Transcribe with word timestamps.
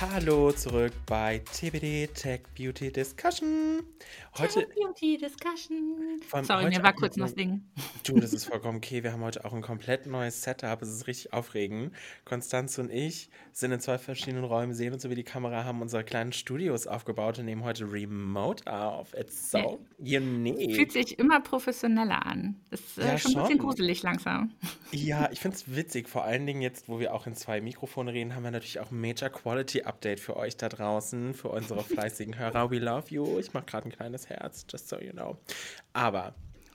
Hallo 0.00 0.52
zurück 0.52 0.92
bei 1.06 1.38
TBD 1.40 2.06
Tech 2.14 2.42
Beauty 2.56 2.92
Discussion. 2.92 3.82
Heute. 4.38 4.60
Tech 4.60 4.68
Beauty 4.76 5.16
Discussion. 5.18 6.20
Sorry, 6.44 6.68
mir 6.68 6.82
war 6.84 6.92
kurz 6.92 7.16
noch 7.16 7.26
das 7.26 7.34
Ding. 7.34 7.62
Du, 8.04 8.20
das 8.20 8.32
ist 8.32 8.44
vollkommen 8.44 8.76
okay. 8.78 9.02
Wir 9.02 9.10
haben 9.12 9.22
heute 9.22 9.44
auch 9.44 9.52
ein 9.52 9.60
komplett 9.60 10.06
neues 10.06 10.40
Setup. 10.42 10.80
Es 10.82 10.88
ist 10.90 11.08
richtig 11.08 11.32
aufregend. 11.32 11.92
Konstanz 12.24 12.78
und 12.78 12.92
ich 12.92 13.28
sind 13.52 13.72
in 13.72 13.80
zwei 13.80 13.98
verschiedenen 13.98 14.44
Räumen, 14.44 14.72
sehen 14.72 14.92
uns 14.92 15.04
über 15.04 15.16
die 15.16 15.24
Kamera, 15.24 15.64
haben 15.64 15.82
unsere 15.82 16.04
kleinen 16.04 16.32
Studios 16.32 16.86
aufgebaut 16.86 17.40
und 17.40 17.46
nehmen 17.46 17.64
heute 17.64 17.90
Remote 17.90 18.72
auf. 18.72 19.14
It's 19.14 19.50
Ja. 19.50 19.62
so 19.64 19.80
unique. 19.98 20.76
Fühlt 20.76 20.92
sich 20.92 21.18
immer 21.18 21.40
professioneller 21.40 22.24
an. 22.24 22.54
Ist 22.70 22.98
äh, 22.98 23.02
Ja, 23.04 23.18
schon 23.18 23.32
ein 23.32 23.40
bisschen 23.42 23.56
schon. 23.56 23.58
gruselig 23.58 24.02
langsam. 24.04 24.52
Ja, 24.92 25.28
ich 25.32 25.40
finde 25.40 25.56
es 25.56 25.74
witzig. 25.74 26.08
Vor 26.08 26.22
allen 26.22 26.46
Dingen 26.46 26.62
jetzt, 26.62 26.88
wo 26.88 27.00
wir 27.00 27.12
auch 27.14 27.26
in 27.26 27.34
zwei 27.34 27.60
Mikrofone 27.60 28.12
reden, 28.12 28.36
haben 28.36 28.44
wir 28.44 28.52
natürlich 28.52 28.78
auch 28.78 28.92
Major 28.92 29.28
Quality 29.28 29.82
Update 29.88 30.20
für 30.20 30.36
euch 30.36 30.56
da 30.56 30.68
draußen, 30.68 31.34
für 31.34 31.48
unsere 31.48 31.82
fleißigen 31.84 32.38
Hörer. 32.38 32.70
We 32.70 32.78
love 32.78 33.06
you. 33.08 33.38
Ich 33.38 33.52
mache 33.52 33.66
gerade 33.66 33.88
ein 33.88 33.92
kleines 33.92 34.28
Herz, 34.28 34.66
just 34.70 34.88
so 34.88 34.98
you 35.00 35.12
know. 35.12 35.38
Aber 35.92 36.34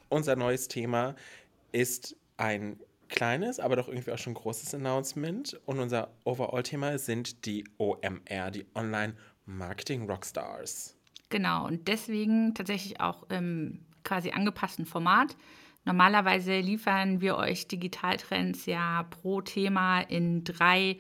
unser 0.09 0.35
neues 0.35 0.67
Thema 0.67 1.16
ist 1.71 2.16
ein 2.38 2.80
kleines, 3.09 3.59
aber 3.59 3.76
doch 3.76 3.88
irgendwie 3.88 4.12
auch 4.12 4.18
schon 4.18 4.34
großes 4.34 4.73
Announcement. 4.76 5.59
Und 5.66 5.80
unser 5.80 6.09
Overall-Thema 6.23 6.98
sind 6.98 7.45
die 7.45 7.63
OMR, 7.77 8.52
die 8.52 8.66
Online 8.76 9.16
Marketing 9.45 10.09
Rockstars. 10.09 10.98
Genau, 11.30 11.66
und 11.66 11.88
deswegen 11.88 12.54
tatsächlich 12.54 12.99
auch 12.99 13.23
im 13.30 13.85
quasi 14.04 14.32
angepassten 14.32 14.85
Format. 14.85 15.35
Normalerweise 15.85 16.59
liefern 16.59 17.21
wir 17.21 17.35
euch 17.35 17.68
Digitaltrends 17.68 18.66
ja 18.66 19.04
pro 19.04 19.41
Thema 19.41 20.02
in 20.02 20.43
drei 20.43 20.98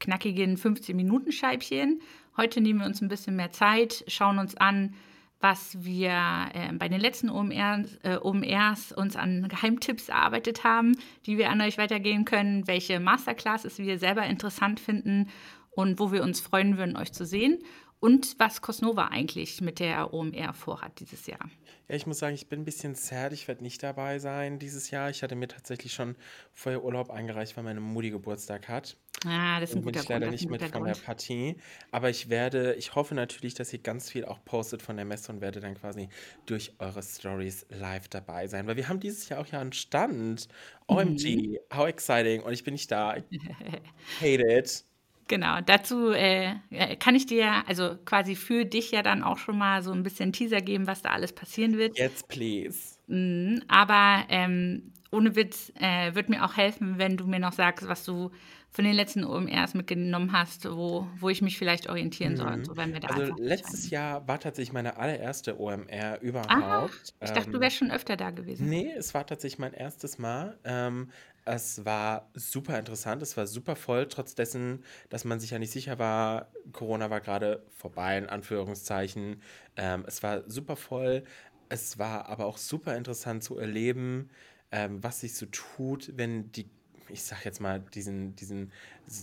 knackigen 0.00 0.56
15-Minuten-Scheibchen. 0.56 2.00
Heute 2.36 2.60
nehmen 2.60 2.80
wir 2.80 2.86
uns 2.86 3.00
ein 3.00 3.08
bisschen 3.08 3.36
mehr 3.36 3.50
Zeit, 3.50 4.04
schauen 4.08 4.38
uns 4.38 4.56
an, 4.56 4.94
was 5.40 5.84
wir 5.84 6.10
äh, 6.54 6.72
bei 6.72 6.88
den 6.88 7.00
letzten 7.00 7.28
OMRs, 7.28 7.98
äh, 8.02 8.16
OMRs 8.20 8.92
uns 8.92 9.16
an 9.16 9.48
Geheimtipps 9.48 10.08
erarbeitet 10.08 10.64
haben, 10.64 10.96
die 11.26 11.38
wir 11.38 11.50
an 11.50 11.60
euch 11.60 11.78
weitergeben 11.78 12.24
können, 12.24 12.66
welche 12.66 13.00
Masterclasses 13.00 13.78
wir 13.78 13.98
selber 13.98 14.24
interessant 14.24 14.80
finden 14.80 15.28
und 15.70 15.98
wo 15.98 16.10
wir 16.10 16.22
uns 16.22 16.40
freuen 16.40 16.78
würden, 16.78 16.96
euch 16.96 17.12
zu 17.12 17.26
sehen 17.26 17.58
und 18.00 18.38
was 18.38 18.60
Cosnova 18.60 19.08
eigentlich 19.08 19.60
mit 19.60 19.80
der 19.80 20.12
OMR 20.12 20.52
vorhat 20.52 21.00
dieses 21.00 21.26
Jahr. 21.26 21.50
Ja, 21.88 21.94
ich 21.94 22.06
muss 22.06 22.18
sagen, 22.18 22.34
ich 22.34 22.48
bin 22.48 22.60
ein 22.60 22.64
bisschen 22.64 22.94
sad. 22.94 23.32
Ich 23.32 23.48
werde 23.48 23.62
nicht 23.62 23.82
dabei 23.82 24.18
sein 24.18 24.58
dieses 24.58 24.90
Jahr. 24.90 25.08
Ich 25.08 25.22
hatte 25.22 25.36
mir 25.36 25.48
tatsächlich 25.48 25.92
schon 25.92 26.16
vorher 26.52 26.84
Urlaub 26.84 27.10
eingereicht, 27.10 27.56
weil 27.56 27.64
meine 27.64 27.80
Mutti 27.80 28.10
Geburtstag 28.10 28.68
hat. 28.68 28.96
Ah, 29.24 29.60
das 29.60 29.70
ist 29.70 29.76
ein 29.76 29.82
bin 29.82 29.92
guter 29.92 30.00
ich 30.00 30.08
leider 30.08 30.26
Grund. 30.26 30.32
Nicht 30.32 30.50
mit 30.50 30.62
von 30.62 30.84
der. 30.84 30.94
Partie. 30.94 31.56
Aber 31.90 32.10
ich 32.10 32.28
werde, 32.28 32.74
ich 32.74 32.94
hoffe 32.94 33.14
natürlich, 33.14 33.54
dass 33.54 33.72
ihr 33.72 33.78
ganz 33.78 34.10
viel 34.10 34.24
auch 34.24 34.44
postet 34.44 34.82
von 34.82 34.96
der 34.96 35.04
Messe 35.04 35.32
und 35.32 35.40
werde 35.40 35.60
dann 35.60 35.74
quasi 35.74 36.08
durch 36.44 36.74
eure 36.78 37.02
Stories 37.02 37.66
live 37.70 38.08
dabei 38.08 38.46
sein. 38.48 38.66
Weil 38.66 38.76
wir 38.76 38.88
haben 38.88 39.00
dieses 39.00 39.28
Jahr 39.28 39.40
auch 39.40 39.46
ja 39.46 39.60
einen 39.60 39.72
Stand. 39.72 40.48
Mhm. 40.88 40.96
OMG, 40.96 41.58
how 41.72 41.86
exciting. 41.86 42.42
Und 42.42 42.52
ich 42.52 42.64
bin 42.64 42.74
nicht 42.74 42.90
da. 42.90 43.16
I 43.16 43.22
hate 44.20 44.42
it. 44.42 44.84
Genau, 45.28 45.60
dazu 45.60 46.10
äh, 46.12 46.54
äh, 46.70 46.96
kann 46.96 47.16
ich 47.16 47.26
dir 47.26 47.66
also 47.68 47.96
quasi 48.04 48.36
für 48.36 48.64
dich 48.64 48.92
ja 48.92 49.02
dann 49.02 49.24
auch 49.24 49.38
schon 49.38 49.58
mal 49.58 49.82
so 49.82 49.90
ein 49.92 50.04
bisschen 50.04 50.32
Teaser 50.32 50.60
geben, 50.60 50.86
was 50.86 51.02
da 51.02 51.10
alles 51.10 51.32
passieren 51.34 51.76
wird. 51.78 51.96
Yes, 51.96 52.22
please. 52.22 53.00
Mhm, 53.08 53.62
aber 53.68 54.24
ähm, 54.30 54.92
ohne 55.12 55.36
Witz 55.36 55.72
äh, 55.76 56.14
wird 56.14 56.28
mir 56.28 56.44
auch 56.44 56.56
helfen, 56.56 56.98
wenn 56.98 57.16
du 57.16 57.26
mir 57.26 57.38
noch 57.38 57.52
sagst, 57.52 57.86
was 57.88 58.04
du 58.04 58.30
von 58.70 58.84
den 58.84 58.94
letzten 58.94 59.24
OMRs 59.24 59.74
mitgenommen 59.74 60.32
hast, 60.32 60.64
wo, 60.70 61.06
wo 61.18 61.28
ich 61.28 61.40
mich 61.42 61.56
vielleicht 61.58 61.88
orientieren 61.88 62.36
soll. 62.36 62.52
Und 62.54 62.66
so 62.66 62.76
werden 62.76 62.92
wir 62.92 63.00
da 63.00 63.08
Also 63.08 63.22
letztes. 63.36 63.90
Jahr 63.90 64.26
war 64.28 64.40
tatsächlich 64.40 64.72
meine 64.72 64.96
allererste 64.96 65.58
OMR 65.60 66.20
Ah, 66.48 66.60
überhaupt. 66.60 67.14
ich 67.22 67.32
dachte, 67.32 67.50
du 67.52 67.60
Ähm, 67.60 67.60
wärst 67.60 67.76
schon 67.76 67.90
öfter 67.92 68.16
da 68.16 68.30
gewesen. 68.30 68.68
Nee, 68.68 68.92
es 68.92 69.14
war 69.14 69.26
tatsächlich 69.26 69.58
mein 69.58 69.74
erstes 69.74 70.18
Mal. 70.18 70.58
Ähm, 70.64 71.12
es 71.46 71.84
war 71.84 72.28
super 72.34 72.78
interessant, 72.78 73.22
es 73.22 73.36
war 73.36 73.46
super 73.46 73.76
voll, 73.76 74.08
trotz 74.08 74.34
dessen, 74.34 74.84
dass 75.10 75.24
man 75.24 75.38
sich 75.40 75.50
ja 75.50 75.58
nicht 75.60 75.70
sicher 75.70 75.98
war. 75.98 76.50
Corona 76.72 77.08
war 77.08 77.20
gerade 77.20 77.64
vorbei, 77.70 78.18
in 78.18 78.26
Anführungszeichen. 78.26 79.40
Ähm, 79.76 80.04
es 80.08 80.22
war 80.24 80.42
super 80.50 80.76
voll. 80.76 81.22
Es 81.68 81.98
war 81.98 82.28
aber 82.28 82.46
auch 82.46 82.58
super 82.58 82.96
interessant 82.96 83.44
zu 83.44 83.58
erleben, 83.58 84.30
ähm, 84.72 85.02
was 85.02 85.20
sich 85.20 85.34
so 85.36 85.46
tut, 85.46 86.12
wenn 86.16 86.50
die, 86.52 86.68
ich 87.08 87.22
sag 87.22 87.44
jetzt 87.44 87.60
mal, 87.60 87.80
diesen, 87.80 88.34
diesen 88.36 88.72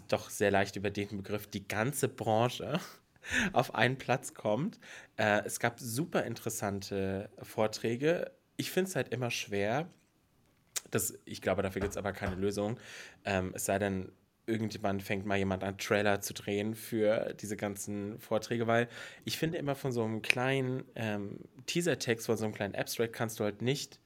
doch 0.07 0.29
sehr 0.29 0.51
leicht 0.51 0.77
überdehnten 0.77 1.17
Begriff, 1.17 1.47
die 1.47 1.67
ganze 1.67 2.07
Branche 2.07 2.79
auf 3.53 3.75
einen 3.75 3.97
Platz 3.97 4.33
kommt. 4.33 4.79
Äh, 5.17 5.43
es 5.45 5.59
gab 5.59 5.77
super 5.79 6.23
interessante 6.23 7.29
Vorträge. 7.41 8.31
Ich 8.55 8.71
finde 8.71 8.89
es 8.89 8.95
halt 8.95 9.09
immer 9.09 9.29
schwer. 9.29 9.89
Das, 10.93 11.17
ich 11.25 11.41
glaube, 11.41 11.63
dafür 11.63 11.81
gibt 11.81 11.93
es 11.93 11.97
aber 11.97 12.13
keine 12.13 12.35
Lösung. 12.35 12.79
Ähm, 13.25 13.51
es 13.55 13.65
sei 13.65 13.79
denn, 13.79 14.11
irgendjemand 14.45 15.01
fängt 15.01 15.25
mal 15.25 15.37
jemand 15.37 15.63
an, 15.63 15.77
Trailer 15.77 16.21
zu 16.21 16.33
drehen 16.33 16.75
für 16.75 17.33
diese 17.39 17.55
ganzen 17.57 18.19
Vorträge, 18.19 18.67
weil 18.67 18.87
ich 19.25 19.37
finde 19.37 19.57
immer 19.57 19.75
von 19.75 19.91
so 19.91 20.03
einem 20.03 20.21
kleinen 20.21 20.83
ähm, 20.95 21.39
Teaser-Text, 21.65 22.25
von 22.25 22.37
so 22.37 22.45
einem 22.45 22.53
kleinen 22.53 22.75
Abstract 22.75 23.13
kannst 23.13 23.39
du 23.39 23.43
halt 23.43 23.61
nicht 23.61 23.99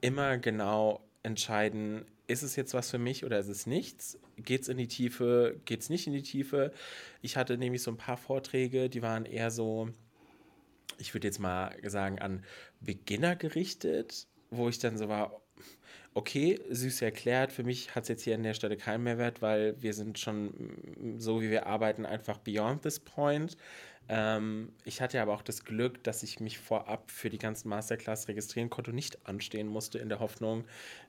immer 0.00 0.38
genau 0.38 1.04
entscheiden, 1.22 2.04
ist 2.26 2.42
es 2.42 2.56
jetzt 2.56 2.74
was 2.74 2.90
für 2.90 2.98
mich 2.98 3.24
oder 3.24 3.38
ist 3.38 3.48
es 3.48 3.66
nichts? 3.66 4.18
Geht 4.36 4.62
es 4.62 4.68
in 4.68 4.76
die 4.76 4.88
Tiefe? 4.88 5.60
Geht 5.64 5.80
es 5.80 5.88
nicht 5.88 6.06
in 6.06 6.12
die 6.12 6.22
Tiefe? 6.22 6.72
Ich 7.22 7.36
hatte 7.36 7.58
nämlich 7.58 7.82
so 7.82 7.90
ein 7.90 7.96
paar 7.96 8.16
Vorträge, 8.16 8.90
die 8.90 9.02
waren 9.02 9.24
eher 9.24 9.50
so, 9.50 9.88
ich 10.98 11.14
würde 11.14 11.26
jetzt 11.26 11.38
mal 11.38 11.76
sagen, 11.84 12.18
an 12.18 12.44
Beginner 12.80 13.34
gerichtet, 13.36 14.26
wo 14.50 14.68
ich 14.68 14.78
dann 14.78 14.98
so 14.98 15.08
war, 15.08 15.40
okay, 16.18 16.60
süß 16.68 17.02
erklärt, 17.02 17.52
für 17.52 17.62
mich 17.62 17.94
hat 17.94 18.02
es 18.02 18.08
jetzt 18.08 18.24
hier 18.24 18.34
an 18.34 18.42
der 18.42 18.54
Stelle 18.54 18.76
keinen 18.76 19.04
Mehrwert, 19.04 19.40
weil 19.40 19.80
wir 19.80 19.94
sind 19.94 20.18
schon 20.18 20.52
so, 21.16 21.40
wie 21.40 21.48
wir 21.48 21.66
arbeiten, 21.66 22.04
einfach 22.04 22.38
beyond 22.38 22.82
this 22.82 22.98
point. 22.98 23.56
Ähm, 24.08 24.72
ich 24.84 25.00
hatte 25.00 25.22
aber 25.22 25.32
auch 25.32 25.42
das 25.42 25.64
Glück, 25.64 26.02
dass 26.02 26.24
ich 26.24 26.40
mich 26.40 26.58
vorab 26.58 27.08
für 27.12 27.30
die 27.30 27.38
ganzen 27.38 27.68
Masterclass 27.68 28.26
registrieren 28.26 28.68
konnte 28.68 28.90
und 28.90 28.96
nicht 28.96 29.28
anstehen 29.28 29.68
musste, 29.68 30.00
in 30.00 30.08
der 30.08 30.18
Hoffnung, 30.18 30.64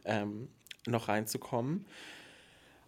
ähm, 0.05 0.47
noch 0.85 1.07
reinzukommen. 1.07 1.85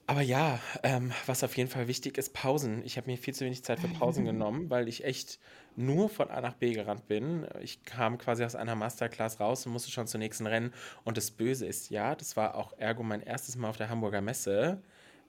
Aber 0.07 0.21
ja, 0.21 0.59
ähm, 0.83 1.13
was 1.25 1.43
auf 1.43 1.55
jeden 1.55 1.69
Fall 1.69 1.87
wichtig 1.87 2.17
ist, 2.17 2.33
Pausen. 2.33 2.83
Ich 2.83 2.97
habe 2.97 3.09
mir 3.09 3.17
viel 3.17 3.33
zu 3.33 3.45
wenig 3.45 3.63
Zeit 3.63 3.79
für 3.79 3.87
Pausen 3.87 4.25
genommen, 4.25 4.69
weil 4.69 4.87
ich 4.87 5.05
echt 5.05 5.39
nur 5.75 6.09
von 6.09 6.29
A 6.29 6.41
nach 6.41 6.55
B 6.55 6.73
gerannt 6.73 7.07
bin. 7.07 7.47
Ich 7.61 7.83
kam 7.83 8.17
quasi 8.17 8.43
aus 8.43 8.55
einer 8.55 8.75
Masterclass 8.75 9.39
raus 9.39 9.65
und 9.65 9.71
musste 9.71 9.91
schon 9.91 10.07
zur 10.07 10.19
nächsten 10.19 10.47
rennen. 10.47 10.73
Und 11.03 11.17
das 11.17 11.31
Böse 11.31 11.65
ist, 11.65 11.89
ja, 11.89 12.15
das 12.15 12.35
war 12.35 12.55
auch 12.55 12.77
ergo 12.77 13.03
mein 13.03 13.21
erstes 13.21 13.55
Mal 13.55 13.69
auf 13.69 13.77
der 13.77 13.89
Hamburger 13.89 14.21
Messe. 14.21 14.81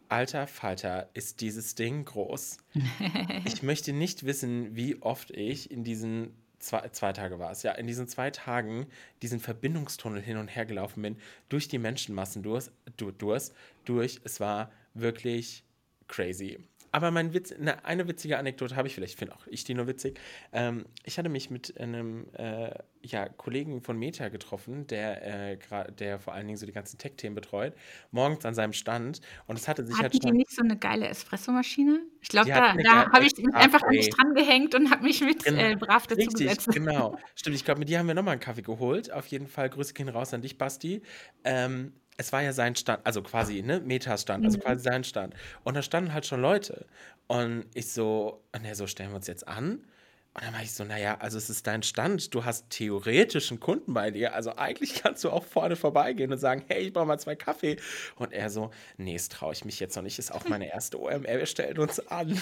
Alter 0.09 0.47
Falter, 0.47 1.09
ist 1.15 1.41
dieses 1.41 1.75
Ding 1.75 2.05
groß. 2.05 2.59
Ich 3.45 3.63
möchte 3.63 3.93
nicht 3.93 4.25
wissen, 4.25 4.77
wie 4.77 5.01
oft 5.01 5.31
ich 5.31 5.71
in 5.71 5.85
diesen 5.85 6.42
zwei, 6.63 6.89
zwei 6.91 7.13
Tage 7.13 7.39
war 7.39 7.51
es, 7.53 7.63
ja, 7.63 7.73
in 7.73 7.87
diesen 7.87 8.09
zwei 8.09 8.31
Tagen 8.31 8.87
diesen 9.23 9.41
Verbindungstunnel 9.41 10.23
hin 10.23 10.37
und 10.39 10.49
her 10.49 10.65
gelaufen 10.67 11.03
bin, 11.03 11.17
durch 11.49 11.69
die 11.69 11.79
Menschenmassen 11.79 12.43
durch, 12.43 12.71
du- 12.97 13.13
durch, 13.13 13.51
durch. 13.85 14.21
Es 14.25 14.41
war 14.41 14.71
wirklich 14.95 15.65
crazy. 16.09 16.59
Aber 16.93 17.11
mein 17.11 17.33
Witz, 17.33 17.53
eine, 17.53 17.85
eine 17.87 18.07
witzige 18.07 18.39
Anekdote 18.39 18.77
habe 18.77 18.87
ich 18.87 18.95
vielleicht, 18.95 19.19
finde 19.19 19.35
auch 19.35 19.47
ich 19.47 19.65
die 19.65 19.73
nur 19.75 19.87
witzig. 19.87 20.21
Ähm, 20.53 20.85
ich 21.05 21.19
hatte 21.19 21.31
mich 21.31 21.51
mit 21.51 21.79
einem 21.81 22.27
äh, 22.35 22.71
ja, 23.03 23.29
Kollegen 23.29 23.83
von 23.83 23.99
Meta 23.99 24.29
getroffen, 24.29 24.87
der, 24.87 25.53
äh, 25.53 25.59
der 25.99 26.21
vor 26.21 26.35
allen 26.35 26.47
Dingen 26.47 26.59
so 26.59 26.67
die 26.67 26.73
ganzen 26.73 26.99
Tech-Themen 26.99 27.35
betreut, 27.35 27.75
morgens 28.11 28.45
an 28.45 28.55
seinem 28.55 28.75
Stand 28.75 29.21
und 29.47 29.59
es 29.59 29.69
hatte 29.69 29.85
sich 29.87 29.97
halt 29.97 30.13
Hatten 30.15 30.21
die 30.21 30.29
schon. 30.29 30.37
nicht 30.37 30.51
so 30.53 30.63
eine 30.63 30.77
geile 30.79 31.09
Espressomaschine? 31.09 32.01
Ich 32.21 32.29
glaube, 32.29 32.47
Die 32.47 32.53
da, 32.53 32.75
da 32.77 33.11
habe 33.13 33.25
ich 33.25 33.33
mich 33.37 33.55
einfach 33.55 33.83
an 33.83 33.89
mich 33.91 34.11
dran 34.11 34.35
gehängt 34.35 34.75
und 34.75 34.91
habe 34.91 35.03
mich 35.03 35.21
mit 35.23 35.45
Genau. 35.45 35.61
äh, 35.63 35.77
brav 35.77 36.07
dazu 36.07 36.21
Richtig, 36.21 36.47
gesetzt. 36.47 36.69
genau. 36.73 37.17
Stimmt, 37.35 37.57
ich 37.57 37.65
glaube, 37.65 37.81
mit 37.81 37.89
dir 37.89 37.99
haben 37.99 38.07
wir 38.07 38.15
nochmal 38.15 38.33
einen 38.33 38.41
Kaffee 38.41 38.63
geholt. 38.63 39.11
Auf 39.11 39.27
jeden 39.29 39.47
Fall, 39.49 39.71
Grüße 39.71 39.95
gehen 39.95 40.09
raus 40.11 40.33
an 40.35 40.43
dich, 40.43 40.59
Basti. 40.59 41.03
Ähm, 41.45 41.95
es 42.23 42.33
war 42.33 42.43
ja 42.43 42.53
sein 42.53 42.75
Stand, 42.77 43.05
also 43.05 43.23
quasi, 43.23 43.63
ne, 43.63 43.81
Metas 43.81 44.23
Stand, 44.23 44.45
also 44.45 44.59
Mhm. 44.59 44.63
quasi 44.63 44.83
sein 44.83 45.05
Stand. 45.05 45.35
Und 45.65 45.75
da 45.77 45.83
standen 45.83 46.13
halt 46.15 46.25
schon 46.27 46.41
Leute. 46.41 46.87
Und 47.27 47.67
ich 47.75 47.93
so, 47.93 48.43
und 48.55 48.65
er 48.65 48.75
so, 48.75 48.87
stellen 48.87 49.11
wir 49.11 49.17
uns 49.17 49.27
jetzt 49.27 49.47
an? 49.47 49.85
Und 50.35 50.43
dann 50.45 50.55
war 50.55 50.63
ich 50.63 50.73
so, 50.73 50.83
naja, 50.85 51.19
also 51.21 51.37
es 51.37 51.51
ist 51.51 51.67
dein 51.67 51.83
Stand, 51.83 52.33
du 52.35 52.45
hast 52.47 52.71
theoretisch 52.71 53.51
einen 53.51 53.61
Kunden 53.61 53.93
bei 53.93 54.11
dir, 54.11 54.35
also 54.35 54.57
eigentlich 54.57 54.95
kannst 55.03 55.23
du 55.25 55.31
auch 55.31 55.45
vorne 55.45 55.77
vorbeigehen 55.77 56.33
und 56.33 56.39
sagen, 56.39 56.65
hey, 56.69 56.85
ich 56.87 56.93
brauche 56.95 57.05
mal 57.05 57.19
zwei 57.19 57.35
Kaffee. 57.37 57.77
Und 58.17 58.33
er 58.33 58.49
so, 58.49 58.71
nee, 58.97 59.13
das 59.13 59.29
traue 59.29 59.53
ich 59.53 59.65
mich 59.67 59.79
jetzt 59.79 59.95
noch 59.95 60.03
nicht, 60.03 60.19
ist 60.19 60.33
auch 60.33 60.49
meine 60.49 60.73
erste 60.73 60.99
OMR, 60.99 61.25
wir 61.39 61.47
stellen 61.47 61.79
uns 61.79 62.01
an. 62.09 62.31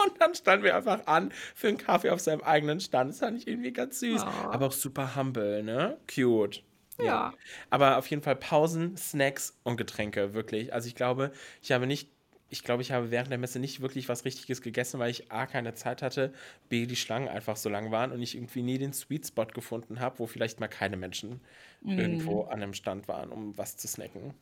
Und 0.00 0.12
dann 0.20 0.32
standen 0.36 0.64
wir 0.64 0.76
einfach 0.76 1.06
an 1.06 1.32
für 1.56 1.66
einen 1.68 1.76
Kaffee 1.76 2.10
auf 2.10 2.20
seinem 2.20 2.40
eigenen 2.42 2.78
Stand. 2.80 3.10
Das 3.10 3.18
fand 3.18 3.36
ich 3.36 3.48
irgendwie 3.48 3.72
ganz 3.72 3.98
süß, 3.98 4.22
Oh. 4.24 4.48
aber 4.52 4.66
auch 4.66 4.72
super 4.72 5.16
humble, 5.16 5.64
ne? 5.64 5.98
Cute. 6.06 6.62
Ja. 7.00 7.32
Aber 7.70 7.98
auf 7.98 8.06
jeden 8.08 8.22
Fall 8.22 8.36
Pausen, 8.36 8.96
Snacks 8.96 9.58
und 9.62 9.76
Getränke, 9.76 10.34
wirklich. 10.34 10.72
Also 10.72 10.88
ich 10.88 10.94
glaube, 10.94 11.32
ich 11.62 11.72
habe 11.72 11.86
nicht 11.86 12.08
ich 12.50 12.64
glaube, 12.64 12.82
ich 12.82 12.92
habe 12.92 13.10
während 13.10 13.30
der 13.30 13.38
Messe 13.38 13.58
nicht 13.58 13.80
wirklich 13.80 14.08
was 14.08 14.24
Richtiges 14.24 14.62
gegessen, 14.62 14.98
weil 14.98 15.10
ich 15.10 15.30
A, 15.30 15.46
keine 15.46 15.74
Zeit 15.74 16.02
hatte, 16.02 16.32
B, 16.68 16.86
die 16.86 16.96
Schlangen 16.96 17.28
einfach 17.28 17.56
so 17.56 17.68
lang 17.68 17.90
waren 17.90 18.10
und 18.10 18.22
ich 18.22 18.34
irgendwie 18.34 18.62
nie 18.62 18.78
den 18.78 18.92
Sweet 18.92 19.26
Spot 19.26 19.46
gefunden 19.46 20.00
habe, 20.00 20.18
wo 20.18 20.26
vielleicht 20.26 20.58
mal 20.60 20.68
keine 20.68 20.96
Menschen 20.96 21.40
mm. 21.82 21.98
irgendwo 21.98 22.44
an 22.44 22.62
einem 22.62 22.74
Stand 22.74 23.06
waren, 23.06 23.30
um 23.30 23.56
was 23.58 23.76
zu 23.76 23.86
snacken. 23.86 24.32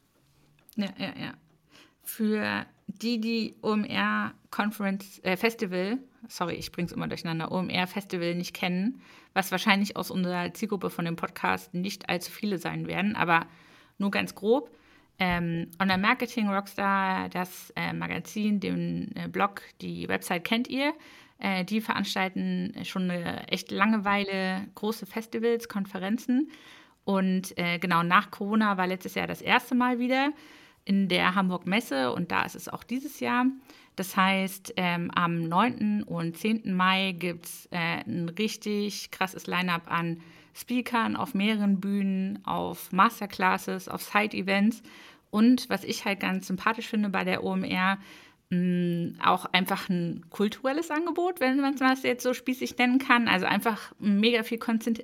Ja, 0.77 0.93
ja, 0.99 1.15
ja. 1.19 1.35
Für 2.03 2.67
die, 2.87 3.21
die 3.21 3.57
OMR 3.63 4.35
Conference 4.51 5.19
äh, 5.25 5.37
Festival, 5.37 5.99
sorry, 6.29 6.55
ich 6.55 6.71
bringe 6.71 6.87
es 6.87 6.93
immer 6.93 7.09
durcheinander, 7.09 7.51
OMR 7.51 7.89
Festival 7.89 8.37
nicht 8.37 8.55
kennen, 8.55 9.03
was 9.37 9.51
wahrscheinlich 9.53 9.97
aus 9.97 10.11
unserer 10.11 10.53
Zielgruppe 10.55 10.89
von 10.89 11.05
dem 11.05 11.17
Podcast 11.17 11.75
nicht 11.75 12.09
allzu 12.09 12.33
viele 12.33 12.57
sein 12.57 12.87
werden, 12.87 13.15
aber 13.15 13.47
nur 13.99 14.11
ganz 14.11 14.35
grob. 14.35 14.71
Ähm, 15.19 15.71
Online 15.81 16.01
Marketing 16.01 16.49
Rockstar, 16.49 17.29
das 17.29 17.71
äh, 17.77 17.93
Magazin, 17.93 18.61
den 18.61 19.15
äh, 19.15 19.29
Blog, 19.29 19.61
die 19.83 20.09
Website 20.09 20.45
kennt 20.45 20.69
ihr. 20.69 20.95
Äh, 21.39 21.67
die 21.67 21.83
veranstalten 21.83 22.75
schon 22.85 23.11
eine 23.11 23.47
echt 23.49 23.71
Langeweile 23.71 24.69
große 24.75 25.05
Festivals, 25.05 25.69
Konferenzen. 25.69 26.51
Und 27.05 27.57
äh, 27.59 27.79
genau 27.79 28.03
nach 28.03 28.31
Corona 28.31 28.79
war 28.79 28.87
letztes 28.87 29.15
Jahr 29.15 29.27
das 29.27 29.43
erste 29.43 29.75
Mal 29.75 29.99
wieder 29.99 30.33
in 30.87 31.09
der 31.09 31.35
Hamburg 31.35 31.67
Messe 31.67 32.13
und 32.13 32.33
da 32.33 32.45
ist 32.45 32.55
es 32.55 32.69
auch 32.69 32.85
dieses 32.85 33.21
Jahr. 33.21 33.45
Das 33.97 34.15
heißt, 34.15 34.75
ähm, 34.77 35.11
am 35.15 35.43
9. 35.43 36.03
und 36.03 36.37
10. 36.37 36.75
Mai 36.75 37.13
gibt 37.19 37.47
es 37.47 37.67
äh, 37.73 38.03
ein 38.07 38.29
richtig 38.29 39.11
krasses 39.11 39.47
Line-up 39.47 39.91
an 39.91 40.21
Speakern 40.55 41.17
auf 41.17 41.35
mehreren 41.35 41.81
Bühnen, 41.81 42.39
auf 42.47 42.93
Masterclasses, 42.93 43.89
auf 43.89 44.03
Side-Events 44.03 44.83
und 45.31 45.69
was 45.69 45.85
ich 45.85 46.05
halt 46.05 46.21
ganz 46.21 46.47
sympathisch 46.47 46.89
finde 46.89 47.09
bei 47.09 47.25
der 47.25 47.45
OMR, 47.45 47.99
mm, 48.51 49.21
auch 49.23 49.47
einfach 49.47 49.89
ein 49.89 50.25
kulturelles 50.31 50.91
Angebot, 50.91 51.41
wenn 51.41 51.61
man 51.61 51.75
es 51.75 52.03
jetzt 52.03 52.23
so 52.23 52.33
spießig 52.33 52.79
nennen 52.79 52.99
kann. 52.99 53.29
Also 53.29 53.47
einfach 53.47 53.93
mega 53.99 54.43
viel 54.43 54.59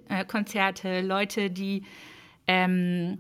äh, 0.09 0.25
Konzerte, 0.25 1.03
Leute, 1.03 1.51
die 1.51 1.85
ähm, 2.47 3.19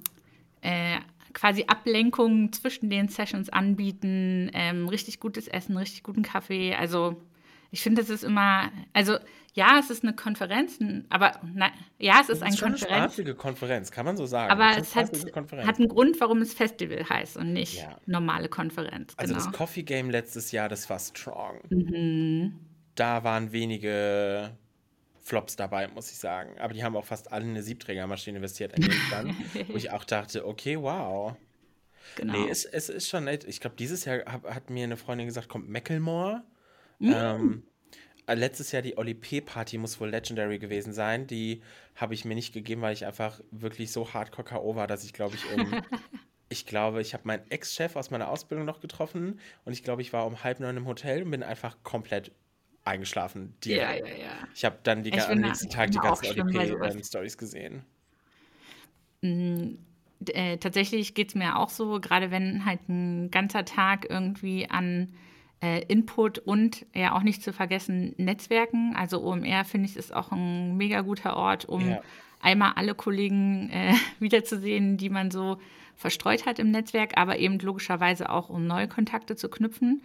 äh, 0.62 1.00
quasi 1.32 1.64
Ablenkungen 1.66 2.52
zwischen 2.52 2.90
den 2.90 3.08
Sessions 3.08 3.48
anbieten, 3.48 4.50
ähm, 4.54 4.88
richtig 4.88 5.20
gutes 5.20 5.48
Essen, 5.48 5.76
richtig 5.76 6.02
guten 6.02 6.22
Kaffee. 6.22 6.74
Also 6.74 7.16
ich 7.70 7.80
finde, 7.80 8.02
das 8.02 8.10
ist 8.10 8.22
immer, 8.22 8.70
also 8.92 9.16
ja, 9.54 9.78
es 9.78 9.90
ist 9.90 10.02
eine 10.02 10.14
Konferenz, 10.14 10.78
aber 11.10 11.40
na, 11.54 11.70
ja, 11.98 12.20
es 12.20 12.28
ist, 12.28 12.36
ist 12.36 12.42
eine 12.42 12.56
schon 12.56 12.70
Konferenz. 12.70 13.18
Eine 13.18 13.34
Konferenz, 13.34 13.90
kann 13.90 14.06
man 14.06 14.16
so 14.16 14.24
sagen. 14.24 14.50
Aber 14.50 14.78
es 14.78 14.94
hat, 14.96 15.10
hat, 15.34 15.78
einen 15.78 15.88
Grund, 15.88 16.20
warum 16.20 16.40
es 16.40 16.54
Festival 16.54 17.06
heißt 17.08 17.36
und 17.36 17.52
nicht 17.52 17.78
ja. 17.78 17.96
normale 18.06 18.48
Konferenz. 18.48 19.12
Also 19.16 19.34
genau. 19.34 19.44
das 19.44 19.52
Coffee 19.52 19.82
Game 19.82 20.10
letztes 20.10 20.52
Jahr, 20.52 20.68
das 20.68 20.88
war 20.88 20.98
strong. 20.98 21.60
Mhm. 21.68 22.60
Da 22.94 23.24
waren 23.24 23.52
wenige 23.52 24.56
Flops 25.22 25.56
dabei, 25.56 25.88
muss 25.88 26.10
ich 26.10 26.18
sagen. 26.18 26.58
Aber 26.58 26.74
die 26.74 26.82
haben 26.82 26.96
auch 26.96 27.04
fast 27.04 27.32
alle 27.32 27.44
eine 27.44 27.62
Siebträgermaschine 27.62 28.38
investiert 28.38 28.74
an 28.74 28.90
Stand, 28.90 29.34
wo 29.68 29.76
ich 29.76 29.90
auch 29.92 30.04
dachte, 30.04 30.46
okay, 30.46 30.80
wow. 30.80 31.36
Genau. 32.16 32.32
Nee, 32.32 32.50
es, 32.50 32.64
es 32.64 32.88
ist 32.88 33.08
schon 33.08 33.24
nett. 33.24 33.44
Ich 33.44 33.60
glaube, 33.60 33.76
dieses 33.76 34.04
Jahr 34.04 34.24
hat, 34.26 34.42
hat 34.44 34.70
mir 34.70 34.84
eine 34.84 34.96
Freundin 34.96 35.26
gesagt, 35.26 35.48
kommt 35.48 35.68
Mecklemore. 35.68 36.42
Mhm. 36.98 37.14
Ähm, 37.14 37.62
äh, 38.26 38.34
letztes 38.34 38.72
Jahr 38.72 38.82
die 38.82 38.98
Oli 38.98 39.14
P. 39.14 39.40
Party 39.40 39.78
muss 39.78 40.00
wohl 40.00 40.10
legendary 40.10 40.58
gewesen 40.58 40.92
sein. 40.92 41.26
Die 41.26 41.62
habe 41.94 42.14
ich 42.14 42.24
mir 42.24 42.34
nicht 42.34 42.52
gegeben, 42.52 42.82
weil 42.82 42.92
ich 42.92 43.06
einfach 43.06 43.40
wirklich 43.50 43.92
so 43.92 44.12
hardcore 44.12 44.44
K.O. 44.44 44.74
war, 44.74 44.86
dass 44.86 45.04
ich 45.04 45.12
glaube 45.12 45.36
ich 45.36 45.44
um. 45.52 45.82
ich 46.48 46.66
glaube, 46.66 47.00
ich 47.00 47.14
habe 47.14 47.26
meinen 47.26 47.48
Ex-Chef 47.50 47.96
aus 47.96 48.10
meiner 48.10 48.28
Ausbildung 48.28 48.66
noch 48.66 48.80
getroffen 48.80 49.40
und 49.64 49.72
ich 49.72 49.82
glaube, 49.82 50.02
ich 50.02 50.12
war 50.12 50.26
um 50.26 50.44
halb 50.44 50.60
neun 50.60 50.76
im 50.76 50.86
Hotel 50.86 51.22
und 51.22 51.30
bin 51.30 51.42
einfach 51.42 51.76
komplett 51.82 52.32
eingeschlafen. 52.84 53.54
Ja, 53.64 53.92
ja, 53.92 54.06
ja. 54.06 54.48
Ich 54.54 54.64
habe 54.64 54.78
dann 54.82 55.02
die, 55.02 55.12
am 55.12 55.38
nächsten 55.38 55.70
Tag 55.70 55.90
die 55.90 55.98
ganzen 55.98 56.26
ODP-Stories 56.26 57.38
gesehen. 57.38 57.84
Mhm. 59.20 59.78
Äh, 60.28 60.58
tatsächlich 60.58 61.14
geht 61.14 61.28
es 61.28 61.34
mir 61.34 61.56
auch 61.56 61.70
so, 61.70 62.00
gerade 62.00 62.30
wenn 62.30 62.64
halt 62.64 62.88
ein 62.88 63.30
ganzer 63.30 63.64
Tag 63.64 64.06
irgendwie 64.08 64.68
an 64.70 65.12
äh, 65.62 65.84
Input 65.86 66.38
und 66.38 66.86
ja 66.94 67.14
auch 67.14 67.22
nicht 67.22 67.42
zu 67.42 67.52
vergessen 67.52 68.14
Netzwerken. 68.18 68.94
Also 68.96 69.22
OMR 69.22 69.64
finde 69.64 69.88
ich 69.88 69.96
ist 69.96 70.14
auch 70.14 70.32
ein 70.32 70.76
mega 70.76 71.00
guter 71.00 71.36
Ort, 71.36 71.64
um 71.64 71.90
ja. 71.90 72.02
einmal 72.40 72.72
alle 72.76 72.94
Kollegen 72.94 73.70
äh, 73.70 73.94
wiederzusehen, 74.20 74.96
die 74.96 75.08
man 75.08 75.30
so 75.30 75.58
verstreut 75.96 76.46
hat 76.46 76.58
im 76.58 76.70
Netzwerk, 76.70 77.16
aber 77.16 77.38
eben 77.38 77.58
logischerweise 77.58 78.30
auch 78.30 78.48
um 78.48 78.66
neue 78.66 78.88
Kontakte 78.88 79.36
zu 79.36 79.48
knüpfen. 79.48 80.02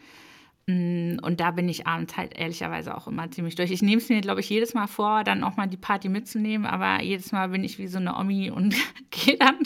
Mm, 0.68 1.18
und 1.22 1.40
da 1.40 1.52
bin 1.52 1.70
ich 1.70 1.88
abends 1.88 2.18
halt 2.18 2.38
ehrlicherweise 2.38 2.96
auch 2.96 3.08
immer 3.08 3.32
ziemlich 3.32 3.56
durch. 3.56 3.72
Ich 3.72 3.82
nehme 3.82 4.02
es 4.02 4.10
mir, 4.10 4.20
glaube 4.20 4.42
ich, 4.42 4.50
jedes 4.50 4.74
Mal 4.74 4.88
vor, 4.88 5.24
dann 5.24 5.44
auch 5.44 5.56
mal 5.56 5.68
die 5.68 5.78
Party 5.78 6.10
mitzunehmen, 6.10 6.68
aber 6.68 7.02
jedes 7.02 7.32
Mal 7.32 7.50
bin 7.50 7.64
ich 7.64 7.80
wie 7.80 7.88
so 7.88 7.98
eine 7.98 8.18
Omi 8.18 8.52
und 8.52 8.76
gehe 9.10 9.38
dann 9.38 9.58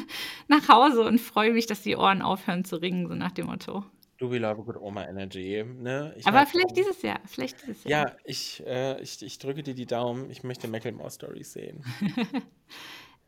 nach 0.48 0.70
Hause 0.70 1.02
und 1.02 1.20
freue 1.20 1.54
mich, 1.54 1.66
dass 1.66 1.82
die 1.82 1.96
Ohren 1.96 2.22
aufhören 2.22 2.64
zu 2.66 2.80
ringen, 2.80 3.08
so 3.08 3.16
nach 3.16 3.32
dem 3.32 3.48
Motto. 3.48 3.84
Do 4.20 4.30
we 4.30 4.38
love 4.38 4.62
a 4.62 4.64
good 4.64 4.78
Oma 4.78 5.08
Energy. 5.08 5.64
Ne? 5.64 6.14
Ich 6.16 6.28
Aber 6.28 6.46
vielleicht 6.46 6.78
dieses 6.78 7.02
Jahr. 7.02 7.20
Vielleicht 7.26 7.60
dieses 7.64 7.84
Jahr. 7.84 8.10
Ja, 8.10 8.16
ich, 8.24 8.64
äh, 8.68 9.02
ich, 9.02 9.24
ich 9.24 9.40
drücke 9.40 9.64
dir 9.64 9.74
die 9.74 9.88
Daumen. 9.88 10.30
Ich 10.30 10.44
möchte 10.44 10.68
Macklemore 10.68 11.10
Stories 11.12 11.54
sehen. 11.54 11.84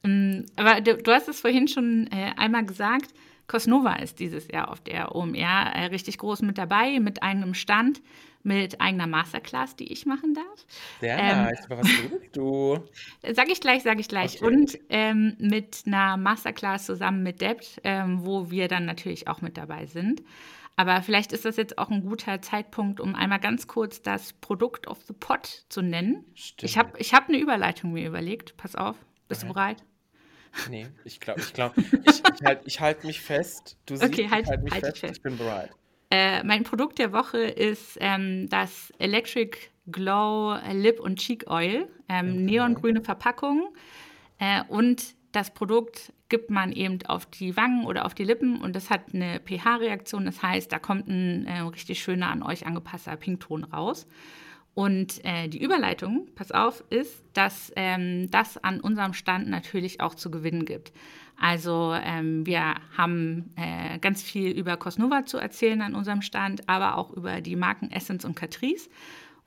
Mm, 0.06 0.42
aber 0.58 0.82
du, 0.82 0.98
du, 0.98 1.14
hast 1.14 1.30
es 1.30 1.40
vorhin 1.40 1.70
schon 1.70 2.08
äh, 2.12 2.34
einmal 2.36 2.66
gesagt. 2.66 3.14
Cosnova 3.48 3.96
ist 3.96 4.20
dieses 4.20 4.48
Jahr 4.48 4.72
auf 4.72 4.82
der 4.82 5.16
OMR 5.16 5.36
äh, 5.74 5.86
richtig 5.86 6.18
groß 6.18 6.42
mit 6.42 6.58
dabei, 6.58 7.00
mit 7.00 7.22
eigenem 7.22 7.54
Stand, 7.54 8.02
mit 8.42 8.82
eigener 8.82 9.08
Masterclass, 9.08 9.76
die 9.76 9.92
ich 9.92 10.06
machen 10.06 10.34
darf. 10.34 10.66
Sehr 11.00 11.18
ähm, 11.18 11.44
nice. 11.44 11.66
Aber 11.66 11.80
was 11.80 11.88
tust 11.88 12.36
du? 12.36 12.80
Sag 13.34 13.50
ich 13.50 13.62
gleich, 13.62 13.84
sag 13.84 14.00
ich 14.00 14.08
gleich. 14.08 14.42
Okay. 14.42 14.46
Und 14.46 14.80
ähm, 14.90 15.36
mit 15.40 15.84
einer 15.86 16.18
Masterclass 16.18 16.86
zusammen 16.86 17.24
mit 17.24 17.42
Debt, 17.42 17.80
ähm, 17.84 18.26
wo 18.26 18.52
wir 18.52 18.68
dann 18.68 18.86
natürlich 18.86 19.28
auch 19.28 19.42
mit 19.42 19.58
dabei 19.58 19.86
sind. 19.86 20.22
Aber 20.76 21.02
vielleicht 21.04 21.34
ist 21.34 21.46
das 21.46 21.56
jetzt 21.58 21.78
auch 21.78 21.92
ein 21.92 22.02
guter 22.02 22.42
Zeitpunkt, 22.42 23.00
um 23.00 23.14
einmal 23.14 23.40
ganz 23.40 23.68
kurz 23.68 24.02
das 24.02 24.34
Produkt 24.34 24.88
of 24.88 25.04
the 25.04 25.14
Pot 25.14 25.66
zu 25.70 25.82
nennen. 25.82 26.26
Stimmt. 26.34 26.70
Ich 26.70 26.78
habe 26.78 26.98
ich 26.98 27.14
hab 27.14 27.30
eine 27.30 27.38
Überleitung 27.38 27.94
mir 27.94 28.08
überlegt. 28.08 28.58
Pass 28.58 28.76
auf. 28.76 28.98
Bist 29.28 29.44
okay. 29.44 29.48
du 29.48 29.54
bereit? 29.54 29.84
Nee, 30.70 30.88
ich 31.04 31.20
glaube, 31.20 31.42
ich 31.42 31.54
glaube, 31.54 31.82
ich, 31.82 32.22
ich 32.36 32.46
halte 32.46 32.64
ich 32.66 32.80
halt 32.80 33.04
mich 33.04 33.22
fest. 33.22 33.78
Du 33.86 33.96
siehst, 33.96 34.12
okay, 34.12 34.30
halt, 34.30 34.46
ich 34.46 34.50
halte 34.50 34.64
mich 34.64 34.74
halt 34.74 34.86
fest. 34.86 35.00
fest. 35.00 35.14
Ich 35.18 35.22
bin 35.22 35.38
bereit. 35.38 35.72
Äh, 36.10 36.44
mein 36.44 36.64
Produkt 36.64 37.00
der 37.00 37.12
Woche 37.12 37.40
ist 37.40 37.98
ähm, 38.00 38.48
das 38.50 38.94
Electric 39.00 39.58
Glow 39.92 40.56
Lip 40.72 41.00
und 41.00 41.18
Cheek 41.18 41.50
Oil. 41.50 41.88
Ähm, 42.08 42.30
okay. 42.30 42.38
Neongrüne 42.38 43.02
Verpackung. 43.02 43.76
Äh, 44.38 44.64
und 44.68 45.16
das 45.32 45.52
Produkt 45.52 46.14
gibt 46.30 46.50
man 46.50 46.72
eben 46.72 47.00
auf 47.08 47.26
die 47.26 47.58
Wangen 47.58 47.86
oder 47.86 48.06
auf 48.06 48.14
die 48.14 48.24
Lippen 48.24 48.62
und 48.62 48.76
das 48.76 48.90
hat 48.90 49.14
eine 49.14 49.40
pH-Reaktion. 49.40 50.26
Das 50.26 50.42
heißt, 50.42 50.72
da 50.72 50.80
kommt 50.80 51.08
ein 51.08 51.46
äh, 51.48 51.60
richtig 51.60 52.02
schöner 52.02 52.30
an 52.30 52.44
euch 52.44 52.66
angepasster 52.66 53.16
Pinkton 53.18 53.64
raus. 53.64 54.08
Und 54.76 55.24
äh, 55.24 55.48
die 55.48 55.62
Überleitung, 55.62 56.28
pass 56.36 56.52
auf, 56.52 56.84
ist, 56.90 57.24
dass 57.34 57.72
ähm, 57.76 58.32
das 58.32 58.58
an 58.58 58.80
unserem 58.80 59.14
Stand 59.14 59.48
natürlich 59.48 60.02
auch 60.02 60.16
zu 60.16 60.32
gewinnen 60.32 60.66
gibt. 60.66 60.92
Also 61.40 61.94
ähm, 61.94 62.46
wir 62.46 62.76
haben 62.98 63.54
äh, 63.56 64.00
ganz 64.00 64.24
viel 64.24 64.52
über 64.52 64.78
Cosnova 64.78 65.26
zu 65.26 65.38
erzählen 65.38 65.82
an 65.82 65.94
unserem 65.96 66.22
Stand, 66.22 66.68
aber 66.70 66.98
auch 66.98 67.12
über 67.12 67.42
die 67.42 67.56
Marken 67.56 67.92
Essence 67.92 68.26
und 68.26 68.36
Catrice. 68.36 68.90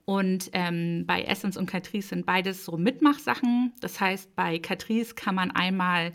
Und 0.05 0.51
ähm, 0.53 1.05
bei 1.07 1.23
Essence 1.23 1.57
und 1.57 1.67
Catrice 1.67 2.09
sind 2.09 2.27
beides 2.27 2.65
so 2.65 2.77
Mitmachsachen. 2.77 3.73
Das 3.81 4.01
heißt, 4.01 4.37
bei 4.37 4.61
Catrice 4.61 5.15
kann 5.17 5.35
man 5.35 5.51
einmal 5.51 6.13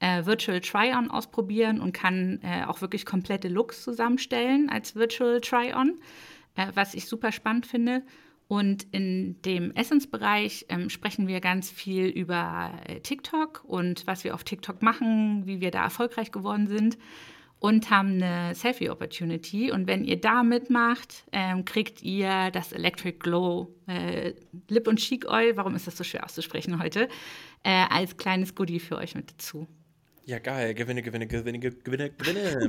äh, 0.00 0.24
Virtual 0.24 0.60
Try-On 0.60 1.10
ausprobieren 1.10 1.80
und 1.80 1.92
kann 1.92 2.40
äh, 2.42 2.64
auch 2.64 2.80
wirklich 2.80 3.04
komplette 3.04 3.48
Looks 3.48 3.82
zusammenstellen 3.82 4.70
als 4.70 4.94
Virtual 4.94 5.40
Try-On, 5.40 5.98
äh, 6.54 6.66
was 6.74 6.94
ich 6.94 7.06
super 7.06 7.30
spannend 7.30 7.66
finde. 7.66 8.02
Und 8.48 8.86
in 8.92 9.42
dem 9.42 9.72
Essence-Bereich 9.72 10.66
ähm, 10.68 10.88
sprechen 10.88 11.26
wir 11.26 11.40
ganz 11.40 11.70
viel 11.70 12.06
über 12.06 12.72
äh, 12.86 13.00
TikTok 13.00 13.64
und 13.64 14.06
was 14.06 14.22
wir 14.22 14.34
auf 14.34 14.44
TikTok 14.44 14.82
machen, 14.82 15.46
wie 15.46 15.60
wir 15.60 15.72
da 15.72 15.82
erfolgreich 15.82 16.30
geworden 16.30 16.68
sind 16.68 16.96
und 17.58 17.90
haben 17.90 18.22
eine 18.22 18.54
Selfie-Opportunity. 18.54 19.72
Und 19.72 19.86
wenn 19.86 20.04
ihr 20.04 20.20
da 20.20 20.42
mitmacht, 20.42 21.24
ähm, 21.32 21.64
kriegt 21.64 22.02
ihr 22.02 22.50
das 22.52 22.72
Electric 22.72 23.18
Glow 23.18 23.74
äh, 23.88 24.34
Lip- 24.68 24.86
und 24.86 24.98
Cheek 24.98 25.28
Oil, 25.28 25.56
warum 25.56 25.74
ist 25.74 25.86
das 25.86 25.96
so 25.96 26.04
schwer 26.04 26.24
auszusprechen 26.24 26.80
heute, 26.80 27.08
äh, 27.64 27.84
als 27.88 28.16
kleines 28.16 28.54
Goodie 28.54 28.80
für 28.80 28.96
euch 28.96 29.14
mit 29.14 29.32
dazu. 29.32 29.66
Ja, 30.24 30.38
geil. 30.38 30.74
Gewinne, 30.74 31.02
gewinne, 31.02 31.26
gewinne, 31.26 31.58
gewinne, 31.58 32.10
gewinne. 32.10 32.68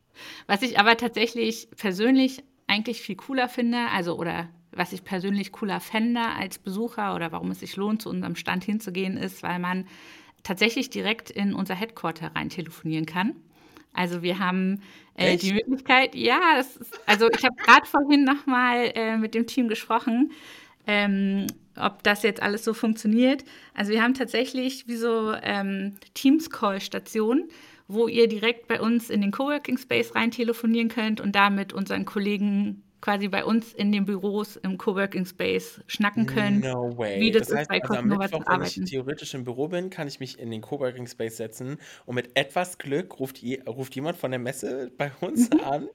was 0.46 0.62
ich 0.62 0.78
aber 0.78 0.96
tatsächlich 0.96 1.68
persönlich 1.76 2.42
eigentlich 2.66 3.00
viel 3.00 3.16
cooler 3.16 3.48
finde, 3.48 3.78
also 3.92 4.16
oder 4.18 4.48
was 4.78 4.92
ich 4.92 5.04
persönlich 5.04 5.52
cooler 5.52 5.80
fände 5.80 6.20
als 6.20 6.58
Besucher 6.58 7.14
oder 7.14 7.32
warum 7.32 7.50
es 7.50 7.60
sich 7.60 7.76
lohnt, 7.76 8.02
zu 8.02 8.08
unserem 8.08 8.36
Stand 8.36 8.64
hinzugehen, 8.64 9.16
ist, 9.16 9.42
weil 9.42 9.58
man 9.58 9.86
tatsächlich 10.42 10.88
direkt 10.88 11.30
in 11.30 11.52
unser 11.52 11.74
Headquarter 11.74 12.30
rein 12.34 12.48
telefonieren 12.48 13.04
kann. 13.04 13.34
Also 13.92 14.22
wir 14.22 14.38
haben 14.38 14.80
äh, 15.14 15.36
die 15.36 15.52
Möglichkeit, 15.52 16.14
ja, 16.14 16.58
ist, 16.60 16.78
also 17.06 17.28
ich 17.30 17.44
habe 17.44 17.56
gerade 17.56 17.86
vorhin 17.86 18.24
nochmal 18.24 18.92
äh, 18.94 19.16
mit 19.16 19.34
dem 19.34 19.46
Team 19.46 19.68
gesprochen, 19.68 20.30
ähm, 20.86 21.48
ob 21.76 22.02
das 22.04 22.22
jetzt 22.22 22.40
alles 22.40 22.64
so 22.64 22.74
funktioniert. 22.74 23.44
Also 23.74 23.92
wir 23.92 24.02
haben 24.02 24.14
tatsächlich 24.14 24.86
wie 24.86 24.96
so 24.96 25.34
ähm, 25.42 25.96
Teams-Call-Stationen, 26.14 27.48
wo 27.88 28.06
ihr 28.06 28.28
direkt 28.28 28.68
bei 28.68 28.80
uns 28.80 29.10
in 29.10 29.20
den 29.20 29.32
Coworking 29.32 29.78
Space 29.78 30.14
rein 30.14 30.30
telefonieren 30.30 30.88
könnt 30.88 31.20
und 31.20 31.32
da 31.32 31.50
mit 31.50 31.72
unseren 31.72 32.04
Kollegen 32.04 32.82
quasi 33.00 33.28
bei 33.28 33.44
uns 33.44 33.72
in 33.72 33.92
den 33.92 34.04
Büros 34.04 34.56
im 34.56 34.78
Coworking 34.78 35.24
Space 35.24 35.80
schnacken 35.86 36.26
könnt. 36.26 36.64
No 36.64 36.96
way. 36.96 37.20
Wie 37.20 37.30
das, 37.30 37.48
das 37.48 37.58
heißt, 37.58 37.70
ist 37.70 37.80
bei 37.80 37.88
also 37.88 37.94
am 37.94 38.08
Mittwoch, 38.08 38.44
wenn 38.46 38.62
ich 38.62 38.90
theoretisch 38.90 39.34
im 39.34 39.44
Büro 39.44 39.68
bin, 39.68 39.90
kann 39.90 40.08
ich 40.08 40.20
mich 40.20 40.38
in 40.38 40.50
den 40.50 40.60
Coworking 40.60 41.06
Space 41.06 41.36
setzen 41.36 41.78
und 42.06 42.14
mit 42.14 42.36
etwas 42.36 42.78
Glück 42.78 43.18
ruft, 43.20 43.42
ruft 43.66 43.94
jemand 43.94 44.16
von 44.16 44.30
der 44.30 44.40
Messe 44.40 44.90
bei 44.96 45.12
uns 45.20 45.50
mhm. 45.50 45.60
an. 45.60 45.88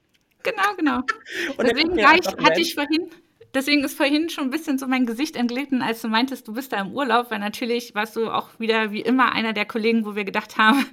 Genau, 0.43 0.75
genau. 0.77 1.01
Deswegen 1.60 1.98
ich, 1.98 2.05
hatte 2.05 2.62
ich 2.62 2.75
vorhin, 2.75 3.10
deswegen 3.53 3.83
ist 3.83 3.95
vorhin 3.95 4.29
schon 4.29 4.45
ein 4.45 4.50
bisschen 4.50 4.77
so 4.77 4.88
mein 4.88 5.05
Gesicht 5.05 5.36
entglitten, 5.36 5.81
als 5.81 6.01
du 6.01 6.10
meintest, 6.10 6.48
du 6.48 6.53
bist 6.53 6.74
da 6.74 6.81
im 6.81 6.93
Urlaub, 6.93 7.31
weil 7.31 7.39
natürlich 7.39 7.95
warst 7.95 8.15
du 8.15 8.29
auch 8.29 8.50
wieder 8.60 8.91
wie 8.91 9.01
immer 9.01 9.31
einer 9.31 9.53
der 9.53 9.65
Kollegen, 9.65 10.05
wo 10.05 10.15
wir 10.15 10.25
gedacht 10.25 10.57
haben, 10.57 10.86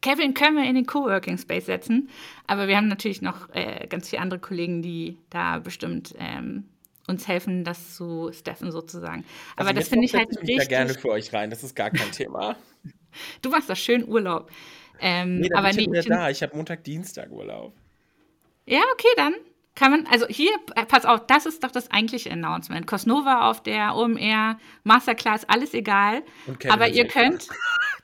Kevin 0.00 0.34
können 0.34 0.56
wir 0.56 0.64
in 0.64 0.74
den 0.74 0.86
Coworking 0.86 1.38
Space 1.38 1.66
setzen. 1.66 2.08
Aber 2.46 2.68
wir 2.68 2.76
haben 2.76 2.88
natürlich 2.88 3.22
noch 3.22 3.48
äh, 3.54 3.86
ganz 3.88 4.08
viele 4.08 4.22
andere 4.22 4.40
Kollegen, 4.40 4.82
die 4.82 5.18
da 5.28 5.58
bestimmt 5.58 6.14
ähm, 6.18 6.64
uns 7.06 7.28
helfen, 7.28 7.64
das 7.64 7.96
zu 7.96 8.30
steffen 8.32 8.72
sozusagen. 8.72 9.24
Aber 9.56 9.68
also 9.68 9.80
das 9.80 9.88
finde 9.88 10.06
ich 10.06 10.14
halt 10.14 10.28
ich 10.30 10.38
richtig. 10.38 10.56
Ich 10.56 10.62
da 10.62 10.68
gerne 10.68 10.94
für 10.94 11.10
euch 11.10 11.32
rein, 11.32 11.50
das 11.50 11.62
ist 11.62 11.74
gar 11.74 11.90
kein 11.90 12.10
Thema. 12.12 12.56
du 13.42 13.50
machst 13.50 13.68
doch 13.68 13.76
schön 13.76 14.06
Urlaub. 14.08 14.50
Ähm, 15.00 15.40
nee, 15.40 15.52
aber 15.52 15.70
bin 15.70 15.90
nee, 15.90 15.98
ich 15.98 16.06
da. 16.06 16.30
Ich 16.30 16.42
habe 16.42 16.56
Montag, 16.56 16.84
Dienstag 16.84 17.30
Urlaub. 17.30 17.74
Ja, 18.66 18.82
okay, 18.92 19.08
dann 19.16 19.34
kann 19.74 19.92
man, 19.92 20.06
also 20.06 20.26
hier, 20.26 20.50
äh, 20.74 20.84
pass 20.84 21.04
auf, 21.04 21.26
das 21.26 21.46
ist 21.46 21.64
doch 21.64 21.70
das 21.70 21.90
eigentliche 21.90 22.30
Announcement. 22.30 22.86
Cosnova 22.86 23.48
auf 23.48 23.62
der 23.62 23.96
OMR, 23.96 24.58
Masterclass, 24.84 25.48
alles 25.48 25.74
egal. 25.74 26.22
Aber 26.68 26.88
ihr 26.88 27.06
könnt. 27.06 27.48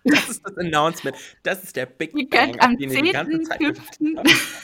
Das 0.09 0.29
ist 0.29 0.43
das 0.45 0.57
Announcement. 0.57 1.17
Das 1.43 1.65
ist 1.65 1.75
der 1.75 1.87
Big 1.87 2.15
ihr 2.15 2.29
Bang, 2.29 2.53
könnt 2.61 2.63
am 2.63 2.75
10.5. 2.75 4.61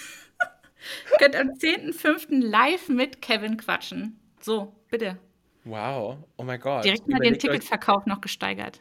könnt 1.19 1.35
am 1.35 1.49
10.5. 1.49 2.47
live 2.47 2.89
mit 2.89 3.21
Kevin 3.21 3.57
quatschen. 3.57 4.21
So, 4.39 4.73
bitte. 4.89 5.19
Wow, 5.65 6.19
oh 6.37 6.45
mein 6.45 6.61
Gott. 6.61 6.85
Direkt 6.85 7.09
mal 7.09 7.19
den 7.19 7.41
Ticketverkauf 7.41 8.07
noch 8.07 8.21
gesteigert. 8.21 8.81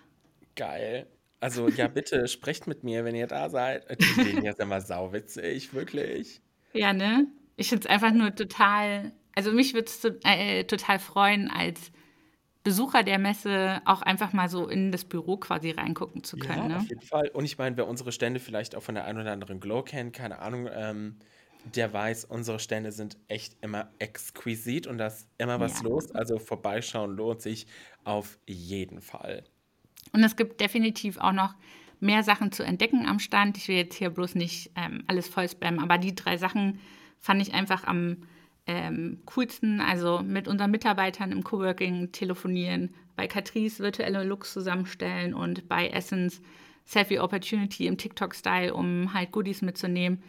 Geil. 0.56 1.08
Also 1.40 1.68
ja, 1.68 1.88
bitte 1.90 2.28
sprecht 2.28 2.68
mit 2.68 2.84
mir, 2.84 3.06
wenn 3.06 3.16
ihr 3.16 3.28
da 3.28 3.50
seid. 3.50 4.00
Die 4.00 4.24
sehen 4.24 4.44
jetzt 4.44 4.60
immer 4.60 4.82
sauwitzig, 4.82 5.74
wirklich. 5.74 6.42
Ja, 6.74 6.94
ne? 6.94 7.25
Ich 7.62 7.70
finde 7.70 7.88
es 7.88 7.89
einfach 7.89 8.12
nur 8.12 8.36
total, 8.36 9.12
also 9.36 9.51
mich 9.51 9.74
würde 9.74 9.88
es 9.88 10.03
äh, 10.24 10.63
total 10.65 11.00
freuen, 11.00 11.50
als 11.50 11.91
Besucher 12.63 13.03
der 13.03 13.18
Messe 13.18 13.82
auch 13.86 14.01
einfach 14.01 14.34
mal 14.34 14.50
so 14.50 14.68
in 14.68 14.91
das 14.91 15.06
Büro 15.06 15.38
quasi 15.38 15.72
reingucken 15.72 16.24
zu 16.24 16.38
können. 16.38 16.58
Ja, 16.58 16.68
ne? 16.68 16.77
auf 16.77 16.88
jeden 16.88 17.01
Fall. 17.01 17.30
Und 17.30 17.46
ich 17.46 17.58
meine, 17.58 17.77
wer 17.77 17.88
unsere 17.88 18.12
Stände 18.12 18.39
vielleicht 18.39 18.75
auch 18.75 18.84
von 18.84 18.96
der 18.96 19.06
einen 19.06 19.20
oder 19.20 19.32
anderen 19.32 19.60
Glow 19.60 19.82
kennt, 19.82 20.13
keine 20.13 20.39
Ahnung, 20.39 20.70
ähm, 20.72 21.18
der 21.75 21.94
weiß, 21.94 22.25
unsere 22.25 22.60
Stände 22.60 22.91
sind 22.91 23.18
echt 23.27 23.56
immer 23.62 23.91
exquisit 24.00 24.88
und 24.88 24.98
da 24.98 25.08
ist 25.08 25.27
immer 25.38 25.60
was 25.60 25.82
ja. 25.82 25.89
los. 25.89 26.12
Also 26.12 26.39
vorbeischauen 26.39 27.15
lohnt 27.15 27.41
sich 27.41 27.68
auf 28.03 28.39
jeden 28.48 29.01
Fall. 29.01 29.44
Und 30.13 30.24
es 30.24 30.36
gibt 30.36 30.60
definitiv 30.60 31.18
auch 31.18 31.34
noch 31.34 31.53
mehr 32.00 32.24
Sachen 32.24 32.51
zu 32.51 32.63
entdecken 32.63 33.06
am 33.08 33.20
Stand. 33.20 33.58
Ich 33.58 33.68
will 33.68 33.75
jetzt 33.75 33.96
hier 33.96 34.10
bloß 34.10 34.36
nicht 34.36 34.72
ähm, 34.75 35.03
alles 35.08 35.27
voll 35.27 35.48
spammen, 35.48 35.80
aber 35.80 35.98
die 35.98 36.15
drei 36.15 36.38
Sachen, 36.38 36.80
fand 37.22 37.42
ich 37.42 37.54
einfach 37.54 37.86
am 37.86 38.18
ähm, 38.68 39.20
coolsten. 39.25 39.80
Also 39.80 40.22
mit 40.24 40.48
unseren 40.48 40.72
Mitarbeitern 40.72 41.32
im 41.32 41.44
Coworking 41.44 42.12
telefonieren, 42.12 42.94
bei 43.16 43.28
Catrice 43.28 43.80
virtuelle 43.80 44.24
Looks 44.24 44.51
zusammenstellen 44.54 45.34
und 45.34 45.70
bei 45.70 45.88
Essence 45.90 46.42
Selfie 46.84 47.20
Opportunity 47.20 47.88
im 47.88 47.98
TikTok-Style, 47.98 48.74
um 48.74 49.13
halt 49.13 49.32
Goodies 49.32 49.62
mitzunehmen. 49.62 50.24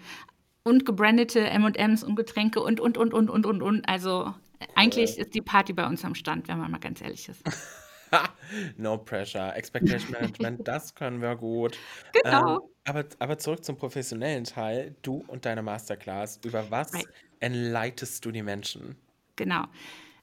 Und 0.64 0.86
gebrandete 0.86 1.40
MMs 1.40 2.04
und 2.04 2.14
Getränke 2.14 2.60
und, 2.60 2.78
und, 2.78 2.96
und, 2.96 3.12
und, 3.12 3.30
und, 3.30 3.46
und, 3.46 3.62
und. 3.62 3.88
Also 3.88 4.26
cool. 4.26 4.34
eigentlich 4.76 5.18
ist 5.18 5.34
die 5.34 5.40
Party 5.40 5.72
bei 5.72 5.86
uns 5.86 6.04
am 6.04 6.14
Stand, 6.14 6.46
wenn 6.46 6.58
man 6.58 6.70
mal 6.70 6.78
ganz 6.78 7.00
ehrlich 7.00 7.28
ist. 7.28 7.42
no 8.76 8.98
pressure. 8.98 9.54
Expectation 9.54 10.10
Management, 10.10 10.66
das 10.68 10.94
können 10.94 11.20
wir 11.20 11.36
gut. 11.36 11.78
Genau. 12.12 12.56
Ähm, 12.56 12.60
aber, 12.84 13.04
aber 13.18 13.38
zurück 13.38 13.64
zum 13.64 13.76
professionellen 13.76 14.44
Teil. 14.44 14.94
Du 15.02 15.24
und 15.28 15.44
deine 15.44 15.62
Masterclass. 15.62 16.40
Über 16.44 16.70
was 16.70 16.92
right. 16.94 17.06
enlightest 17.40 18.24
du 18.24 18.30
die 18.30 18.42
Menschen? 18.42 18.96
Genau. 19.36 19.64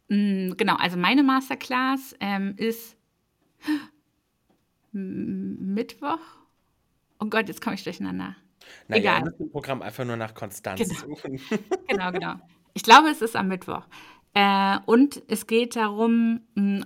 Mm, 0.10 0.52
genau, 0.58 0.76
also 0.76 0.98
meine 0.98 1.24
Masterclass 1.24 2.16
ähm, 2.20 2.56
ist 2.58 2.98
Mittwoch. 4.92 6.20
Oh 7.20 7.26
Gott, 7.26 7.48
jetzt 7.48 7.62
komme 7.62 7.76
ich 7.76 7.84
durcheinander. 7.84 8.36
Naja, 8.88 9.18
Egal. 9.18 9.34
das 9.38 9.50
Programm 9.52 9.82
einfach 9.82 10.06
nur 10.06 10.18
nach 10.18 10.34
Konstanz 10.34 10.82
genau. 10.82 11.16
suchen. 11.16 11.40
genau, 11.88 12.12
genau. 12.12 12.36
Ich 12.74 12.84
glaube, 12.84 13.10
es 13.10 13.22
ist 13.22 13.36
am 13.36 13.48
Mittwoch. 13.48 13.86
Äh, 14.34 14.78
und 14.86 15.22
es 15.28 15.48
geht 15.48 15.76
darum, 15.76 16.42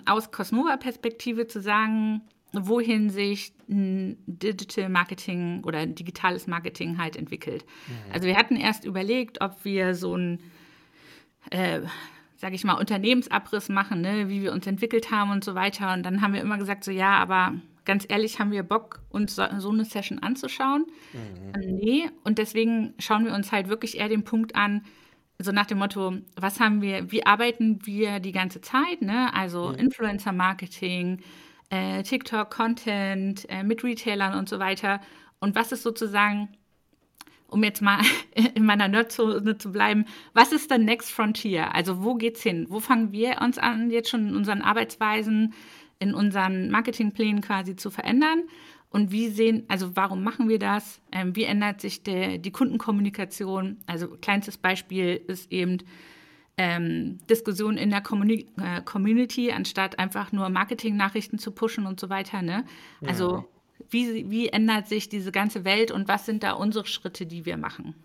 aus 0.06 0.32
Cosnova-Perspektive 0.32 1.48
zu 1.48 1.62
sagen, 1.62 2.22
wohin 2.54 3.10
sich 3.10 3.54
Digital 3.68 4.90
Marketing 4.90 5.64
oder 5.64 5.86
digitales 5.86 6.48
Marketing 6.48 6.98
halt 7.00 7.16
entwickelt. 7.16 7.66
Mhm. 7.88 8.14
Also 8.14 8.28
wir 8.28 8.38
hatten 8.38 8.56
erst 8.56 8.86
überlegt, 8.86 9.42
ob 9.42 9.66
wir 9.66 9.96
so 9.96 10.16
ein, 10.16 10.40
äh, 11.50 11.82
sage 12.36 12.56
ich 12.56 12.64
mal, 12.64 12.76
Unternehmensabriss 12.76 13.70
machen, 13.70 14.02
ne, 14.02 14.30
wie 14.30 14.44
wir 14.44 14.54
uns 14.54 14.68
entwickelt 14.68 15.10
haben 15.12 15.32
und 15.32 15.44
so 15.44 15.56
weiter. 15.56 15.94
Und 15.94 16.04
dann 16.04 16.22
haben 16.22 16.34
wir 16.34 16.42
immer 16.42 16.58
gesagt, 16.58 16.84
so 16.84 16.92
ja, 16.92 17.18
aber 17.18 17.56
ganz 17.86 18.06
ehrlich, 18.08 18.40
haben 18.40 18.52
wir 18.52 18.64
Bock, 18.64 19.02
uns 19.10 19.36
so, 19.36 19.44
so 19.58 19.72
eine 19.72 19.86
Session 19.86 20.20
anzuschauen? 20.20 20.86
Mhm. 21.14 21.60
Nee, 21.60 22.10
und 22.24 22.38
deswegen 22.38 22.94
schauen 23.00 23.26
wir 23.26 23.34
uns 23.34 23.52
halt 23.52 23.68
wirklich 23.68 23.98
eher 23.98 24.10
den 24.10 24.24
Punkt 24.24 24.56
an, 24.56 24.84
so 25.40 25.52
nach 25.52 25.66
dem 25.66 25.80
Motto, 25.80 26.14
was 26.36 26.60
haben 26.60 26.82
wir, 26.82 27.12
wie 27.12 27.26
arbeiten 27.26 27.86
wir 27.86 28.20
die 28.20 28.32
ganze 28.32 28.62
Zeit, 28.62 29.02
ne? 29.02 29.34
Also 29.34 29.70
mhm. 29.70 29.76
Influencer-Marketing, 29.76 31.22
äh, 31.70 32.04
TikTok-Content, 32.04 33.50
äh, 33.50 33.64
mit 33.64 33.84
Retailern 33.84 34.38
und 34.38 34.48
so 34.48 34.60
weiter. 34.60 35.02
Und 35.40 35.56
was 35.56 35.72
ist 35.72 35.84
sozusagen, 35.84 36.50
um 37.48 37.64
jetzt 37.64 37.82
mal 37.82 38.00
in 38.56 38.66
meiner 38.66 38.88
Nerdzone 38.88 39.58
zu 39.58 39.72
bleiben, 39.72 40.06
was 40.34 40.52
ist 40.52 40.72
der 40.72 40.78
Next 40.78 41.12
Frontier? 41.12 41.74
Also 41.74 42.04
wo 42.04 42.16
geht's 42.16 42.44
hin? 42.44 42.68
Wo 42.70 42.80
fangen 42.80 43.12
wir 43.12 43.42
uns 43.42 43.58
an, 43.58 43.92
jetzt 43.92 44.10
schon 44.10 44.30
in 44.30 44.36
unseren 44.36 44.62
Arbeitsweisen, 44.62 45.54
in 46.00 46.14
unseren 46.14 46.70
Marketingplänen 46.70 47.42
quasi 47.42 47.76
zu 47.76 47.90
verändern? 47.90 48.44
Und 48.94 49.12
wie 49.12 49.30
sehen, 49.30 49.64
also 49.70 49.96
warum 49.96 50.24
machen 50.24 50.48
wir 50.48 50.60
das? 50.60 51.02
Ähm, 51.12 51.36
wie 51.36 51.46
ändert 51.46 51.82
sich 51.82 52.04
der, 52.04 52.38
die 52.38 52.52
Kundenkommunikation? 52.52 53.78
Also 53.88 54.08
kleinstes 54.08 54.56
Beispiel 54.56 55.20
ist 55.28 55.52
eben 55.52 55.80
ähm, 56.58 57.18
Diskussion 57.28 57.76
in 57.76 57.90
der 57.90 58.02
Communi 58.02 58.46
äh, 58.62 58.82
Community, 58.82 59.52
anstatt 59.52 59.98
einfach 59.98 60.32
nur 60.32 60.48
Marketing-Nachrichten 60.50 61.40
zu 61.40 61.50
pushen 61.50 61.88
und 61.88 62.00
so 62.00 62.10
weiter. 62.10 62.44
Ne? 62.44 62.66
Also 63.04 63.38
ja. 63.38 63.46
wie, 63.90 64.30
wie 64.30 64.50
ändert 64.50 64.88
sich 64.88 65.10
diese 65.10 65.32
ganze 65.32 65.66
Welt 65.66 65.90
und 65.90 66.08
was 66.08 66.28
sind 66.28 66.44
da 66.44 66.52
unsere 66.52 66.86
Schritte, 66.86 67.26
die 67.26 67.48
wir 67.48 67.58
machen? 67.58 67.96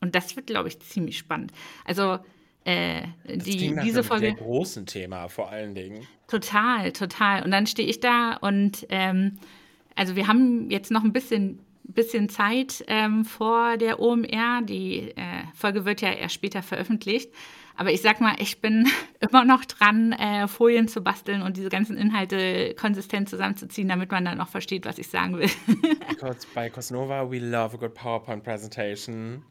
Und 0.00 0.16
das 0.16 0.34
wird, 0.34 0.48
glaube 0.48 0.66
ich, 0.66 0.80
ziemlich 0.80 1.18
spannend. 1.18 1.52
Also 1.84 2.18
äh, 2.64 3.02
die, 3.28 3.76
diese 3.80 4.02
Folge. 4.02 4.26
Ein 4.26 4.36
großen 4.36 4.86
Thema 4.86 5.28
vor 5.28 5.50
allen 5.50 5.76
Dingen. 5.76 6.04
Total, 6.26 6.90
total. 6.90 7.44
Und 7.44 7.52
dann 7.52 7.68
stehe 7.68 7.88
ich 7.88 8.00
da 8.00 8.34
und 8.34 8.86
ähm, 8.88 9.38
also 9.96 10.14
wir 10.14 10.28
haben 10.28 10.70
jetzt 10.70 10.90
noch 10.90 11.02
ein 11.02 11.12
bisschen, 11.12 11.58
bisschen 11.82 12.28
Zeit 12.28 12.84
ähm, 12.86 13.24
vor 13.24 13.76
der 13.76 13.98
OMR. 13.98 14.62
Die 14.62 15.10
äh, 15.16 15.42
Folge 15.54 15.84
wird 15.84 16.02
ja 16.02 16.12
erst 16.12 16.34
später 16.34 16.62
veröffentlicht. 16.62 17.30
Aber 17.76 17.92
ich 17.92 18.00
sag 18.00 18.20
mal, 18.20 18.34
ich 18.38 18.60
bin 18.60 18.88
immer 19.20 19.44
noch 19.44 19.64
dran, 19.64 20.12
äh, 20.12 20.48
Folien 20.48 20.88
zu 20.88 21.02
basteln 21.02 21.42
und 21.42 21.56
diese 21.56 21.68
ganzen 21.68 21.96
Inhalte 21.96 22.74
konsistent 22.74 23.28
zusammenzuziehen, 23.28 23.88
damit 23.88 24.10
man 24.10 24.24
dann 24.24 24.40
auch 24.40 24.48
versteht, 24.48 24.86
was 24.86 24.98
ich 24.98 25.08
sagen 25.08 25.38
will. 25.38 25.50
Bei 26.54 26.70
Cosnova, 26.70 27.30
we 27.30 27.38
love 27.38 27.74
a 27.74 27.78
good 27.78 27.94
PowerPoint 27.94 28.42
presentation. 28.42 29.44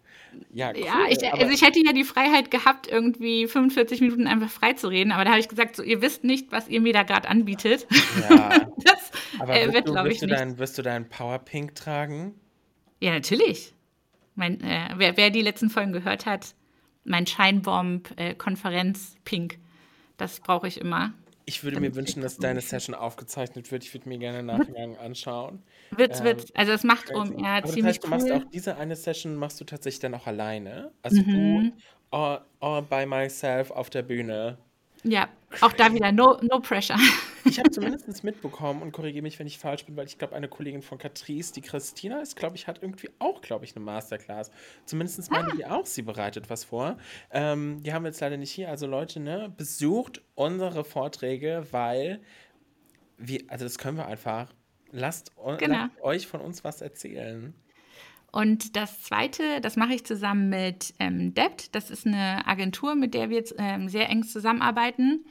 Ja, 0.52 0.72
cool, 0.72 0.84
ja 0.84 0.96
ich, 1.10 1.24
also 1.34 1.52
ich 1.54 1.62
hätte 1.62 1.80
ja 1.86 1.94
die 1.94 2.04
Freiheit 2.04 2.52
gehabt, 2.52 2.88
irgendwie 2.88 3.48
45 3.48 4.02
Minuten 4.02 4.28
einfach 4.28 4.50
frei 4.50 4.74
zu 4.74 4.88
reden, 4.88 5.12
aber 5.12 5.24
da 5.24 5.32
habe 5.32 5.40
ich 5.40 5.48
gesagt, 5.48 5.76
so, 5.76 5.84
ihr 5.84 6.02
wisst 6.02 6.24
nicht, 6.24 6.52
was 6.52 6.68
ihr 6.68 6.82
mir 6.82 6.94
da 6.94 7.04
gerade 7.04 7.30
anbietet. 7.30 7.88
Ja. 8.30 8.68
das 8.84 9.12
aber 9.40 9.60
äh, 9.60 9.74
wird, 9.74 9.86
glaube 9.86 10.12
ich, 10.12 10.22
nicht. 10.22 10.34
Dein, 10.34 10.58
wirst 10.58 10.78
du 10.78 10.82
deinen 10.82 11.08
Powerpink 11.08 11.76
tragen? 11.76 12.36
Ja, 13.00 13.12
natürlich. 13.12 13.74
Mein, 14.36 14.62
äh, 14.62 14.90
wer, 14.98 15.16
wer, 15.18 15.30
die 15.30 15.42
letzten 15.42 15.70
Folgen 15.70 15.94
gehört 15.94 16.26
hat, 16.26 16.56
mein 17.06 17.26
Scheinbomb-Konferenz-Pink, 17.26 19.60
das 20.18 20.42
brauche 20.42 20.68
ich 20.68 20.82
immer. 20.82 21.14
Ich 21.48 21.64
würde 21.64 21.80
mir 21.80 21.96
wünschen, 21.96 22.24
dass 22.24 22.38
deine 22.38 22.60
Session 22.60 22.96
aufgezeichnet 22.96 23.72
wird. 23.72 23.84
Ich 23.84 23.94
würde 23.94 24.10
mir 24.10 24.18
gerne 24.18 24.42
Nachgang 24.42 24.98
anschauen. 24.98 25.62
Witz, 25.92 26.20
ähm, 26.20 26.26
Witz. 26.26 26.52
Also 26.56 26.72
das 26.72 26.84
macht 26.84 27.14
OMR 27.14 27.64
ziemlich 27.66 27.76
das 27.76 27.86
heißt, 27.86 28.04
du 28.04 28.10
machst 28.10 28.32
auch 28.32 28.42
diese 28.52 28.78
eine 28.78 28.96
Session 28.96 29.36
machst 29.36 29.62
du 29.62 29.66
tatsächlich 29.66 30.00
dann 30.00 30.16
auch 30.16 30.26
alleine. 30.26 30.90
Also 31.04 31.22
mhm. 31.22 31.32
du 31.32 31.72
all, 32.10 32.42
all 32.60 32.82
by 32.82 33.06
myself 33.06 33.70
auf 33.70 33.92
der 33.92 34.02
Bühne. 34.02 34.58
Ja, 35.04 35.30
auch 35.62 35.74
da 35.74 35.94
wieder 35.94 36.12
no, 36.12 36.38
no 36.42 36.60
pressure. 36.60 36.98
Ich 37.48 37.60
habe 37.60 37.70
zumindest 37.70 38.24
mitbekommen 38.24 38.82
und 38.82 38.92
korrigiere 38.92 39.22
mich, 39.22 39.38
wenn 39.38 39.46
ich 39.46 39.60
falsch 39.60 39.86
bin, 39.86 39.96
weil 39.96 40.08
ich 40.08 40.18
glaube, 40.18 40.36
eine 40.36 40.48
Kollegin 40.48 40.82
von 40.82 40.98
Catrice, 40.98 41.54
die 41.54 41.62
Christina 41.62 42.20
ist, 42.20 42.36
glaube 42.36 42.56
ich, 42.56 42.66
hat 42.66 42.82
irgendwie 42.82 43.12
auch, 43.20 43.40
glaube 43.42 43.66
ich, 43.66 43.76
eine 43.76 43.86
Masterclass. 43.86 44.50
Zumindest 44.86 45.30
meinte 45.30 45.52
ah. 45.52 45.56
die 45.56 45.66
auch, 45.68 45.86
sie 45.86 46.02
bereitet 46.02 46.50
was 46.50 46.64
vor. 46.64 46.98
Ähm, 47.30 47.84
die 47.84 47.94
haben 47.94 48.04
wir 48.04 48.10
jetzt 48.10 48.20
leider 48.20 48.38
nicht 48.38 48.50
hier. 48.50 48.70
Also 48.70 48.88
Leute, 48.88 49.20
ne, 49.20 49.54
besucht 49.56 50.24
unsere 50.34 50.84
Vorträge, 50.84 51.68
weil 51.70 52.20
wir, 53.20 53.42
also 53.48 53.64
das 53.64 53.78
können 53.78 53.98
wir 53.98 54.08
einfach. 54.08 54.52
Lasst, 54.92 55.34
genau. 55.36 55.76
lasst 55.76 56.02
euch 56.02 56.26
von 56.26 56.42
uns 56.42 56.64
was 56.64 56.82
erzählen. 56.82 57.54
Und 58.36 58.76
das 58.76 59.02
zweite, 59.02 59.62
das 59.62 59.78
mache 59.78 59.94
ich 59.94 60.06
zusammen 60.06 60.50
mit 60.50 60.94
ähm, 61.00 61.34
Debt. 61.34 61.74
Das 61.74 61.90
ist 61.90 62.06
eine 62.06 62.46
Agentur, 62.46 62.94
mit 62.94 63.14
der 63.14 63.30
wir 63.30 63.38
jetzt 63.38 63.56
ähm, 63.58 63.88
sehr 63.88 64.10
eng 64.10 64.24
zusammenarbeiten. 64.24 65.24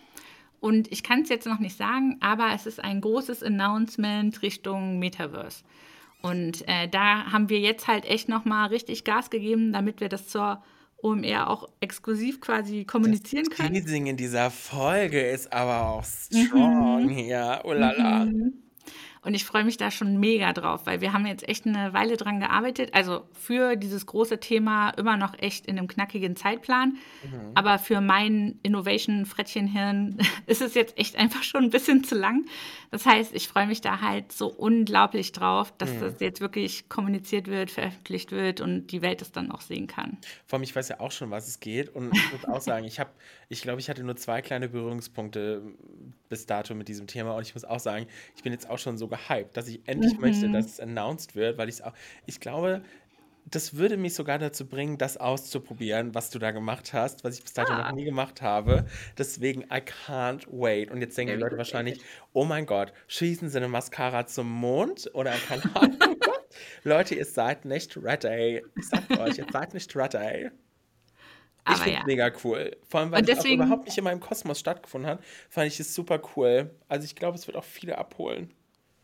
Und 0.59 0.91
ich 0.91 1.03
kann 1.03 1.21
es 1.21 1.29
jetzt 1.29 1.47
noch 1.47 1.59
nicht 1.59 1.77
sagen, 1.77 2.17
aber 2.21 2.53
es 2.55 2.65
ist 2.65 2.83
ein 2.83 3.03
großes 3.03 3.43
Announcement 3.43 4.41
Richtung 4.41 5.01
Metaverse. 5.01 5.65
Und 6.23 6.67
äh, 6.67 6.89
da 6.89 7.31
haben 7.31 7.51
wir 7.51 7.61
jetzt 7.61 7.89
halt 7.89 8.07
echt 8.07 8.31
nochmal 8.31 8.69
richtig 8.69 9.05
Gas 9.05 9.29
gegeben, 9.29 9.75
damit 9.75 10.01
wir 10.01 10.09
das 10.09 10.29
zur 10.29 10.63
OMR 11.03 11.51
auch 11.51 11.69
exklusiv 11.81 12.41
quasi 12.41 12.87
kommunizieren 12.87 13.45
das 13.51 13.59
können. 13.59 13.85
Das 13.85 13.93
in 13.93 14.17
dieser 14.17 14.51
Folge 14.51 15.21
ist 15.21 15.53
aber 15.53 15.91
auch 15.91 16.05
strong 16.05 17.05
mhm. 17.05 17.09
hier. 17.11 17.61
Oh 17.65 17.75
la 17.75 17.93
la. 17.93 18.25
Mhm. 18.25 18.64
Und 19.25 19.35
ich 19.35 19.45
freue 19.45 19.65
mich 19.65 19.77
da 19.77 19.91
schon 19.91 20.19
mega 20.21 20.53
drauf, 20.53 20.83
weil 20.85 21.01
wir 21.01 21.13
haben 21.13 21.27
jetzt 21.27 21.49
echt 21.49 21.67
eine 21.67 21.93
Weile 21.95 22.17
dran 22.17 22.41
gearbeitet. 22.41 22.93
Also 22.93 23.25
für 23.33 23.77
dieses 23.77 24.07
große 24.07 24.39
Thema 24.39 24.91
immer 24.91 25.17
noch 25.17 25.39
echt 25.39 25.67
in 25.67 25.79
einem 25.79 25.89
knackigen 25.89 26.37
Zeitplan. 26.37 26.99
Mhm. 27.23 27.53
Aber 27.55 27.79
für 27.79 28.01
mein 28.01 28.59
Innovation-Frettchenhirn 28.63 30.19
ist 30.47 30.61
es 30.61 30.75
jetzt 30.75 30.99
echt 30.99 31.17
einfach 31.17 31.43
schon 31.43 31.65
ein 31.65 31.71
bisschen 31.71 32.05
zu 32.05 32.15
lang. 32.15 32.45
Das 32.91 33.07
heißt, 33.07 33.35
ich 33.35 33.49
freue 33.49 33.67
mich 33.67 33.81
da 33.81 34.01
halt 34.01 34.31
so 34.31 34.49
unglaublich 34.49 35.33
drauf, 35.33 35.73
dass 35.79 35.91
mhm. 35.95 36.01
das 36.01 36.21
jetzt 36.21 36.41
wirklich 36.41 36.89
kommuniziert 36.89 37.47
wird, 37.47 37.71
veröffentlicht 37.71 38.31
wird 38.31 38.61
und 38.61 38.89
die 38.89 39.01
Welt 39.01 39.23
es 39.23 39.33
dann 39.33 39.51
auch 39.51 39.63
sehen 39.63 39.87
kann. 39.87 40.19
Vor 40.47 40.59
allem, 40.59 40.65
ich 40.65 40.77
weiß 40.77 40.91
ja 40.91 41.01
auch 41.01 41.13
schon, 41.13 41.31
was 41.31 41.49
es 41.49 41.61
geht. 41.61 41.89
Und 41.89 42.15
ich 42.15 42.33
muss 42.33 42.45
auch 42.45 42.61
sagen, 42.61 42.85
ich 42.85 43.01
habe, 43.01 43.11
ich 43.49 43.63
glaube, 43.63 43.81
ich 43.81 43.89
hatte 43.89 44.05
nur 44.05 44.17
zwei 44.17 44.43
kleine 44.43 44.69
Berührungspunkte 44.69 45.63
bis 46.35 46.47
dato 46.47 46.75
mit 46.75 46.89
diesem 46.89 47.07
Thema. 47.07 47.37
Und 47.37 47.43
ich 47.43 47.55
muss 47.55 47.65
auch 47.65 47.79
sagen, 47.79 48.09
ich 48.35 48.43
bin 48.43 48.53
jetzt 48.53 48.69
auch 48.69 48.79
schon 48.79 48.99
so 48.99 49.07
gehypt, 49.07 49.57
dass 49.57 49.69
ich 49.69 49.81
endlich 49.87 50.15
mhm. 50.15 50.21
möchte, 50.21 50.51
dass 50.51 50.67
es 50.67 50.81
announced 50.81 51.37
wird, 51.37 51.59
weil 51.59 51.69
ich 51.69 51.77
es 51.77 51.83
auch, 51.83 51.93
ich 52.27 52.41
glaube, 52.41 52.83
das 53.47 53.77
würde 53.77 53.97
mich 53.97 54.15
sogar 54.15 54.39
dazu 54.39 54.67
bringen, 54.67 54.99
das 54.99 55.17
auszuprobieren, 55.17 56.13
was 56.13 56.31
du 56.31 56.41
da 56.41 56.51
gemacht 56.51 56.93
hast, 56.93 57.23
was 57.23 57.37
ich 57.37 57.45
bis 57.45 57.53
dato 57.53 57.73
ah. 57.73 57.85
noch 57.85 57.93
nie 57.93 58.05
gemacht 58.05 58.43
habe. 58.43 58.87
Deswegen, 59.17 59.63
I 59.63 59.81
can't 60.07 60.45
wait. 60.51 60.91
Und 60.91 61.03
jetzt 61.03 61.17
denken 61.17 61.35
die 61.35 61.41
Leute 61.41 61.57
wahrscheinlich, 61.57 62.01
oh 62.33 62.45
mein 62.45 62.67
Gott, 62.67 62.93
schießen 63.07 63.49
sie 63.49 63.59
eine 63.59 63.69
Mascara 63.69 64.27
zum 64.27 64.51
Mond? 64.51 65.09
Oder 65.15 65.35
keine 65.47 65.63
Ahnung. 65.77 66.17
Leute, 66.83 67.15
ihr 67.15 67.27
seid 67.27 67.65
nicht 67.65 67.97
ready. 67.97 68.61
Ich 68.77 68.89
sag 68.89 69.09
euch, 69.21 69.39
ihr 69.39 69.47
seid 69.53 69.73
nicht 69.73 69.95
ready. 69.95 70.51
Ich 71.67 71.77
finde 71.77 71.93
es 71.93 71.99
ja. 72.01 72.07
mega 72.07 72.31
cool. 72.45 72.77
Vor 72.89 73.01
allem, 73.01 73.11
weil 73.11 73.29
es 73.29 73.39
auch 73.39 73.45
überhaupt 73.45 73.87
nicht 73.87 73.97
in 73.97 74.05
meinem 74.05 74.21
Kosmos 74.21 74.61
stattgefunden 74.61 75.11
hat, 75.11 75.25
fand 75.49 75.67
ich 75.67 75.81
es 75.81 75.95
super 75.95 76.21
cool. 76.37 76.71
Also 76.89 77.05
ich 77.05 77.15
glaube, 77.15 77.39
es 77.39 77.47
wird 77.47 77.57
auch 77.57 77.65
viele 77.65 77.97
abholen. 77.97 78.53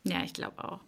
Ja, 0.05 0.23
ich 0.23 0.35
glaube 0.35 0.63
auch. 0.63 0.81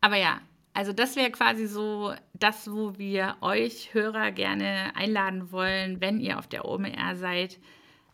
Aber 0.00 0.16
ja, 0.16 0.40
also 0.72 0.92
das 0.92 1.14
wäre 1.16 1.30
quasi 1.30 1.66
so 1.66 2.14
das, 2.32 2.70
wo 2.70 2.98
wir 2.98 3.36
euch 3.40 3.94
Hörer 3.94 4.32
gerne 4.32 4.92
einladen 4.96 5.52
wollen, 5.52 6.00
wenn 6.00 6.20
ihr 6.20 6.38
auf 6.38 6.46
der 6.46 6.64
OMR 6.64 7.16
seid, 7.16 7.58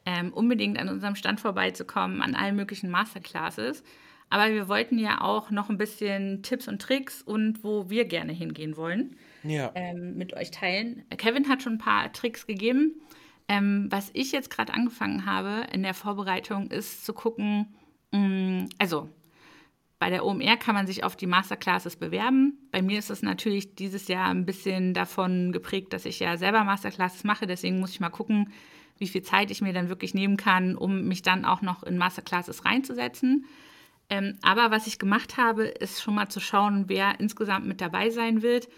ähm, 0.04 0.32
unbedingt 0.32 0.78
an 0.78 0.88
unserem 0.88 1.15
Stand 1.15 1.41
vorbeizukommen, 1.41 2.23
an 2.23 2.34
allen 2.34 2.56
möglichen 2.56 2.91
Masterclasses. 2.91 3.82
Aber 4.28 4.52
wir 4.52 4.69
wollten 4.69 4.99
ja 4.99 5.21
auch 5.21 5.50
noch 5.50 5.71
ein 5.71 5.78
bisschen 5.78 6.43
Tipps 6.43 6.69
und 6.69 6.82
Tricks 6.82 7.23
und 7.23 7.65
wo 7.65 7.88
wir 7.91 8.04
gerne 8.04 8.32
hingehen 8.32 8.76
wollen, 8.76 9.17
ja. 9.43 9.73
ähm, 9.75 10.17
mit 10.17 10.35
euch 10.35 10.50
teilen. 10.50 11.05
Kevin 11.17 11.49
hat 11.49 11.63
schon 11.63 11.75
ein 11.75 11.79
paar 11.79 12.13
Tricks 12.13 12.47
gegeben. 12.47 13.00
Ähm, 13.49 13.89
was 13.91 14.11
ich 14.13 14.31
jetzt 14.31 14.50
gerade 14.50 14.73
angefangen 14.73 15.26
habe 15.26 15.67
in 15.73 15.83
der 15.83 15.95
Vorbereitung, 15.95 16.71
ist 16.71 17.05
zu 17.05 17.13
gucken, 17.13 17.67
mh, 18.13 18.19
mm, 18.19 18.69
also 18.79 19.09
bei 19.99 20.09
der 20.09 20.25
OMR 20.25 20.57
kann 20.57 20.75
man 20.75 20.87
sich 20.87 21.05
auf 21.05 21.15
die 21.15 21.26
Masterclasses 21.26 21.97
bewerben. 21.97 22.59
Bei 22.71 22.81
mir 22.81 22.99
ist 22.99 23.11
es 23.11 23.23
natürlich 23.23 23.75
dieses 23.75 24.09
Jahr 24.09 24.29
ein 24.29 24.47
bisschen 24.47 24.95
davon 24.95 25.53
geprägt, 25.53 25.93
dass 25.93 26.07
ich 26.07 26.21
ja 26.21 26.39
selber 26.39 26.65
Masterclasses 26.65 27.23
mache. 27.25 27.47
Deswegen 27.47 27.81
muss 27.81 27.91
ich 27.91 28.00
mal 28.00 28.09
gucken, 28.09 28.50
wie 28.97 29.09
viel 29.09 29.23
Zeit 29.23 29.50
ich 29.50 29.61
mir 29.61 29.75
dann 29.75 29.89
wirklich 29.89 30.15
nehmen 30.15 30.37
kann, 30.37 30.75
um 30.75 31.09
mich 31.09 31.21
dann 31.23 31.45
auch 31.45 31.61
noch 31.61 31.83
in 31.83 31.99
Masterclasses 31.99 32.65
reinzusetzen. 32.65 33.45
Ähm, 34.09 34.39
aber 34.43 34.71
was 34.71 34.87
ich 34.87 34.99
gemacht 34.99 35.37
habe, 35.37 35.65
ist 35.65 36.00
schon 36.03 36.15
mal 36.15 36.29
zu 36.29 36.41
schauen, 36.41 36.85
wer 36.87 37.21
insgesamt 37.21 37.67
mit 37.67 37.81
dabei 37.81 38.11
sein 38.11 38.43
wird 38.43 38.69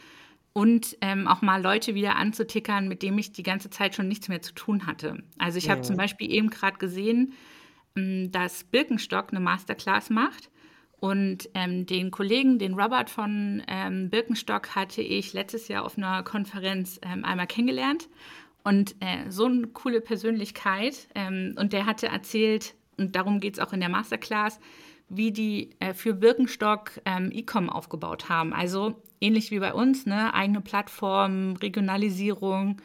und 0.52 0.98
ähm, 1.00 1.26
auch 1.26 1.40
mal 1.40 1.62
Leute 1.62 1.94
wieder 1.94 2.16
anzutickern, 2.16 2.88
mit 2.88 3.02
denen 3.02 3.18
ich 3.18 3.32
die 3.32 3.42
ganze 3.42 3.70
Zeit 3.70 3.94
schon 3.94 4.08
nichts 4.08 4.28
mehr 4.28 4.42
zu 4.42 4.52
tun 4.52 4.86
hatte. 4.86 5.22
Also 5.38 5.58
ich 5.58 5.66
ja. 5.66 5.72
habe 5.72 5.82
zum 5.82 5.96
Beispiel 5.96 6.30
eben 6.30 6.50
gerade 6.50 6.78
gesehen, 6.78 7.32
ähm, 7.96 8.30
dass 8.32 8.64
Birkenstock 8.64 9.28
eine 9.30 9.40
Masterclass 9.40 10.10
macht. 10.10 10.50
Und 11.00 11.48
ähm, 11.54 11.84
den 11.84 12.12
Kollegen, 12.12 12.60
den 12.60 12.74
Robert 12.74 13.10
von 13.10 13.60
ähm, 13.66 14.08
Birkenstock, 14.08 14.76
hatte 14.76 15.02
ich 15.02 15.32
letztes 15.32 15.66
Jahr 15.66 15.84
auf 15.84 15.98
einer 15.98 16.22
Konferenz 16.22 17.00
ähm, 17.02 17.24
einmal 17.24 17.48
kennengelernt. 17.48 18.08
Und 18.62 18.94
äh, 19.00 19.28
so 19.28 19.46
eine 19.46 19.66
coole 19.68 20.00
Persönlichkeit. 20.00 21.08
Ähm, 21.16 21.54
und 21.58 21.72
der 21.72 21.86
hatte 21.86 22.06
erzählt, 22.06 22.74
und 22.98 23.16
darum 23.16 23.40
geht 23.40 23.54
es 23.54 23.60
auch 23.60 23.72
in 23.72 23.80
der 23.80 23.88
Masterclass, 23.88 24.60
wie 25.14 25.30
die 25.30 25.70
äh, 25.78 25.94
für 25.94 26.14
Birkenstock 26.14 27.00
ähm, 27.04 27.30
E-Com 27.32 27.68
aufgebaut 27.68 28.28
haben. 28.28 28.52
Also 28.52 29.02
ähnlich 29.20 29.50
wie 29.50 29.60
bei 29.60 29.72
uns, 29.72 30.06
ne? 30.06 30.32
eigene 30.34 30.60
Plattform, 30.60 31.56
Regionalisierung, 31.56 32.80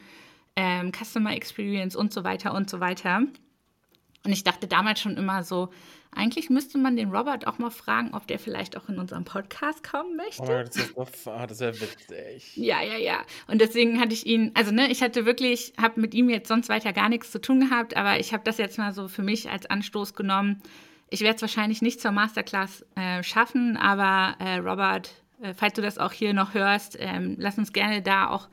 ähm, 0.56 0.92
Customer 0.92 1.34
Experience 1.34 1.96
und 1.96 2.12
so 2.12 2.24
weiter 2.24 2.54
und 2.54 2.68
so 2.68 2.80
weiter. 2.80 3.22
Und 4.24 4.32
ich 4.32 4.44
dachte 4.44 4.66
damals 4.66 5.00
schon 5.00 5.16
immer 5.16 5.42
so, 5.42 5.70
eigentlich 6.10 6.50
müsste 6.50 6.78
man 6.78 6.96
den 6.96 7.10
Robert 7.10 7.46
auch 7.46 7.58
mal 7.58 7.70
fragen, 7.70 8.14
ob 8.14 8.26
der 8.26 8.38
vielleicht 8.38 8.76
auch 8.76 8.88
in 8.88 8.98
unserem 8.98 9.24
Podcast 9.24 9.88
kommen 9.88 10.16
möchte. 10.16 10.42
Oh, 10.42 10.62
das 10.64 10.76
ist 10.76 10.96
oh, 10.96 11.46
das 11.46 11.60
wäre 11.60 11.80
witzig. 11.80 12.56
Ja, 12.56 12.82
ja, 12.82 12.96
ja. 12.96 13.22
Und 13.46 13.60
deswegen 13.60 14.00
hatte 14.00 14.14
ich 14.14 14.26
ihn, 14.26 14.50
also 14.54 14.72
ne, 14.72 14.90
ich 14.90 15.02
hatte 15.02 15.26
wirklich, 15.26 15.74
habe 15.80 16.00
mit 16.00 16.14
ihm 16.14 16.28
jetzt 16.30 16.48
sonst 16.48 16.68
weiter 16.68 16.92
gar 16.92 17.08
nichts 17.08 17.30
zu 17.30 17.40
tun 17.40 17.60
gehabt, 17.60 17.96
aber 17.96 18.18
ich 18.18 18.32
habe 18.32 18.42
das 18.44 18.58
jetzt 18.58 18.78
mal 18.78 18.92
so 18.92 19.06
für 19.06 19.22
mich 19.22 19.50
als 19.50 19.66
Anstoß 19.66 20.14
genommen. 20.14 20.62
Ich 21.10 21.20
werde 21.20 21.36
es 21.36 21.42
wahrscheinlich 21.42 21.82
nicht 21.82 22.00
zur 22.00 22.12
Masterclass 22.12 22.84
äh, 22.94 23.22
schaffen, 23.22 23.76
aber 23.76 24.36
äh, 24.44 24.56
Robert, 24.56 25.14
äh, 25.42 25.54
falls 25.54 25.74
du 25.74 25.82
das 25.82 25.98
auch 25.98 26.12
hier 26.12 26.34
noch 26.34 26.54
hörst, 26.54 26.96
ähm, 27.00 27.36
lass 27.38 27.58
uns 27.58 27.72
gerne 27.72 28.02
da 28.02 28.28
auch 28.28 28.48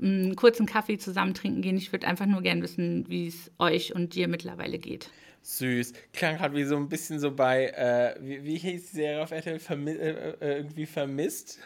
einen 0.00 0.34
kurzen 0.34 0.66
Kaffee 0.66 0.98
zusammen 0.98 1.34
trinken 1.34 1.62
gehen. 1.62 1.76
Ich 1.76 1.92
würde 1.92 2.06
einfach 2.06 2.26
nur 2.26 2.42
gerne 2.42 2.62
wissen, 2.62 3.04
wie 3.08 3.28
es 3.28 3.50
euch 3.58 3.94
und 3.94 4.14
dir 4.14 4.28
mittlerweile 4.28 4.78
geht 4.78 5.10
süß. 5.42 5.92
Klang 6.12 6.38
halt 6.38 6.54
wie 6.54 6.64
so 6.64 6.76
ein 6.76 6.88
bisschen 6.88 7.18
so 7.18 7.30
bei, 7.30 7.66
äh, 7.68 8.14
wie, 8.20 8.44
wie 8.44 8.58
hieß 8.58 8.90
die 8.90 8.96
Serie 8.96 9.22
auf 9.22 9.30
RTL, 9.30 9.58
Vermi 9.58 9.92
äh, 9.92 10.34
äh, 10.40 10.56
irgendwie 10.58 10.86
vermisst. 10.86 11.58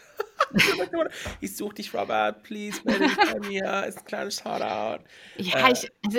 ich 1.40 1.56
suche 1.56 1.74
dich, 1.74 1.92
Robert, 1.94 2.42
please, 2.42 2.80
melde 2.84 3.06
dich 3.06 3.16
bei 3.16 3.38
mir. 3.48 3.84
Ist 3.86 3.98
ein 3.98 4.04
kleines 4.04 4.36
Shoutout. 4.36 5.04
Ja, 5.38 5.70
ich, 5.70 5.90
also 6.04 6.18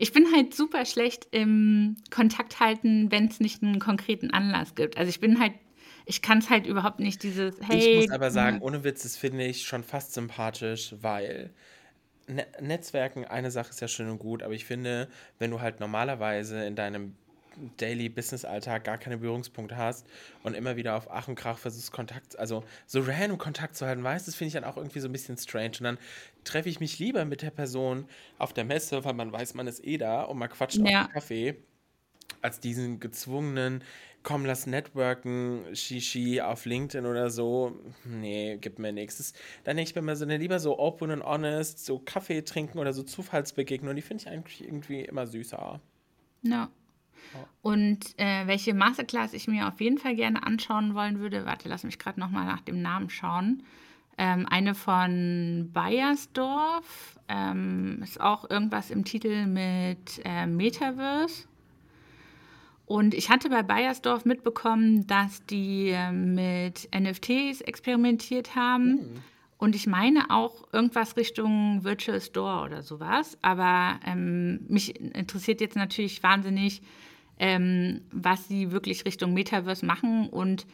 ich 0.00 0.12
bin 0.12 0.26
halt 0.34 0.54
super 0.54 0.86
schlecht 0.86 1.28
im 1.30 1.96
Kontakt 2.10 2.58
halten, 2.58 3.10
wenn 3.10 3.26
es 3.26 3.38
nicht 3.38 3.62
einen 3.62 3.78
konkreten 3.78 4.30
Anlass 4.30 4.74
gibt. 4.74 4.96
Also 4.96 5.10
ich 5.10 5.20
bin 5.20 5.38
halt 5.38 5.52
ich 6.06 6.22
kann 6.22 6.38
es 6.38 6.50
halt 6.50 6.66
überhaupt 6.66 6.98
nicht, 6.98 7.22
dieses 7.22 7.54
Hey. 7.60 7.78
Ich 7.78 7.96
muss 8.08 8.10
aber 8.10 8.30
sagen, 8.30 8.60
ohne 8.62 8.82
Witz, 8.82 9.02
das 9.02 9.16
finde 9.16 9.44
ich 9.44 9.64
schon 9.64 9.84
fast 9.84 10.14
sympathisch, 10.14 10.94
weil 11.00 11.50
Ne 12.26 12.46
Netzwerken, 12.60 13.24
eine 13.24 13.50
Sache 13.50 13.70
ist 13.70 13.80
ja 13.80 13.88
schön 13.88 14.08
und 14.08 14.18
gut, 14.18 14.42
aber 14.42 14.54
ich 14.54 14.64
finde, 14.64 15.08
wenn 15.38 15.50
du 15.50 15.60
halt 15.60 15.80
normalerweise 15.80 16.64
in 16.64 16.76
deinem 16.76 17.16
Daily 17.76 18.08
Business 18.08 18.44
Alltag 18.44 18.84
gar 18.84 18.98
keine 18.98 19.18
Berührungspunkte 19.18 19.76
hast 19.76 20.06
und 20.42 20.54
immer 20.54 20.76
wieder 20.76 20.96
auf 20.96 21.10
Ach 21.10 21.28
und 21.28 21.34
Krach 21.34 21.58
versuchst 21.58 21.92
Kontakt, 21.92 22.38
also 22.38 22.64
so 22.86 23.00
random 23.00 23.38
Kontakt 23.38 23.76
zu 23.76 23.86
halten, 23.86 24.02
weißt, 24.02 24.26
das 24.26 24.34
finde 24.34 24.48
ich 24.48 24.54
dann 24.54 24.64
auch 24.64 24.76
irgendwie 24.76 25.00
so 25.00 25.08
ein 25.08 25.12
bisschen 25.12 25.36
strange 25.36 25.72
und 25.78 25.84
dann 25.84 25.98
treffe 26.44 26.68
ich 26.68 26.80
mich 26.80 26.98
lieber 26.98 27.24
mit 27.24 27.42
der 27.42 27.50
Person 27.50 28.06
auf 28.38 28.52
der 28.52 28.64
Messe, 28.64 29.04
weil 29.04 29.14
man 29.14 29.32
weiß, 29.32 29.54
man 29.54 29.66
ist 29.66 29.84
eh 29.84 29.98
da 29.98 30.22
und 30.22 30.38
man 30.38 30.48
quatscht 30.48 30.78
ja. 30.78 31.02
auf 31.02 31.06
den 31.06 31.12
Kaffee, 31.12 31.56
als 32.42 32.60
diesen 32.60 33.00
gezwungenen 33.00 33.82
komm, 34.22 34.44
lass 34.44 34.66
networken, 34.66 35.64
Shishi 35.74 36.40
auf 36.40 36.64
LinkedIn 36.64 37.06
oder 37.06 37.30
so. 37.30 37.78
Nee, 38.04 38.58
gibt 38.58 38.78
mir 38.78 38.92
nichts. 38.92 39.32
Dann 39.64 39.76
denke 39.76 39.90
ich 39.90 39.94
mir 39.94 40.00
immer 40.00 40.16
so, 40.16 40.24
ne, 40.24 40.36
lieber 40.36 40.58
so 40.58 40.78
open 40.78 41.10
and 41.10 41.24
honest, 41.24 41.84
so 41.84 41.98
Kaffee 41.98 42.42
trinken 42.42 42.78
oder 42.78 42.92
so 42.92 43.02
Zufallsbegegnungen. 43.02 43.96
Die 43.96 44.02
finde 44.02 44.22
ich 44.22 44.28
eigentlich 44.28 44.62
irgendwie 44.64 45.02
immer 45.02 45.26
süßer. 45.26 45.80
Ja. 46.42 46.70
Und 47.62 48.18
äh, 48.18 48.46
welche 48.46 48.74
Masterclass 48.74 49.34
ich 49.34 49.48
mir 49.48 49.68
auf 49.68 49.80
jeden 49.80 49.98
Fall 49.98 50.16
gerne 50.16 50.42
anschauen 50.42 50.94
wollen 50.94 51.20
würde, 51.20 51.46
warte, 51.46 51.68
lass 51.68 51.84
mich 51.84 51.98
gerade 51.98 52.18
nochmal 52.18 52.46
nach 52.46 52.60
dem 52.60 52.80
Namen 52.80 53.10
schauen. 53.10 53.62
Ähm, 54.18 54.46
eine 54.48 54.74
von 54.74 55.70
Bayersdorf, 55.72 57.18
ähm, 57.28 58.00
ist 58.02 58.20
auch 58.20 58.48
irgendwas 58.50 58.90
im 58.90 59.04
Titel 59.04 59.46
mit 59.46 60.20
äh, 60.24 60.46
Metaverse. 60.46 61.44
Und 62.86 63.14
ich 63.14 63.30
hatte 63.30 63.48
bei 63.48 63.62
Bayersdorf 63.62 64.24
mitbekommen, 64.24 65.06
dass 65.06 65.46
die 65.46 65.90
äh, 65.90 66.10
mit 66.10 66.88
NFTs 66.92 67.60
experimentiert 67.60 68.56
haben. 68.56 68.94
Mhm. 68.94 69.22
Und 69.58 69.76
ich 69.76 69.86
meine 69.86 70.30
auch 70.30 70.64
irgendwas 70.72 71.16
Richtung 71.16 71.84
Virtual 71.84 72.20
Store 72.20 72.64
oder 72.64 72.82
sowas. 72.82 73.38
Aber 73.42 74.00
ähm, 74.04 74.60
mich 74.68 74.98
interessiert 74.98 75.60
jetzt 75.60 75.76
natürlich 75.76 76.22
wahnsinnig, 76.22 76.82
ähm, 77.40 78.02
was 78.12 78.46
sie 78.46 78.70
wirklich 78.70 79.06
Richtung 79.06 79.32
Metaverse 79.32 79.84
machen 79.84 80.28
und 80.28 80.66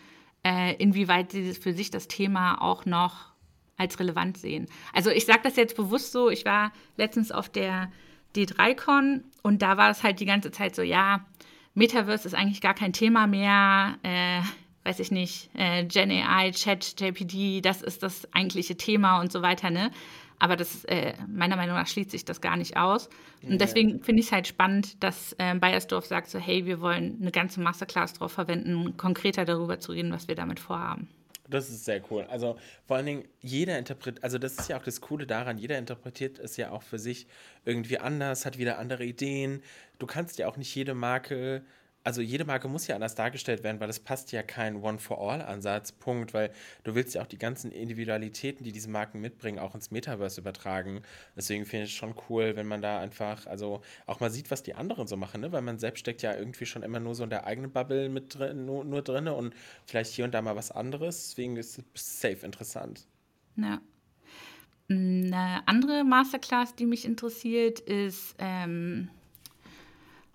äh, 0.44 0.74
inwieweit 0.74 1.31
sie 1.31 1.55
für 1.55 1.72
sich 1.72 1.90
das 1.90 2.09
Thema 2.09 2.61
auch 2.61 2.85
noch 2.85 3.33
als 3.76 4.00
relevant 4.00 4.37
sehen. 4.37 4.66
Also 4.92 5.11
ich 5.11 5.26
sage 5.26 5.40
das 5.44 5.57
jetzt 5.57 5.76
bewusst 5.76 6.11
so, 6.11 6.29
ich 6.29 6.44
war 6.44 6.72
letztens 6.96 7.31
auf 7.31 7.48
der 7.48 7.90
D3Con 8.35 9.22
und 9.42 9.62
da 9.62 9.76
war 9.76 9.90
es 9.90 10.02
halt 10.02 10.18
die 10.18 10.26
ganze 10.26 10.50
Zeit 10.50 10.74
so, 10.74 10.83
ja, 10.83 11.24
Metaverse 11.74 12.26
ist 12.26 12.35
eigentlich 12.35 12.61
gar 12.61 12.74
kein 12.74 12.92
Thema 12.92 13.29
mehr, 13.29 13.98
äh, 14.02 14.40
weiß 14.83 14.98
ich 14.98 15.12
nicht, 15.12 15.50
äh, 15.55 15.85
Gen 15.85 16.11
AI, 16.11 16.50
Chat, 16.50 17.00
JPD, 17.00 17.61
das 17.61 17.83
ist 17.83 18.02
das 18.02 18.33
eigentliche 18.33 18.76
Thema 18.76 19.20
und 19.20 19.31
so 19.31 19.42
weiter, 19.42 19.70
ne? 19.70 19.92
Aber 20.38 20.57
das, 20.57 20.85
äh, 20.85 21.14
meiner 21.29 21.57
Meinung 21.57 21.77
nach 21.77 21.87
schließt 21.87 22.11
sich 22.11 22.25
das 22.25 22.40
gar 22.40 22.57
nicht 22.57 22.77
aus. 22.77 23.09
Und 23.42 23.61
deswegen 23.61 24.03
finde 24.03 24.20
ich 24.20 24.27
es 24.27 24.33
halt 24.33 24.46
spannend, 24.46 25.03
dass 25.03 25.35
äh, 25.38 25.55
Bayersdorf 25.55 26.07
sagt 26.07 26.29
so, 26.29 26.38
hey, 26.38 26.66
wir 26.66 26.81
wollen 26.81 27.18
eine 27.20 27.31
ganze 27.31 27.61
Masterclass 27.61 28.14
drauf 28.14 28.33
verwenden, 28.33 28.96
konkreter 28.96 29.44
darüber 29.44 29.79
zu 29.79 29.92
reden, 29.92 30.12
was 30.12 30.29
wir 30.29 30.35
damit 30.35 30.61
vorhaben. 30.61 31.09
Das 31.49 31.70
ist 31.70 31.85
sehr 31.85 32.03
cool. 32.11 32.25
Also 32.25 32.57
vor 32.87 32.96
allen 32.96 33.07
Dingen, 33.07 33.25
jeder 33.40 33.79
interpretiert, 33.79 34.25
also 34.25 34.38
das 34.38 34.59
ist 34.59 34.68
ja 34.68 34.79
auch 34.79 34.83
das 34.83 35.01
Coole 35.01 35.27
daran, 35.27 35.59
jeder 35.59 35.79
interpretiert 35.79 36.38
es 36.38 36.57
ja 36.57 36.70
auch 36.70 36.83
für 36.83 36.99
sich 36.99 37.27
irgendwie 37.64 37.99
anders, 37.99 38.46
hat 38.46 38.59
wieder 38.59 38.79
andere 38.79 39.05
Ideen. 39.05 39.62
Du 39.99 40.07
kannst 40.07 40.38
ja 40.38 40.49
auch 40.49 40.57
nicht 40.57 40.75
jede 40.75 40.94
Marke 40.94 41.62
also 42.07 42.23
jede 42.23 42.45
Marke 42.45 42.69
muss 42.69 42.87
ja 42.87 42.95
anders 42.95 43.16
dargestellt 43.16 43.64
werden, 43.64 43.81
weil 43.81 43.90
es 43.90 43.99
passt 43.99 44.31
ja 44.31 44.45
kein 44.45 44.77
One-for-All-Ansatz, 44.77 45.90
Punkt, 45.90 46.35
weil 46.35 46.53
du 46.85 46.95
willst 46.95 47.16
ja 47.16 47.23
auch 47.23 47.27
die 47.27 47.37
ganzen 47.37 47.73
Individualitäten, 47.73 48.62
die 48.62 48.71
diese 48.71 48.88
Marken 48.88 49.21
mitbringen, 49.21 49.59
auch 49.59 49.75
ins 49.75 49.90
Metaverse 49.90 50.40
übertragen. 50.40 51.03
Deswegen 51.35 51.66
finde 51.66 51.87
ich 51.87 51.90
es 51.90 51.97
schon 51.97 52.14
cool, 52.29 52.55
wenn 52.55 52.69
man 52.69 52.81
da 52.81 53.01
einfach, 53.01 53.49
also 53.49 53.83
auch 54.07 54.21
mal 54.21 54.31
sieht, 54.31 54.53
was 54.53 54.62
die 54.62 54.77
anderen 54.77 55.09
so 55.09 55.16
machen, 55.16 55.40
ne? 55.40 55.51
weil 55.51 55.62
man 55.62 55.81
selbst 55.81 55.99
steckt 55.99 56.23
ja 56.23 56.33
irgendwie 56.33 56.64
schon 56.64 56.85
immer 56.85 57.01
nur 57.01 57.16
so 57.16 57.25
in 57.25 57.31
der 57.31 57.45
eigenen 57.45 57.73
Bubble 57.73 58.09
mit 58.09 58.38
drin, 58.38 58.66
nur, 58.66 58.85
nur 58.85 59.03
drin 59.03 59.27
und 59.27 59.53
vielleicht 59.85 60.12
hier 60.12 60.25
und 60.25 60.33
da 60.33 60.40
mal 60.42 60.55
was 60.55 60.71
anderes. 60.71 61.31
Deswegen 61.31 61.57
ist 61.57 61.83
es 61.92 62.21
safe 62.21 62.47
interessant. 62.47 63.09
Ja. 63.57 63.81
Eine 64.88 65.66
andere 65.66 66.05
Masterclass, 66.05 66.77
die 66.77 66.87
mich 66.87 67.05
interessiert, 67.05 67.81
ist 67.81 68.37
ähm 68.38 69.11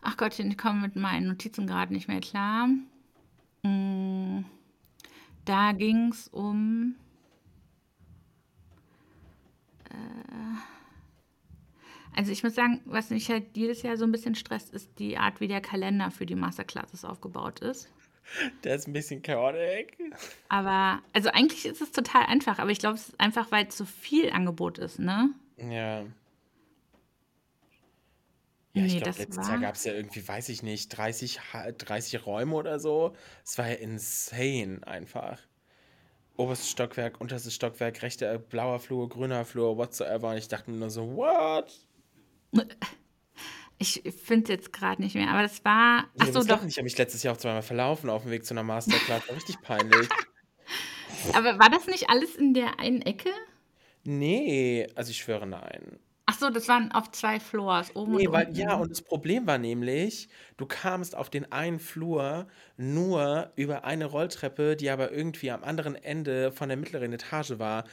Ach 0.01 0.17
Gott, 0.17 0.37
ich 0.37 0.57
komme 0.57 0.81
mit 0.81 0.95
meinen 0.95 1.27
Notizen 1.27 1.67
gerade 1.67 1.93
nicht 1.93 2.07
mehr 2.07 2.21
klar. 2.21 2.67
Mm, 3.63 4.43
da 5.45 5.71
ging 5.73 6.09
es 6.09 6.27
um. 6.27 6.95
Äh, 9.89 10.57
also 12.15 12.31
ich 12.31 12.43
muss 12.43 12.55
sagen, 12.55 12.81
was 12.85 13.11
mich 13.11 13.29
halt 13.29 13.55
jedes 13.55 13.83
Jahr 13.83 13.95
so 13.95 14.05
ein 14.05 14.11
bisschen 14.11 14.35
stresst, 14.35 14.73
ist 14.73 14.89
die 14.99 15.17
Art, 15.17 15.39
wie 15.39 15.47
der 15.47 15.61
Kalender 15.61 16.11
für 16.11 16.25
die 16.25 16.35
Masterclasses 16.35 17.05
aufgebaut 17.05 17.59
ist. 17.59 17.89
Der 18.63 18.75
ist 18.75 18.87
ein 18.87 18.93
bisschen 18.93 19.21
chaotisch. 19.21 19.97
Aber, 20.49 21.01
also 21.13 21.29
eigentlich 21.29 21.65
ist 21.65 21.81
es 21.81 21.91
total 21.91 22.25
einfach, 22.25 22.59
aber 22.59 22.71
ich 22.71 22.79
glaube, 22.79 22.95
es 22.95 23.09
ist 23.09 23.19
einfach, 23.19 23.51
weil 23.51 23.67
zu 23.69 23.85
viel 23.85 24.31
Angebot 24.31 24.77
ist, 24.77 24.99
ne? 24.99 25.31
Ja. 25.57 26.05
Ja, 28.73 28.85
ich 28.85 29.01
glaube, 29.01 29.17
letztes 29.19 29.47
Jahr 29.47 29.59
gab 29.59 29.75
es 29.75 29.83
ja 29.83 29.93
irgendwie, 29.93 30.25
weiß 30.25 30.47
ich 30.49 30.63
nicht, 30.63 30.89
30, 30.89 31.39
30 31.77 32.25
Räume 32.25 32.55
oder 32.55 32.79
so. 32.79 33.13
Es 33.43 33.57
war 33.57 33.67
ja 33.67 33.75
insane 33.75 34.79
einfach. 34.87 35.39
Oberstes 36.37 36.69
Stockwerk, 36.69 37.19
unterstes 37.19 37.53
Stockwerk, 37.53 38.01
rechter, 38.01 38.37
blauer 38.39 38.79
Flur, 38.79 39.09
grüner 39.09 39.43
Flur, 39.43 39.77
whatsoever. 39.77 40.29
Und 40.29 40.37
ich 40.37 40.47
dachte 40.47 40.71
mir 40.71 40.77
nur 40.77 40.89
so, 40.89 41.15
what? 41.15 41.71
Ich 43.77 44.03
finde 44.23 44.43
es 44.43 44.49
jetzt 44.49 44.73
gerade 44.73 45.01
nicht 45.01 45.15
mehr, 45.15 45.29
aber 45.29 45.41
das 45.41 45.65
war. 45.65 46.05
Ach 46.19 46.27
so, 46.27 46.43
doch. 46.43 46.63
Ich 46.63 46.77
habe 46.77 46.83
mich 46.83 46.95
letztes 46.99 47.23
Jahr 47.23 47.33
auch 47.33 47.39
zweimal 47.39 47.63
verlaufen 47.63 48.11
auf 48.11 48.21
dem 48.21 48.29
Weg 48.29 48.45
zu 48.45 48.53
einer 48.53 48.61
Masterclass. 48.61 49.27
War 49.27 49.35
richtig 49.35 49.59
peinlich. 49.63 50.07
aber 51.33 51.57
war 51.57 51.71
das 51.71 51.87
nicht 51.87 52.07
alles 52.07 52.35
in 52.35 52.53
der 52.53 52.79
einen 52.79 53.01
Ecke? 53.01 53.31
Nee, 54.03 54.87
also 54.93 55.09
ich 55.09 55.17
schwöre 55.17 55.47
nein. 55.47 55.97
So, 56.41 56.49
das 56.49 56.67
waren 56.67 56.91
auf 56.91 57.11
zwei 57.11 57.39
Floors, 57.39 57.95
oben 57.95 58.15
nee, 58.15 58.25
und 58.25 58.33
weil, 58.33 58.47
unten. 58.47 58.59
Ja, 58.59 58.73
und 58.73 58.89
das 58.89 59.03
Problem 59.03 59.45
war 59.45 59.59
nämlich, 59.59 60.27
du 60.57 60.65
kamst 60.65 61.15
auf 61.15 61.29
den 61.29 61.51
einen 61.51 61.77
Flur 61.77 62.47
nur 62.77 63.51
über 63.55 63.85
eine 63.85 64.05
Rolltreppe, 64.05 64.75
die 64.75 64.89
aber 64.89 65.11
irgendwie 65.11 65.51
am 65.51 65.63
anderen 65.63 65.93
Ende 65.93 66.51
von 66.51 66.67
der 66.67 66.79
mittleren 66.79 67.13
Etage 67.13 67.59
war. 67.59 67.83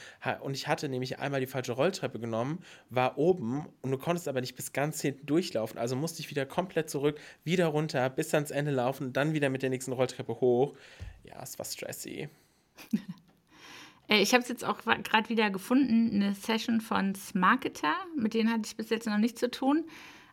Und 0.40 0.54
ich 0.54 0.66
hatte 0.66 0.88
nämlich 0.88 1.18
einmal 1.18 1.40
die 1.40 1.46
falsche 1.46 1.72
Rolltreppe 1.72 2.18
genommen, 2.18 2.60
war 2.88 3.18
oben 3.18 3.66
und 3.82 3.90
du 3.90 3.98
konntest 3.98 4.28
aber 4.28 4.40
nicht 4.40 4.56
bis 4.56 4.72
ganz 4.72 5.02
hinten 5.02 5.26
durchlaufen. 5.26 5.78
Also 5.78 5.94
musste 5.94 6.20
ich 6.20 6.30
wieder 6.30 6.46
komplett 6.46 6.88
zurück, 6.88 7.20
wieder 7.44 7.66
runter, 7.66 8.08
bis 8.08 8.32
ans 8.32 8.50
Ende 8.50 8.70
laufen, 8.70 9.12
dann 9.12 9.34
wieder 9.34 9.50
mit 9.50 9.60
der 9.60 9.68
nächsten 9.68 9.92
Rolltreppe 9.92 10.40
hoch. 10.40 10.74
Ja, 11.22 11.42
es 11.42 11.58
war 11.58 11.66
stressy. 11.66 12.30
Äh, 14.08 14.20
ich 14.20 14.32
habe 14.32 14.42
es 14.42 14.48
jetzt 14.48 14.64
auch 14.64 14.78
gerade 14.78 15.28
wieder 15.28 15.50
gefunden, 15.50 16.10
eine 16.14 16.34
Session 16.34 16.80
von 16.80 17.14
Smarketer. 17.14 17.94
Mit 18.16 18.34
denen 18.34 18.50
hatte 18.50 18.62
ich 18.66 18.76
bis 18.76 18.90
jetzt 18.90 19.06
noch 19.06 19.18
nichts 19.18 19.40
zu 19.40 19.50
tun. 19.50 19.84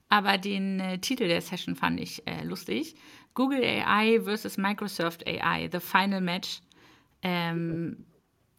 Aber 0.09 0.37
den 0.37 0.79
äh, 0.79 0.99
Titel 0.99 1.27
der 1.27 1.41
Session 1.41 1.75
fand 1.75 1.99
ich 1.99 2.25
äh, 2.27 2.43
lustig. 2.43 2.95
Google 3.33 3.63
AI 3.63 4.21
versus 4.23 4.57
Microsoft 4.57 5.27
AI, 5.27 5.69
The 5.71 5.79
Final 5.79 6.21
Match. 6.21 6.61
Ähm, 7.21 8.05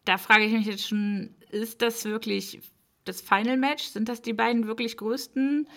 da 0.05 0.17
frage 0.17 0.45
ich 0.45 0.53
mich 0.53 0.65
jetzt 0.65 0.87
schon, 0.87 1.35
ist 1.49 1.81
das 1.81 2.05
wirklich 2.05 2.61
das 3.05 3.21
Final 3.21 3.57
Match? 3.57 3.85
Sind 3.85 4.09
das 4.09 4.21
die 4.21 4.33
beiden 4.33 4.67
wirklich 4.67 4.97
größten? 4.97 5.67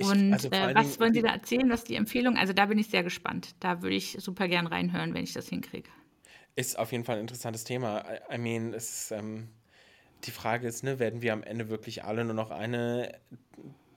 Und 0.00 0.32
also 0.32 0.48
äh, 0.50 0.74
was 0.74 0.98
wollen 1.00 1.12
Sie 1.12 1.22
da 1.22 1.30
erzählen? 1.30 1.68
Was 1.70 1.80
ist 1.80 1.88
die 1.88 1.96
Empfehlung? 1.96 2.36
Also 2.36 2.52
da 2.52 2.66
bin 2.66 2.78
ich 2.78 2.88
sehr 2.88 3.02
gespannt. 3.02 3.54
Da 3.60 3.82
würde 3.82 3.96
ich 3.96 4.16
super 4.20 4.48
gern 4.48 4.66
reinhören, 4.66 5.14
wenn 5.14 5.24
ich 5.24 5.32
das 5.32 5.48
hinkriege. 5.48 5.90
Ist 6.58 6.76
auf 6.76 6.90
jeden 6.90 7.04
Fall 7.04 7.18
ein 7.18 7.20
interessantes 7.20 7.62
Thema. 7.62 8.04
I, 8.30 8.34
I 8.34 8.38
mean, 8.38 8.74
es, 8.74 9.12
ähm, 9.12 9.46
die 10.24 10.32
Frage 10.32 10.66
ist, 10.66 10.82
ne, 10.82 10.98
werden 10.98 11.22
wir 11.22 11.32
am 11.32 11.44
Ende 11.44 11.68
wirklich 11.68 12.02
alle 12.02 12.24
nur 12.24 12.34
noch 12.34 12.50
eine 12.50 13.12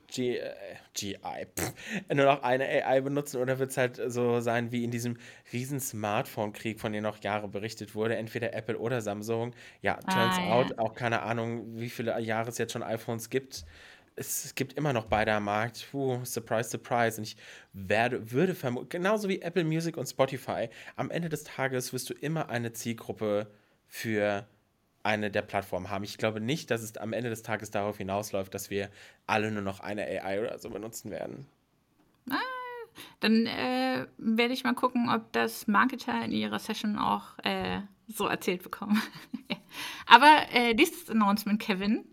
G, 0.05 0.37
äh, 0.37 0.53
GI, 0.93 1.17
pff, 1.57 1.73
nur 2.13 2.25
noch 2.25 2.43
eine 2.43 2.65
AI 2.65 3.01
benutzen 3.01 3.41
oder 3.41 3.57
wird 3.57 3.71
es 3.71 3.77
halt 3.77 3.99
so 4.05 4.41
sein 4.41 4.71
wie 4.71 4.83
in 4.83 4.91
diesem 4.91 5.17
riesen 5.51 5.79
Smartphone-Krieg, 5.79 6.79
von 6.79 6.93
dem 6.93 7.01
noch 7.01 7.23
Jahre 7.23 7.47
berichtet 7.47 7.95
wurde, 7.95 8.15
entweder 8.15 8.53
Apple 8.53 8.77
oder 8.77 9.01
Samsung. 9.01 9.55
Ja, 9.81 9.95
turns 9.95 10.37
ah, 10.37 10.53
out, 10.53 10.69
ja. 10.69 10.77
auch 10.77 10.93
keine 10.93 11.23
Ahnung, 11.23 11.79
wie 11.79 11.89
viele 11.89 12.19
Jahre 12.19 12.49
es 12.49 12.59
jetzt 12.59 12.73
schon 12.73 12.83
iPhones 12.83 13.31
gibt 13.31 13.65
es 14.21 14.55
gibt 14.55 14.73
immer 14.73 14.93
noch 14.93 15.05
beide 15.05 15.33
am 15.33 15.45
Markt. 15.45 15.87
Puh, 15.91 16.23
surprise, 16.23 16.69
surprise. 16.69 17.17
Und 17.17 17.23
ich 17.23 17.37
werde, 17.73 18.31
würde 18.31 18.55
vermuten, 18.55 18.89
genauso 18.89 19.27
wie 19.27 19.41
Apple 19.41 19.63
Music 19.63 19.97
und 19.97 20.07
Spotify, 20.07 20.69
am 20.95 21.09
Ende 21.09 21.29
des 21.29 21.43
Tages 21.43 21.91
wirst 21.93 22.09
du 22.09 22.13
immer 22.13 22.49
eine 22.49 22.71
Zielgruppe 22.73 23.47
für 23.87 24.47
eine 25.03 25.31
der 25.31 25.41
Plattformen 25.41 25.89
haben. 25.89 26.03
Ich 26.03 26.17
glaube 26.17 26.39
nicht, 26.39 26.69
dass 26.71 26.81
es 26.81 26.95
am 26.97 27.13
Ende 27.13 27.29
des 27.29 27.43
Tages 27.43 27.71
darauf 27.71 27.97
hinausläuft, 27.97 28.53
dass 28.53 28.69
wir 28.69 28.89
alle 29.25 29.51
nur 29.51 29.63
noch 29.63 29.79
eine 29.79 30.03
AI 30.03 30.41
oder 30.41 30.59
so 30.59 30.69
benutzen 30.69 31.11
werden. 31.11 31.47
Ah, 32.29 32.37
dann 33.19 33.47
äh, 33.47 34.05
werde 34.17 34.53
ich 34.53 34.63
mal 34.63 34.75
gucken, 34.75 35.09
ob 35.09 35.31
das 35.33 35.67
Marketer 35.67 36.23
in 36.23 36.31
ihrer 36.31 36.59
Session 36.59 36.97
auch 36.97 37.37
äh, 37.43 37.81
so 38.07 38.27
erzählt 38.27 38.63
bekommen. 38.63 39.01
Aber 40.05 40.45
äh, 40.53 40.75
dieses 40.75 41.09
Announcement, 41.09 41.59
Kevin, 41.59 42.05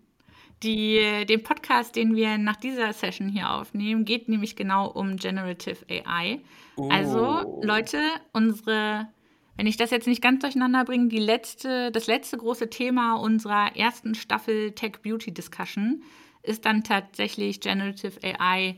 die, 0.63 1.25
den 1.25 1.43
Podcast, 1.43 1.95
den 1.95 2.15
wir 2.15 2.37
nach 2.37 2.57
dieser 2.57 2.91
Session 2.93 3.29
hier 3.29 3.51
aufnehmen, 3.51 4.05
geht 4.05 4.27
nämlich 4.27 4.55
genau 4.55 4.87
um 4.87 5.15
Generative 5.15 5.85
AI. 5.89 6.39
Oh. 6.75 6.89
Also, 6.89 7.59
Leute, 7.63 7.99
unsere, 8.33 9.07
wenn 9.55 9.67
ich 9.67 9.77
das 9.77 9.91
jetzt 9.91 10.07
nicht 10.07 10.21
ganz 10.21 10.41
durcheinander 10.41 10.83
bringe, 10.85 11.07
die 11.07 11.19
letzte, 11.19 11.91
das 11.91 12.07
letzte 12.07 12.37
große 12.37 12.69
Thema 12.69 13.15
unserer 13.15 13.75
ersten 13.75 14.15
Staffel 14.15 14.71
Tech 14.73 15.01
Beauty 15.01 15.33
Discussion 15.33 16.03
ist 16.43 16.65
dann 16.65 16.83
tatsächlich 16.83 17.61
Generative 17.61 18.19
AI. 18.23 18.77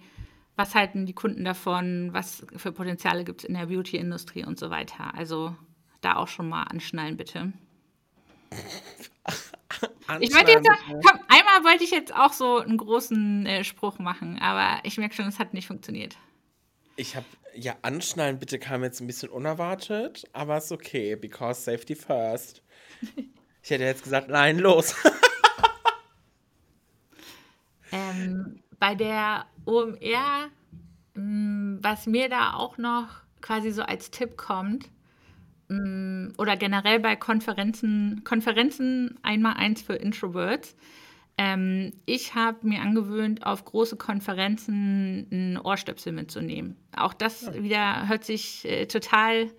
Was 0.56 0.76
halten 0.76 1.06
die 1.06 1.14
Kunden 1.14 1.46
davon? 1.46 2.10
Was 2.12 2.46
für 2.56 2.72
Potenziale 2.72 3.24
gibt 3.24 3.42
es 3.42 3.46
in 3.46 3.56
der 3.56 3.68
Beauty-Industrie 3.68 4.46
und 4.46 4.60
so 4.60 4.70
weiter? 4.70 5.14
Also 5.16 5.56
da 6.02 6.18
auch 6.18 6.28
schon 6.28 6.50
mal 6.50 6.64
anschnallen, 6.64 7.18
bitte. 7.18 7.54
Ich 10.20 10.34
wollte 10.34 10.52
jetzt, 10.52 10.68
komm, 10.88 11.20
einmal 11.28 11.64
wollte 11.64 11.84
ich 11.84 11.92
jetzt 11.92 12.14
auch 12.14 12.34
so 12.34 12.58
einen 12.58 12.78
großen 12.78 13.46
äh, 13.46 13.64
Spruch 13.64 14.00
machen, 14.00 14.40
aber 14.40 14.80
ich 14.84 14.98
merke 14.98 15.16
schon, 15.16 15.28
es 15.28 15.40
hat 15.40 15.54
nicht 15.54 15.68
funktioniert. 15.68 16.18
Ich 16.96 17.16
habe, 17.16 17.26
ja, 17.56 17.76
anschnallen 17.82 18.40
bitte 18.40 18.60
kam 18.60 18.84
jetzt 18.84 19.00
ein 19.00 19.08
bisschen 19.08 19.30
unerwartet, 19.30 20.28
aber 20.34 20.58
ist 20.58 20.72
okay, 20.72 21.16
because 21.16 21.64
safety 21.64 21.96
first. 21.96 22.62
Ich 23.64 23.70
hätte 23.70 23.84
jetzt 23.84 24.04
gesagt, 24.04 24.28
nein, 24.28 24.58
los. 24.58 24.96
ähm, 27.92 28.64
bei 28.80 28.96
der 28.96 29.46
OMR, 29.66 30.50
mm, 31.14 31.78
was 31.82 32.08
mir 32.08 32.28
da 32.28 32.54
auch 32.54 32.80
noch 32.80 33.08
quasi 33.40 33.72
so 33.72 33.84
als 33.84 34.10
Tipp 34.10 34.36
kommt, 34.36 34.86
mm, 34.86 34.90
oder 36.38 36.58
generell 36.58 37.00
bei 37.00 37.16
Konferenzen, 37.16 38.24
Konferenzen 38.24 39.18
einmal 39.22 39.56
eins 39.56 39.82
für 39.82 39.94
Introverts. 39.94 40.76
Ähm, 41.38 41.94
ich 42.06 42.36
habe 42.36 42.68
mir 42.68 42.82
angewöhnt, 42.82 43.46
auf 43.46 43.66
große 43.66 43.96
Konferenzen 43.96 45.28
ein 45.32 45.58
Ohrstöpsel 45.58 46.14
mitzunehmen. 46.14 46.76
Auch 46.96 47.14
das 47.14 47.54
wieder 47.54 48.08
hört 48.08 48.26
sich 48.26 48.66
äh, 48.66 48.86
total 48.86 49.50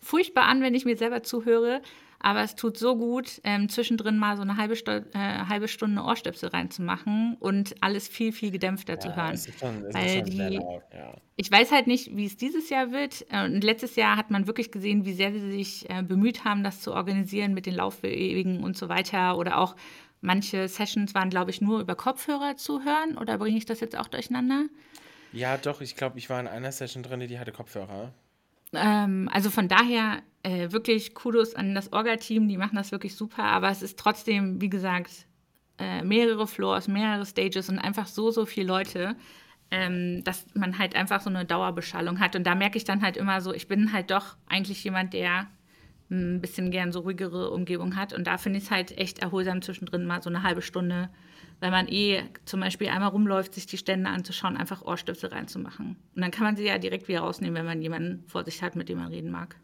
furchtbar 0.00 0.44
an, 0.46 0.60
wenn 0.60 0.74
ich 0.74 0.84
mir 0.84 0.96
selber 0.96 1.22
zuhöre. 1.22 1.82
Aber 2.22 2.42
es 2.42 2.54
tut 2.54 2.76
so 2.76 2.96
gut, 2.96 3.40
ähm, 3.44 3.70
zwischendrin 3.70 4.18
mal 4.18 4.36
so 4.36 4.42
eine 4.42 4.58
halbe, 4.58 4.76
Sto 4.76 4.92
äh, 4.92 5.04
halbe 5.14 5.68
Stunde 5.68 6.02
Ohrstöpsel 6.02 6.50
reinzumachen 6.50 7.36
und 7.40 7.74
alles 7.80 8.08
viel, 8.08 8.32
viel 8.32 8.50
gedämpfter 8.50 8.94
ja, 8.94 9.00
zu 9.00 9.16
hören. 9.16 9.32
Ist 9.32 9.58
schon, 9.58 9.84
ist 9.84 9.94
Weil 9.94 10.22
die, 10.22 10.36
laut, 10.36 10.82
ja. 10.92 11.14
Ich 11.36 11.50
weiß 11.50 11.72
halt 11.72 11.86
nicht, 11.86 12.14
wie 12.14 12.26
es 12.26 12.36
dieses 12.36 12.68
Jahr 12.68 12.92
wird. 12.92 13.24
Äh, 13.30 13.46
und 13.46 13.64
letztes 13.64 13.96
Jahr 13.96 14.18
hat 14.18 14.30
man 14.30 14.46
wirklich 14.46 14.70
gesehen, 14.70 15.06
wie 15.06 15.14
sehr 15.14 15.32
sie 15.32 15.50
sich 15.50 15.88
äh, 15.88 16.02
bemüht 16.02 16.44
haben, 16.44 16.62
das 16.62 16.82
zu 16.82 16.92
organisieren 16.92 17.54
mit 17.54 17.64
den 17.64 17.74
Laufwegen 17.74 18.62
und 18.62 18.76
so 18.76 18.90
weiter. 18.90 19.38
Oder 19.38 19.56
auch 19.56 19.74
manche 20.20 20.68
Sessions 20.68 21.14
waren, 21.14 21.30
glaube 21.30 21.50
ich, 21.50 21.62
nur 21.62 21.80
über 21.80 21.94
Kopfhörer 21.94 22.56
zu 22.56 22.84
hören. 22.84 23.16
Oder 23.16 23.38
bringe 23.38 23.56
ich 23.56 23.64
das 23.64 23.80
jetzt 23.80 23.96
auch 23.96 24.08
durcheinander? 24.08 24.66
Ja, 25.32 25.56
doch. 25.56 25.80
Ich 25.80 25.96
glaube, 25.96 26.18
ich 26.18 26.28
war 26.28 26.38
in 26.38 26.48
einer 26.48 26.72
Session 26.72 27.02
drin, 27.02 27.20
die 27.20 27.38
hatte 27.38 27.52
Kopfhörer. 27.52 28.12
Ähm, 28.74 29.30
also 29.32 29.48
von 29.48 29.68
daher 29.68 30.22
äh, 30.42 30.72
wirklich 30.72 31.14
Kudos 31.14 31.54
an 31.54 31.74
das 31.74 31.92
Orga-Team, 31.92 32.48
die 32.48 32.56
machen 32.56 32.76
das 32.76 32.92
wirklich 32.92 33.14
super, 33.14 33.44
aber 33.44 33.70
es 33.70 33.82
ist 33.82 33.98
trotzdem, 33.98 34.60
wie 34.60 34.70
gesagt, 34.70 35.26
äh, 35.78 36.02
mehrere 36.02 36.46
Floors, 36.46 36.88
mehrere 36.88 37.26
Stages 37.26 37.68
und 37.68 37.78
einfach 37.78 38.06
so, 38.06 38.30
so 38.30 38.46
viele 38.46 38.66
Leute, 38.66 39.16
ähm, 39.70 40.22
dass 40.24 40.46
man 40.54 40.78
halt 40.78 40.96
einfach 40.96 41.20
so 41.20 41.30
eine 41.30 41.44
Dauerbeschallung 41.44 42.20
hat. 42.20 42.36
Und 42.36 42.44
da 42.46 42.54
merke 42.54 42.76
ich 42.76 42.84
dann 42.84 43.02
halt 43.02 43.16
immer 43.16 43.40
so, 43.40 43.54
ich 43.54 43.68
bin 43.68 43.92
halt 43.92 44.10
doch 44.10 44.36
eigentlich 44.46 44.82
jemand, 44.82 45.12
der 45.12 45.46
ein 46.10 46.40
bisschen 46.40 46.72
gern 46.72 46.90
so 46.90 47.00
ruhigere 47.00 47.50
Umgebung 47.50 47.94
hat. 47.94 48.12
Und 48.12 48.26
da 48.26 48.36
finde 48.36 48.58
ich 48.58 48.64
es 48.64 48.70
halt 48.70 48.98
echt 48.98 49.20
erholsam 49.20 49.62
zwischendrin 49.62 50.06
mal 50.06 50.22
so 50.22 50.28
eine 50.28 50.42
halbe 50.42 50.60
Stunde 50.60 51.08
weil 51.60 51.70
man 51.70 51.88
eh 51.88 52.22
zum 52.46 52.60
Beispiel 52.60 52.88
einmal 52.88 53.10
rumläuft, 53.10 53.54
sich 53.54 53.66
die 53.66 53.76
Stände 53.76 54.10
anzuschauen, 54.10 54.56
einfach 54.56 54.82
Ohrstöpsel 54.82 55.30
reinzumachen. 55.30 55.96
Und 56.14 56.22
dann 56.22 56.30
kann 56.30 56.44
man 56.44 56.56
sie 56.56 56.64
ja 56.64 56.78
direkt 56.78 57.06
wieder 57.06 57.20
rausnehmen, 57.20 57.54
wenn 57.54 57.66
man 57.66 57.82
jemanden 57.82 58.24
vor 58.26 58.44
sich 58.44 58.62
hat, 58.62 58.76
mit 58.76 58.88
dem 58.88 58.98
man 58.98 59.08
reden 59.08 59.30
mag. 59.30 59.56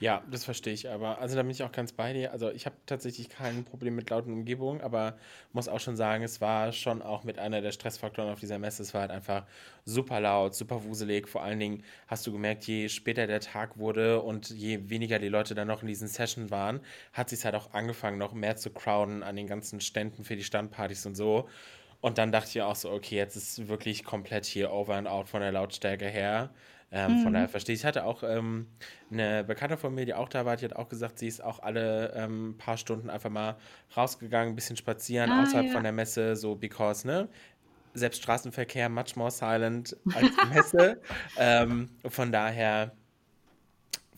Ja, 0.00 0.22
das 0.30 0.44
verstehe 0.44 0.72
ich 0.74 0.90
aber. 0.90 1.18
Also 1.20 1.36
da 1.36 1.42
bin 1.42 1.50
ich 1.52 1.62
auch 1.62 1.72
ganz 1.72 1.92
bei 1.92 2.12
dir. 2.12 2.32
Also 2.32 2.50
ich 2.50 2.66
habe 2.66 2.76
tatsächlich 2.84 3.28
kein 3.28 3.64
Problem 3.64 3.94
mit 3.94 4.10
lauten 4.10 4.32
Umgebungen, 4.32 4.80
aber 4.80 5.16
muss 5.52 5.68
auch 5.68 5.78
schon 5.80 5.96
sagen, 5.96 6.24
es 6.24 6.40
war 6.40 6.72
schon 6.72 7.00
auch 7.00 7.22
mit 7.24 7.38
einer 7.38 7.60
der 7.60 7.70
Stressfaktoren 7.70 8.30
auf 8.30 8.40
dieser 8.40 8.58
Messe. 8.58 8.82
Es 8.82 8.92
war 8.92 9.02
halt 9.02 9.12
einfach 9.12 9.46
super 9.84 10.20
laut, 10.20 10.54
super 10.54 10.84
wuselig. 10.84 11.28
Vor 11.28 11.42
allen 11.42 11.60
Dingen 11.60 11.84
hast 12.08 12.26
du 12.26 12.32
gemerkt, 12.32 12.64
je 12.64 12.88
später 12.88 13.26
der 13.26 13.40
Tag 13.40 13.78
wurde 13.78 14.20
und 14.20 14.50
je 14.50 14.90
weniger 14.90 15.18
die 15.18 15.28
Leute 15.28 15.54
dann 15.54 15.68
noch 15.68 15.82
in 15.82 15.88
diesen 15.88 16.08
Session 16.08 16.50
waren, 16.50 16.80
hat 17.12 17.30
sich 17.30 17.44
halt 17.44 17.54
auch 17.54 17.72
angefangen, 17.72 18.18
noch 18.18 18.34
mehr 18.34 18.56
zu 18.56 18.70
crowden 18.70 19.22
an 19.22 19.36
den 19.36 19.46
ganzen 19.46 19.80
Ständen 19.80 20.24
für 20.24 20.36
die 20.36 20.44
Standpartys 20.44 21.06
und 21.06 21.14
so. 21.14 21.48
Und 22.00 22.18
dann 22.18 22.32
dachte 22.32 22.50
ich 22.50 22.60
auch 22.62 22.76
so, 22.76 22.90
okay, 22.90 23.16
jetzt 23.16 23.36
ist 23.36 23.68
wirklich 23.68 24.04
komplett 24.04 24.44
hier 24.44 24.72
over 24.72 24.94
and 24.94 25.08
out 25.08 25.28
von 25.28 25.40
der 25.40 25.52
Lautstärke 25.52 26.06
her. 26.06 26.50
Ähm, 26.94 27.18
mhm. 27.18 27.22
Von 27.24 27.32
daher 27.32 27.48
verstehe 27.48 27.74
ich. 27.74 27.80
Ich 27.80 27.84
hatte 27.84 28.04
auch 28.04 28.22
ähm, 28.22 28.68
eine 29.10 29.42
Bekannte 29.42 29.76
von 29.76 29.92
mir, 29.92 30.06
die 30.06 30.14
auch 30.14 30.28
da 30.28 30.46
war, 30.46 30.56
die 30.56 30.64
hat 30.64 30.76
auch 30.76 30.88
gesagt, 30.88 31.18
sie 31.18 31.26
ist 31.26 31.42
auch 31.42 31.58
alle 31.58 32.12
ähm, 32.14 32.54
paar 32.56 32.76
Stunden 32.76 33.10
einfach 33.10 33.30
mal 33.30 33.56
rausgegangen, 33.96 34.52
ein 34.52 34.54
bisschen 34.54 34.76
spazieren 34.76 35.28
ah, 35.28 35.42
außerhalb 35.42 35.66
ja. 35.66 35.72
von 35.72 35.82
der 35.82 35.90
Messe, 35.90 36.36
so 36.36 36.54
because, 36.54 37.04
ne? 37.04 37.28
Selbst 37.94 38.22
Straßenverkehr 38.22 38.88
much 38.88 39.16
more 39.16 39.32
silent 39.32 39.96
als 40.14 40.28
die 40.36 40.54
Messe. 40.54 41.00
ähm, 41.36 41.90
von 42.08 42.30
daher 42.30 42.92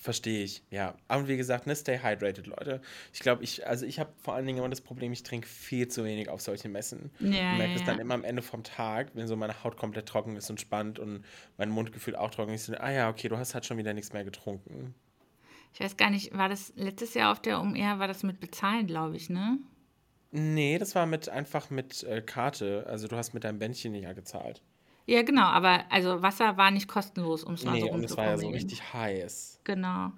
Verstehe 0.06 0.44
ich, 0.44 0.62
ja. 0.70 0.94
Aber 1.08 1.26
wie 1.26 1.36
gesagt, 1.36 1.66
ne, 1.66 1.74
stay 1.74 1.98
hydrated, 1.98 2.46
Leute. 2.46 2.80
Ich 3.12 3.18
glaube, 3.18 3.42
ich, 3.42 3.66
also 3.66 3.84
ich 3.84 3.98
habe 3.98 4.12
vor 4.22 4.34
allen 4.34 4.46
Dingen 4.46 4.58
immer 4.58 4.68
das 4.68 4.80
Problem, 4.80 5.10
ich 5.10 5.24
trinke 5.24 5.48
viel 5.48 5.88
zu 5.88 6.04
wenig 6.04 6.28
auf 6.28 6.40
solchen 6.40 6.70
Messen. 6.70 7.10
Ja, 7.18 7.26
ich 7.26 7.58
merke 7.58 7.72
ja, 7.72 7.74
es 7.74 7.84
dann 7.84 7.98
immer 7.98 8.14
am 8.14 8.22
Ende 8.22 8.40
vom 8.40 8.62
Tag, 8.62 9.10
wenn 9.14 9.26
so 9.26 9.34
meine 9.34 9.64
Haut 9.64 9.76
komplett 9.76 10.06
trocken 10.06 10.36
ist 10.36 10.48
und 10.48 10.60
spannt 10.60 11.00
und 11.00 11.24
mein 11.56 11.70
Mundgefühl 11.70 12.14
auch 12.14 12.30
trocken 12.30 12.54
ist. 12.54 12.70
Ah 12.80 12.92
ja, 12.92 13.08
okay, 13.08 13.28
du 13.28 13.36
hast 13.36 13.54
halt 13.54 13.66
schon 13.66 13.78
wieder 13.78 13.94
nichts 13.94 14.12
mehr 14.12 14.22
getrunken. 14.22 14.94
Ich 15.74 15.80
weiß 15.80 15.96
gar 15.96 16.10
nicht, 16.10 16.38
war 16.38 16.48
das 16.48 16.72
letztes 16.76 17.14
Jahr 17.14 17.32
auf 17.32 17.42
der 17.42 17.58
UMR, 17.58 17.98
war 17.98 18.06
das 18.06 18.22
mit 18.22 18.38
Bezahlen, 18.38 18.86
glaube 18.86 19.16
ich, 19.16 19.28
ne? 19.28 19.58
Nee, 20.30 20.78
das 20.78 20.94
war 20.94 21.06
mit 21.06 21.28
einfach 21.28 21.68
mit 21.70 22.04
äh, 22.04 22.22
Karte. 22.22 22.86
Also 22.88 23.08
du 23.08 23.16
hast 23.16 23.34
mit 23.34 23.42
deinem 23.42 23.58
Bändchen 23.58 23.92
ja 23.96 24.12
gezahlt. 24.12 24.62
Ja, 25.06 25.22
genau, 25.22 25.44
aber 25.44 25.84
also 25.90 26.20
Wasser 26.20 26.56
war 26.56 26.70
nicht 26.70 26.88
kostenlos, 26.88 27.44
um 27.44 27.54
es 27.54 27.64
mal 27.64 27.72
nee, 27.72 27.80
so 27.80 27.90
und 27.90 28.04
es 28.04 28.16
war 28.16 28.24
ja 28.24 28.38
so 28.38 28.48
richtig 28.48 28.92
heiß. 28.92 29.60
Genau. 29.64 30.12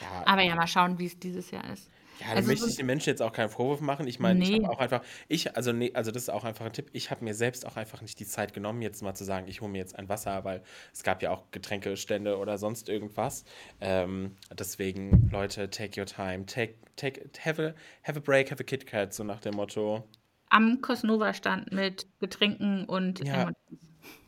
Ja, 0.00 0.22
aber 0.24 0.42
ja, 0.42 0.54
mal 0.54 0.66
schauen, 0.66 0.98
wie 0.98 1.06
es 1.06 1.18
dieses 1.18 1.50
Jahr 1.50 1.70
ist. 1.70 1.90
Ja, 2.20 2.28
da 2.28 2.36
also 2.36 2.48
möchte 2.48 2.68
ich 2.68 2.76
den 2.76 2.86
Menschen 2.86 3.08
jetzt 3.08 3.22
auch 3.22 3.32
keinen 3.32 3.48
Vorwurf 3.48 3.80
machen. 3.80 4.06
Ich 4.06 4.20
meine, 4.20 4.40
nee. 4.40 4.56
ich 4.56 4.62
habe 4.62 4.70
auch 4.70 4.78
einfach, 4.78 5.02
ich, 5.28 5.56
also 5.56 5.72
nee, 5.72 5.90
also 5.94 6.10
das 6.10 6.24
ist 6.24 6.28
auch 6.28 6.44
einfach 6.44 6.66
ein 6.66 6.72
Tipp, 6.72 6.90
ich 6.92 7.10
habe 7.10 7.24
mir 7.24 7.34
selbst 7.34 7.66
auch 7.66 7.76
einfach 7.76 8.02
nicht 8.02 8.18
die 8.20 8.26
Zeit 8.26 8.52
genommen, 8.52 8.82
jetzt 8.82 9.02
mal 9.02 9.14
zu 9.14 9.24
sagen, 9.24 9.48
ich 9.48 9.60
hole 9.62 9.70
mir 9.70 9.78
jetzt 9.78 9.98
ein 9.98 10.08
Wasser, 10.08 10.44
weil 10.44 10.62
es 10.92 11.02
gab 11.02 11.22
ja 11.22 11.30
auch 11.30 11.50
Getränkestände 11.50 12.36
oder 12.36 12.58
sonst 12.58 12.88
irgendwas. 12.88 13.44
Ähm, 13.80 14.36
deswegen, 14.52 15.30
Leute, 15.32 15.70
take 15.70 15.98
your 15.98 16.06
time, 16.06 16.44
take, 16.46 16.74
take, 16.96 17.30
have 17.42 17.62
a, 17.62 17.74
have 18.06 18.18
a 18.18 18.22
break, 18.22 18.50
have 18.50 18.60
a 18.60 18.64
KitKat, 18.64 19.14
so 19.14 19.24
nach 19.24 19.40
dem 19.40 19.54
Motto. 19.54 20.04
Am 20.50 20.80
Cosnova-Stand 20.82 21.72
mit 21.72 22.06
Getränken 22.18 22.84
und 22.84 23.26
ja. 23.26 23.50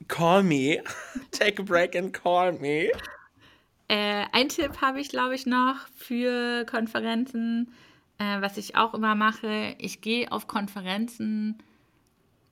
Call 0.08 0.42
me. 0.42 0.80
Take 1.30 1.60
a 1.60 1.64
break 1.64 1.94
and 1.94 2.12
call 2.12 2.52
me. 2.52 2.90
Äh, 3.88 4.24
ein 4.32 4.48
Tipp 4.48 4.80
habe 4.80 5.00
ich, 5.00 5.08
glaube 5.08 5.34
ich, 5.34 5.46
noch 5.46 5.76
für 5.96 6.64
Konferenzen, 6.64 7.72
äh, 8.18 8.40
was 8.40 8.56
ich 8.56 8.76
auch 8.76 8.94
immer 8.94 9.14
mache. 9.14 9.74
Ich 9.78 10.00
gehe 10.00 10.30
auf 10.32 10.46
Konferenzen 10.46 11.58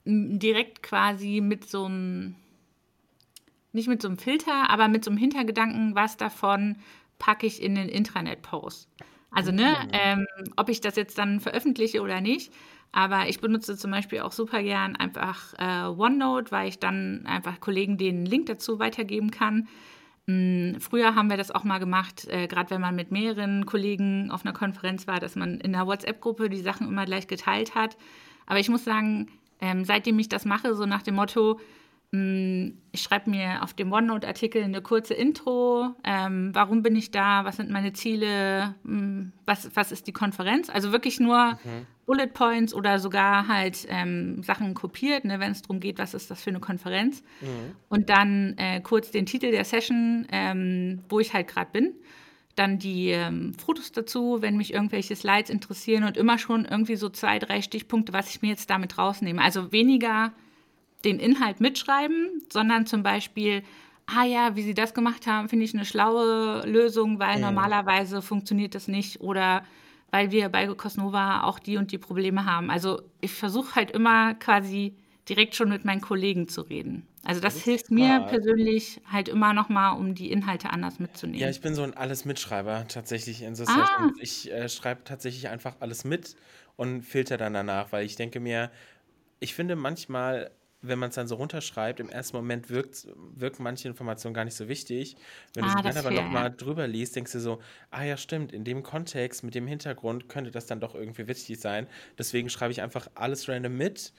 direkt 0.05 0.83
quasi 0.83 1.41
mit 1.41 1.69
so 1.69 1.85
einem, 1.85 2.35
nicht 3.73 3.89
mit 3.89 4.03
so 4.03 4.09
einem 4.09 4.19
Filter, 4.19 4.71
aber 4.71 4.89
mit 4.89 5.05
so 5.05 5.11
einem 5.11 5.19
Hintergedanken, 5.19 5.95
was 5.95 6.17
davon 6.17 6.77
packe 7.19 7.47
ich 7.47 7.63
in 7.63 7.75
den 7.75 7.89
Intranet-Post. 7.89 8.89
Also, 9.31 9.53
ne, 9.53 9.77
mhm. 9.85 9.91
ähm, 9.93 10.27
ob 10.57 10.69
ich 10.69 10.81
das 10.81 10.97
jetzt 10.97 11.17
dann 11.19 11.41
veröffentliche 11.41 12.03
oder 12.03 12.21
nicht, 12.21 12.53
aber 12.93 13.29
ich 13.29 13.41
benutze 13.41 13.77
zum 13.77 13.91
Beispiel 13.91 14.21
auch 14.21 14.33
super 14.33 14.63
gern 14.63 14.97
einfach 14.97 15.55
äh, 15.59 15.87
OneNote, 15.87 16.51
weil 16.51 16.69
ich 16.69 16.79
dann 16.79 17.25
einfach 17.27 17.61
Kollegen 17.61 17.99
den 17.99 18.27
Link 18.27 18.47
dazu 18.47 18.79
weitergeben 18.79 19.31
kann. 19.31 19.69
Hm, 20.27 20.77
früher 20.81 21.15
haben 21.15 21.31
wir 21.31 21.37
das 21.37 21.51
auch 21.51 21.65
mal 21.65 21.79
gemacht, 21.79 22.27
äh, 22.29 22.47
gerade 22.47 22.71
wenn 22.71 22.81
man 22.81 22.97
mit 22.97 23.11
mehreren 23.13 23.65
Kollegen 23.65 24.31
auf 24.31 24.45
einer 24.45 24.55
Konferenz 24.55 25.07
war, 25.07 25.21
dass 25.21 25.37
man 25.37 25.61
in 25.61 25.73
der 25.73 25.87
WhatsApp-Gruppe 25.87 26.51
die 26.51 26.59
Sachen 26.59 26.89
immer 26.89 27.05
gleich 27.05 27.27
geteilt 27.27 27.75
hat. 27.75 27.97
Aber 28.47 28.59
ich 28.59 28.69
muss 28.69 28.85
sagen, 28.85 29.29
ähm, 29.61 29.85
seitdem 29.85 30.19
ich 30.19 30.29
das 30.29 30.45
mache, 30.45 30.75
so 30.75 30.87
nach 30.87 31.03
dem 31.03 31.15
Motto, 31.15 31.61
ich 32.13 33.03
schreibe 33.03 33.31
mir 33.31 33.63
auf 33.63 33.73
dem 33.73 33.93
OneNote-Artikel 33.93 34.65
eine 34.65 34.83
kurze 34.83 35.15
Intro. 35.15 35.95
Ähm, 36.03 36.51
warum 36.53 36.83
bin 36.83 36.97
ich 36.97 37.13
da? 37.13 37.45
Was 37.45 37.57
sind 37.57 37.71
meine 37.71 37.93
Ziele? 37.93 38.75
Hm, 38.85 39.31
was, 39.47 39.71
was 39.75 39.93
ist 39.93 40.09
die 40.09 40.13
Konferenz? 40.13 40.71
Also 40.71 40.91
wirklich 40.91 41.21
nur 41.21 41.53
mhm. 41.63 41.87
Bullet 42.07 42.27
Points 42.27 42.75
oder 42.75 42.99
sogar 42.99 43.47
halt 43.47 43.87
ähm, 43.89 44.43
Sachen 44.43 44.75
kopiert, 44.75 45.25
ne, 45.25 45.39
wenn 45.39 45.53
es 45.53 45.63
darum 45.63 45.79
geht, 45.79 45.99
was 45.99 46.13
ist 46.13 46.33
das 46.33 46.43
für 46.43 46.51
eine 46.51 46.59
Konferenz. 46.59 47.23
Mhm. 47.43 47.77
Und 47.89 48.11
dann 48.11 48.55
äh, 48.59 48.81
kurz 48.81 49.13
den 49.13 49.27
Titel 49.27 49.53
der 49.53 49.65
Session, 49.65 50.27
ähm, 50.33 51.05
wo 51.09 51.21
ich 51.21 51.33
halt 51.33 51.47
gerade 51.47 51.71
bin. 51.73 51.95
Dann 52.57 52.81
die 52.81 53.11
ähm, 53.11 53.55
Fotos 53.55 53.93
dazu, 53.93 54.39
wenn 54.41 54.57
mich 54.57 54.75
irgendwelche 54.75 55.15
Slides 55.15 55.49
interessieren 55.49 56.03
und 56.03 56.17
immer 56.17 56.39
schon 56.39 56.65
irgendwie 56.65 56.97
so 56.97 57.09
zwei, 57.09 57.39
drei 57.39 57.63
Stichpunkte, 57.63 58.13
was 58.13 58.31
ich 58.31 58.43
mir 58.43 58.49
jetzt 58.49 58.69
damit 58.69 58.99
rausnehme. 58.99 59.41
Also 59.41 59.71
weniger 59.71 60.33
den 61.05 61.19
Inhalt 61.19 61.61
mitschreiben, 61.61 62.43
sondern 62.53 62.87
zum 62.87 63.03
Beispiel, 63.03 63.63
ah 64.07 64.25
ja, 64.25 64.57
wie 64.57 64.63
Sie 64.63 64.75
das 64.75 64.95
gemacht 64.95 65.27
haben, 65.27 65.49
finde 65.49 65.65
ich 65.65 65.75
eine 65.75 65.85
schlaue 65.85 66.63
Lösung, 66.67 67.19
weil 67.19 67.37
mhm. 67.37 67.43
normalerweise 67.43 68.23
funktioniert 68.23 68.75
das 68.75 68.89
nicht 68.89 69.21
oder 69.21 69.65
weil 70.11 70.31
wir 70.31 70.49
bei 70.49 70.67
Cosnova 70.67 71.45
auch 71.45 71.59
die 71.59 71.77
und 71.77 71.93
die 71.93 71.99
Probleme 71.99 72.45
haben. 72.45 72.71
Also 72.71 73.03
ich 73.21 73.33
versuche 73.33 73.77
halt 73.77 73.93
immer 73.93 74.35
quasi 74.35 74.95
direkt 75.29 75.55
schon 75.55 75.69
mit 75.69 75.85
meinen 75.85 76.01
Kollegen 76.01 76.49
zu 76.49 76.63
reden. 76.63 77.07
Also 77.23 77.41
das, 77.41 77.55
das 77.55 77.63
hilft 77.63 77.91
mir 77.91 78.21
persönlich 78.29 79.01
halt 79.11 79.29
immer 79.29 79.53
noch 79.53 79.69
mal, 79.69 79.93
um 79.93 80.15
die 80.15 80.33
Inhalte 80.33 80.71
anders 80.71 80.99
mitzunehmen. 80.99 81.41
Ja, 81.41 81.51
ich 81.51 81.61
bin 81.61 81.75
so 81.75 81.83
ein 81.83 81.95
Alles-Mitschreiber 81.95 82.87
tatsächlich 82.89 83.43
in 83.43 83.55
so 83.55 83.65
ah. 83.65 84.11
Ich 84.19 84.51
äh, 84.51 84.69
schreibe 84.69 85.05
tatsächlich 85.05 85.49
einfach 85.49 85.77
alles 85.81 86.05
mit 86.05 86.35
und 86.77 87.03
filter 87.03 87.37
dann 87.37 87.53
danach, 87.53 87.93
weil 87.93 88.07
ich 88.07 88.17
denke 88.17 88.41
mir, 88.41 88.71
ich 89.39 89.55
finde 89.55 89.77
manchmal 89.77 90.51
wenn 90.83 90.99
man 90.99 91.11
es 91.11 91.15
dann 91.17 91.29
so 91.29 91.35
runterschreibt, 91.37 92.01
im 92.01 92.09
ersten 92.09 92.37
Moment 92.37 92.71
wirkt, 92.71 93.07
wirken 93.17 93.63
manche 93.63 93.89
Informationen 93.89 94.35
gar 94.35 94.45
nicht 94.45 94.57
so 94.57 94.69
wichtig. 94.69 95.17
Wenn 95.55 95.65
du 95.65 95.71
Ah, 95.71 95.71
sie 95.71 95.83
dann 95.83 95.97
das 95.97 95.99
aber 95.99 96.11
nochmal 96.11 96.51
ja. 96.51 96.51
drüber 96.51 96.87
liest, 96.87 97.17
denkst 97.17 97.33
du 97.33 97.41
so, 97.41 97.61
ah 97.91 98.03
ja, 98.05 98.17
stimmt, 98.17 98.53
in 98.53 98.65
dem 98.65 98.83
Kontext, 98.83 99.43
mit 99.45 99.55
dem 99.55 99.67
Hintergrund 99.67 100.29
könnte 100.29 100.51
das 100.51 100.67
dann 100.67 100.81
doch 100.81 100.95
irgendwie 100.95 101.29
wichtig 101.29 101.61
sein. 101.61 101.87
Deswegen 102.19 102.49
schreibe 102.51 102.73
ich 102.73 102.81
einfach 102.83 103.09
alles 103.15 103.49
random 103.49 103.77
mit, 103.77 104.13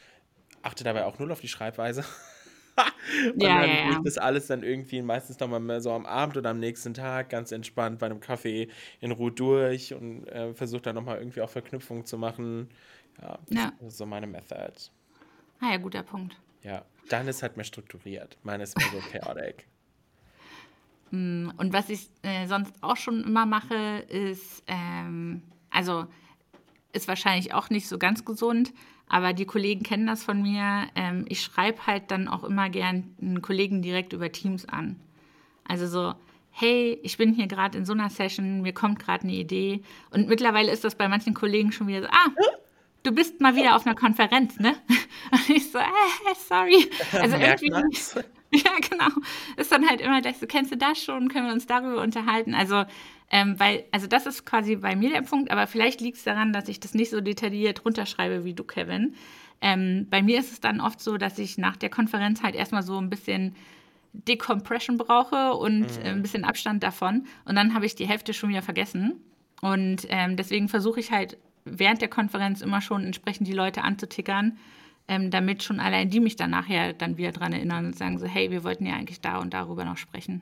achte 0.64 0.84
dabei 0.84 1.06
auch 1.06 1.20
null 1.20 1.32
auf 1.32 1.42
die 1.42 1.48
Schreibweise. 1.50 2.06
Und 3.40 3.42
Ja, 3.42 3.60
dann 3.60 3.80
ja, 3.86 3.92
ja. 3.92 4.02
das 4.04 4.18
alles 4.18 4.48
dann 4.48 4.64
irgendwie 4.64 5.02
meistens 5.02 5.40
nochmal 5.40 5.82
so 5.82 5.92
am 5.92 6.06
Abend 6.06 6.38
oder 6.38 6.50
am 6.52 6.60
nächsten 6.60 6.94
Tag 6.94 7.30
ganz 7.30 7.52
entspannt 7.52 8.00
bei 8.00 8.06
einem 8.06 8.20
Kaffee 8.20 8.70
in 9.00 9.12
Ruhe 9.12 9.32
durch 9.32 9.94
und 9.94 10.28
äh, 10.28 10.54
versuche 10.54 10.82
dann 10.82 10.96
nochmal 10.96 11.18
irgendwie 11.20 11.42
auch 11.42 11.50
Verknüpfungen 11.50 12.06
zu 12.06 12.18
machen. 12.18 12.70
Ja, 13.22 13.40
Ja. 13.50 13.72
das 13.80 13.90
ist 13.94 13.98
so 13.98 14.06
meine 14.06 14.28
Method. 14.28 14.74
Ah 15.62 15.72
ja, 15.72 15.78
guter 15.78 16.04
Punkt. 16.04 16.36
Ja, 16.64 16.84
dann 17.10 17.28
ist 17.28 17.42
halt 17.44 17.58
mehr 17.58 17.64
strukturiert. 17.66 18.38
Meine 18.44 18.64
ist 18.64 18.78
mehr 18.78 18.88
so 18.92 19.00
chaotic. 19.12 19.66
Mm, 21.14 21.50
Und 21.58 21.74
was 21.74 21.90
ich 21.90 22.08
äh, 22.22 22.48
sonst 22.48 22.74
auch 22.80 22.96
schon 22.96 23.26
immer 23.26 23.46
mache, 23.46 23.76
ist, 24.08 24.64
ähm, 24.68 25.42
also 25.70 26.06
ist 26.94 27.10
wahrscheinlich 27.10 27.54
auch 27.54 27.70
nicht 27.70 27.90
so 27.90 27.98
ganz 27.98 28.24
gesund, 28.24 28.72
aber 29.10 29.34
die 29.34 29.44
Kollegen 29.46 29.84
kennen 29.84 30.08
das 30.08 30.24
von 30.24 30.42
mir. 30.42 30.88
Ähm, 30.96 31.26
ich 31.28 31.42
schreibe 31.42 31.86
halt 31.86 32.12
dann 32.12 32.30
auch 32.30 32.46
immer 32.46 32.70
gern 32.70 33.14
einen 33.22 33.42
Kollegen 33.42 33.82
direkt 33.82 34.14
über 34.14 34.32
Teams 34.32 34.66
an. 34.70 35.02
Also 35.68 35.86
so, 35.86 36.14
hey, 36.52 36.98
ich 37.04 37.18
bin 37.18 37.34
hier 37.34 37.48
gerade 37.48 37.78
in 37.78 37.86
so 37.86 37.92
einer 37.92 38.10
Session, 38.10 38.62
mir 38.62 38.74
kommt 38.74 39.00
gerade 39.00 39.24
eine 39.24 39.34
Idee. 39.34 39.82
Und 40.12 40.30
mittlerweile 40.30 40.72
ist 40.72 40.86
das 40.86 40.96
bei 40.96 41.10
manchen 41.10 41.34
Kollegen 41.34 41.74
schon 41.74 41.88
wieder 41.88 42.04
so, 42.04 42.08
ah, 42.08 42.28
du 43.04 43.12
bist 43.12 43.42
mal 43.42 43.56
wieder 43.56 43.76
auf 43.76 43.86
einer 43.86 43.96
Konferenz, 43.96 44.60
ne? 44.60 44.76
Und 45.32 45.50
ich 45.50 45.72
so, 45.72 45.80
äh, 45.80 45.84
sorry. 46.48 46.90
Also 47.14 47.38
Merkt 47.38 47.62
irgendwie, 47.62 47.82
man's? 47.82 48.16
ja, 48.52 48.72
genau. 48.90 49.10
Ist 49.58 49.72
dann 49.72 49.88
halt 49.88 50.02
immer 50.02 50.22
gleich 50.22 50.38
so, 50.38 50.48
kennst 50.48 50.72
du 50.72 50.78
das 50.78 51.02
schon? 51.02 51.30
Können 51.30 51.48
wir 51.48 51.54
uns 51.54 51.68
darüber 51.68 52.02
unterhalten? 52.02 52.54
Also, 52.54 52.84
ähm, 53.30 53.60
weil, 53.60 53.86
also 53.92 54.08
das 54.08 54.26
ist 54.26 54.46
quasi 54.46 54.76
bei 54.76 54.96
mir 54.96 55.10
der 55.10 55.22
Punkt, 55.22 55.52
aber 55.52 55.68
vielleicht 55.68 56.02
liegt 56.02 56.18
es 56.18 56.24
daran, 56.24 56.52
dass 56.52 56.68
ich 56.68 56.80
das 56.80 56.94
nicht 56.94 57.10
so 57.10 57.22
detailliert 57.22 57.86
runterschreibe 57.86 58.44
wie 58.44 58.54
du, 58.54 58.64
Kevin. 58.64 59.16
Ähm, 59.62 60.08
bei 60.10 60.22
mir 60.22 60.40
ist 60.40 60.52
es 60.52 60.60
dann 60.60 60.82
oft 60.82 61.00
so, 61.00 61.18
dass 61.18 61.40
ich 61.40 61.58
nach 61.58 61.78
der 61.78 61.90
Konferenz 61.90 62.44
halt 62.44 62.56
erstmal 62.56 62.84
so 62.84 62.98
ein 62.98 63.10
bisschen 63.10 63.56
Decompression 64.14 64.98
brauche 64.98 65.54
und 65.54 65.86
äh, 66.04 66.10
ein 66.10 66.22
bisschen 66.22 66.44
Abstand 66.44 66.84
davon. 66.84 67.26
Und 67.46 67.56
dann 67.56 67.74
habe 67.74 67.86
ich 67.86 67.96
die 67.96 68.08
Hälfte 68.08 68.34
schon 68.34 68.50
wieder 68.50 68.62
vergessen. 68.62 69.22
Und 69.62 70.08
ähm, 70.10 70.36
deswegen 70.36 70.68
versuche 70.68 71.00
ich 71.00 71.12
halt 71.12 71.38
während 71.66 72.02
der 72.02 72.10
Konferenz 72.10 72.62
immer 72.62 72.82
schon 72.82 73.04
entsprechend 73.06 73.48
die 73.48 73.54
Leute 73.54 73.84
anzutickern, 73.84 74.58
ähm, 75.08 75.32
damit 75.32 75.64
schon 75.64 75.80
allein 75.80 76.10
die 76.10 76.20
mich 76.20 76.36
dann 76.36 76.52
nachher 76.52 76.94
dann 76.94 77.18
wieder 77.18 77.32
dran 77.32 77.54
erinnern 77.54 77.88
und 77.88 77.98
sagen 77.98 78.18
so, 78.20 78.26
hey, 78.28 78.52
wir 78.52 78.64
wollten 78.64 78.86
ja 78.86 78.96
eigentlich 78.96 79.22
da 79.22 79.38
und 79.40 79.54
darüber 79.54 79.86
noch 79.86 79.98
sprechen. 79.98 80.42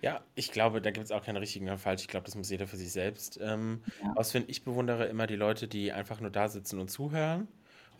Ja, 0.00 0.20
ich 0.34 0.50
glaube, 0.52 0.82
da 0.82 0.90
gibt 0.90 1.04
es 1.04 1.12
auch 1.12 1.24
keinen 1.24 1.36
richtigen 1.36 1.66
oder 1.66 1.78
falsch. 1.78 2.02
Ich 2.02 2.08
glaube, 2.08 2.26
das 2.26 2.34
muss 2.34 2.50
jeder 2.50 2.66
für 2.66 2.76
sich 2.76 2.92
selbst 2.92 3.38
ähm, 3.42 3.82
Ja. 4.02 4.12
ausfinden. 4.14 4.50
Ich 4.50 4.64
bewundere 4.64 5.06
immer 5.06 5.26
die 5.26 5.36
Leute, 5.36 5.68
die 5.68 5.92
einfach 5.92 6.20
nur 6.20 6.30
da 6.30 6.48
sitzen 6.48 6.78
und 6.80 6.88
zuhören. 6.90 7.48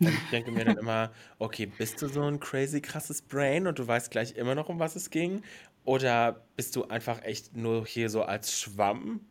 Und 0.03 0.13
ich 0.15 0.27
denke 0.27 0.51
mir 0.51 0.65
dann 0.65 0.77
immer, 0.77 1.13
okay, 1.39 1.65
bist 1.65 2.01
du 2.01 2.07
so 2.07 2.23
ein 2.23 2.39
crazy 2.39 2.81
krasses 2.81 3.21
Brain 3.21 3.67
und 3.67 3.79
du 3.79 3.87
weißt 3.87 4.11
gleich 4.11 4.35
immer 4.35 4.53
noch, 4.53 4.67
um 4.69 4.79
was 4.79 4.95
es 4.97 5.09
ging? 5.09 5.43
Oder 5.85 6.45
bist 6.57 6.75
du 6.75 6.85
einfach 6.85 7.23
echt 7.23 7.55
nur 7.55 7.85
hier 7.85 8.09
so 8.09 8.23
als 8.23 8.59
Schwamm? 8.59 9.21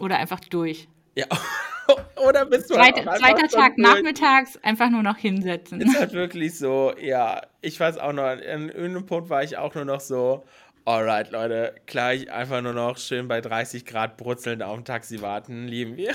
Oder 0.00 0.18
einfach 0.18 0.40
durch. 0.40 0.88
Ja. 1.14 1.26
Oder 2.16 2.46
bist 2.46 2.70
du 2.70 2.78
halt 2.78 2.96
Zweit, 2.96 3.06
auch 3.06 3.12
einfach 3.12 3.28
zweiter 3.28 3.48
Tag 3.48 3.78
nachmittags 3.78 4.58
einfach 4.62 4.88
nur 4.90 5.02
noch 5.02 5.18
hinsetzen. 5.18 5.80
Ist 5.80 5.98
halt 5.98 6.12
wirklich 6.14 6.56
so, 6.56 6.94
ja, 6.98 7.42
ich 7.60 7.78
weiß 7.78 7.98
auch 7.98 8.12
noch, 8.12 8.24
an 8.24 8.40
irgendeinem 8.40 9.06
Punkt 9.06 9.28
war 9.28 9.42
ich 9.42 9.58
auch 9.58 9.74
nur 9.74 9.84
noch 9.84 10.00
so, 10.00 10.44
alright, 10.86 11.30
Leute, 11.30 11.74
gleich 11.86 12.30
einfach 12.32 12.62
nur 12.62 12.72
noch 12.72 12.96
schön 12.96 13.28
bei 13.28 13.40
30 13.40 13.84
Grad 13.84 14.16
brutzelnd 14.16 14.62
auf 14.62 14.76
dem 14.76 14.84
Taxi 14.84 15.20
warten, 15.20 15.68
lieben 15.68 15.96
wir. 15.96 16.14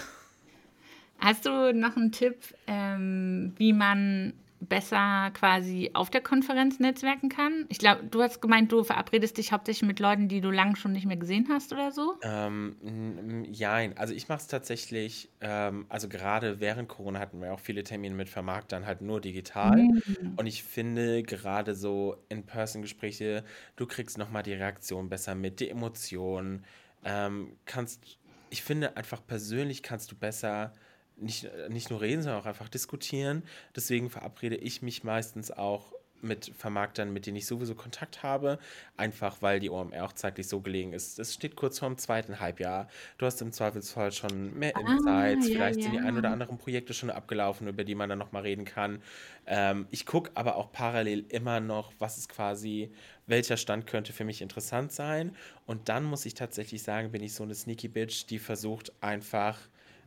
Hast 1.19 1.45
du 1.45 1.73
noch 1.73 1.95
einen 1.95 2.11
Tipp, 2.11 2.37
ähm, 2.65 3.53
wie 3.57 3.73
man 3.73 4.33
besser 4.59 5.31
quasi 5.33 5.91
auf 5.93 6.09
der 6.09 6.21
Konferenz 6.21 6.79
netzwerken 6.79 7.29
kann? 7.29 7.65
Ich 7.69 7.79
glaube, 7.79 8.03
du 8.03 8.21
hast 8.21 8.41
gemeint, 8.41 8.71
du 8.71 8.83
verabredest 8.83 9.37
dich 9.37 9.51
hauptsächlich 9.51 9.87
mit 9.87 9.99
Leuten, 9.99 10.27
die 10.27 10.41
du 10.41 10.51
lange 10.51 10.75
schon 10.75 10.91
nicht 10.91 11.05
mehr 11.05 11.17
gesehen 11.17 11.47
hast 11.49 11.71
oder 11.73 11.91
so. 11.91 12.15
Ähm, 12.23 12.75
n- 12.83 13.45
jein, 13.53 13.97
also 13.97 14.13
ich 14.13 14.27
mache 14.27 14.39
es 14.39 14.47
tatsächlich, 14.47 15.29
ähm, 15.41 15.85
also 15.89 16.09
gerade 16.09 16.59
während 16.59 16.89
Corona 16.89 17.19
hatten 17.19 17.41
wir 17.41 17.53
auch 17.53 17.59
viele 17.59 17.83
Termine 17.83 18.15
mit 18.15 18.29
Vermarktern 18.29 18.85
halt 18.85 19.01
nur 19.01 19.21
digital. 19.21 19.89
Und 20.35 20.45
ich 20.47 20.63
finde 20.63 21.23
gerade 21.23 21.75
so 21.75 22.25
In-Person-Gespräche, 22.29 23.43
du 23.75 23.85
kriegst 23.87 24.17
nochmal 24.17 24.43
die 24.43 24.53
Reaktion 24.53 25.09
besser 25.09 25.35
mit, 25.35 25.59
die 25.59 25.69
Emotionen, 25.69 26.65
ähm, 27.03 27.57
kannst, 27.65 28.19
ich 28.49 28.63
finde 28.63 28.97
einfach 28.97 29.25
persönlich 29.25 29.83
kannst 29.83 30.11
du 30.11 30.15
besser 30.15 30.73
nicht, 31.21 31.49
nicht 31.69 31.89
nur 31.89 32.01
reden, 32.01 32.21
sondern 32.21 32.41
auch 32.41 32.45
einfach 32.45 32.69
diskutieren. 32.69 33.43
Deswegen 33.75 34.09
verabrede 34.09 34.55
ich 34.55 34.81
mich 34.81 35.03
meistens 35.03 35.51
auch 35.51 35.93
mit 36.21 36.51
Vermarktern, 36.57 37.13
mit 37.13 37.25
denen 37.25 37.37
ich 37.37 37.45
sowieso 37.45 37.75
Kontakt 37.75 38.23
habe, 38.23 38.59
einfach 38.97 39.41
weil 39.41 39.59
die 39.59 39.69
OMR 39.69 40.05
auch 40.05 40.13
zeitlich 40.13 40.47
so 40.47 40.61
gelegen 40.61 40.93
ist. 40.93 41.19
Es 41.19 41.33
steht 41.33 41.55
kurz 41.55 41.79
vorm 41.79 41.97
zweiten 41.97 42.39
Halbjahr. 42.39 42.87
Du 43.17 43.25
hast 43.25 43.41
im 43.41 43.51
Zweifelsfall 43.51 44.11
schon 44.11 44.57
mehr 44.57 44.75
Insights. 44.75 45.47
ja, 45.47 45.53
Vielleicht 45.53 45.81
sind 45.81 45.93
die 45.93 45.99
ein 45.99 46.13
ja. 46.13 46.19
oder 46.19 46.31
anderen 46.31 46.57
Projekte 46.57 46.93
schon 46.93 47.09
abgelaufen, 47.09 47.67
über 47.67 47.83
die 47.83 47.95
man 47.95 48.09
dann 48.09 48.19
nochmal 48.19 48.43
reden 48.43 48.65
kann. 48.65 49.01
Ähm, 49.45 49.87
ich 49.91 50.05
gucke 50.05 50.31
aber 50.35 50.55
auch 50.55 50.71
parallel 50.71 51.25
immer 51.29 51.59
noch, 51.59 51.93
was 51.99 52.17
ist 52.17 52.29
quasi, 52.29 52.91
welcher 53.27 53.57
Stand 53.57 53.87
könnte 53.87 54.13
für 54.13 54.25
mich 54.25 54.41
interessant 54.41 54.91
sein. 54.91 55.35
Und 55.65 55.89
dann 55.89 56.03
muss 56.03 56.25
ich 56.25 56.33
tatsächlich 56.33 56.83
sagen, 56.83 57.11
bin 57.11 57.23
ich 57.23 57.33
so 57.33 57.43
eine 57.43 57.55
Sneaky 57.55 57.87
Bitch, 57.87 58.25
die 58.29 58.39
versucht 58.39 58.91
einfach 59.01 59.57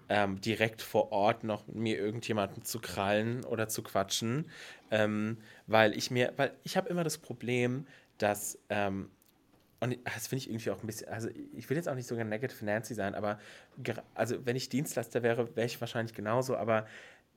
ähm, 0.09 0.41
direkt 0.41 0.83
vor 0.83 1.13
Ort 1.13 1.45
noch 1.45 1.67
mir 1.67 1.99
irgendjemanden 1.99 2.65
zu 2.65 2.81
krallen 2.81 3.45
oder 3.45 3.69
zu 3.69 3.83
quatschen, 3.83 4.51
ähm, 4.91 5.39
weil 5.67 5.97
ich 5.97 6.11
mir, 6.11 6.33
weil 6.37 6.53
ich 6.65 6.77
habe 6.77 6.89
immer 6.89 7.05
das 7.05 7.19
Problem, 7.19 7.87
dass 8.19 8.59
ähm, 8.69 9.11
und 9.81 9.99
das 10.05 10.29
finde 10.29 10.45
ich 10.45 10.49
irgendwie 10.49 10.71
auch 10.71 10.81
ein 10.81 10.87
bisschen, 10.87 11.09
also 11.09 11.29
ich 11.55 11.69
will 11.69 11.77
jetzt 11.77 11.89
auch 11.89 11.97
nicht 11.97 12.07
sogar 12.07 12.25
Negative 12.25 12.65
Nancy 12.65 12.95
sein, 12.95 13.17
aber 13.17 13.41
also 14.15 14.47
wenn 14.47 14.55
ich 14.55 14.69
Dienstleister 14.69 15.25
wäre, 15.25 15.57
wäre 15.57 15.67
ich 15.67 15.81
wahrscheinlich 15.81 16.15
genauso, 16.15 16.57
aber 16.57 16.87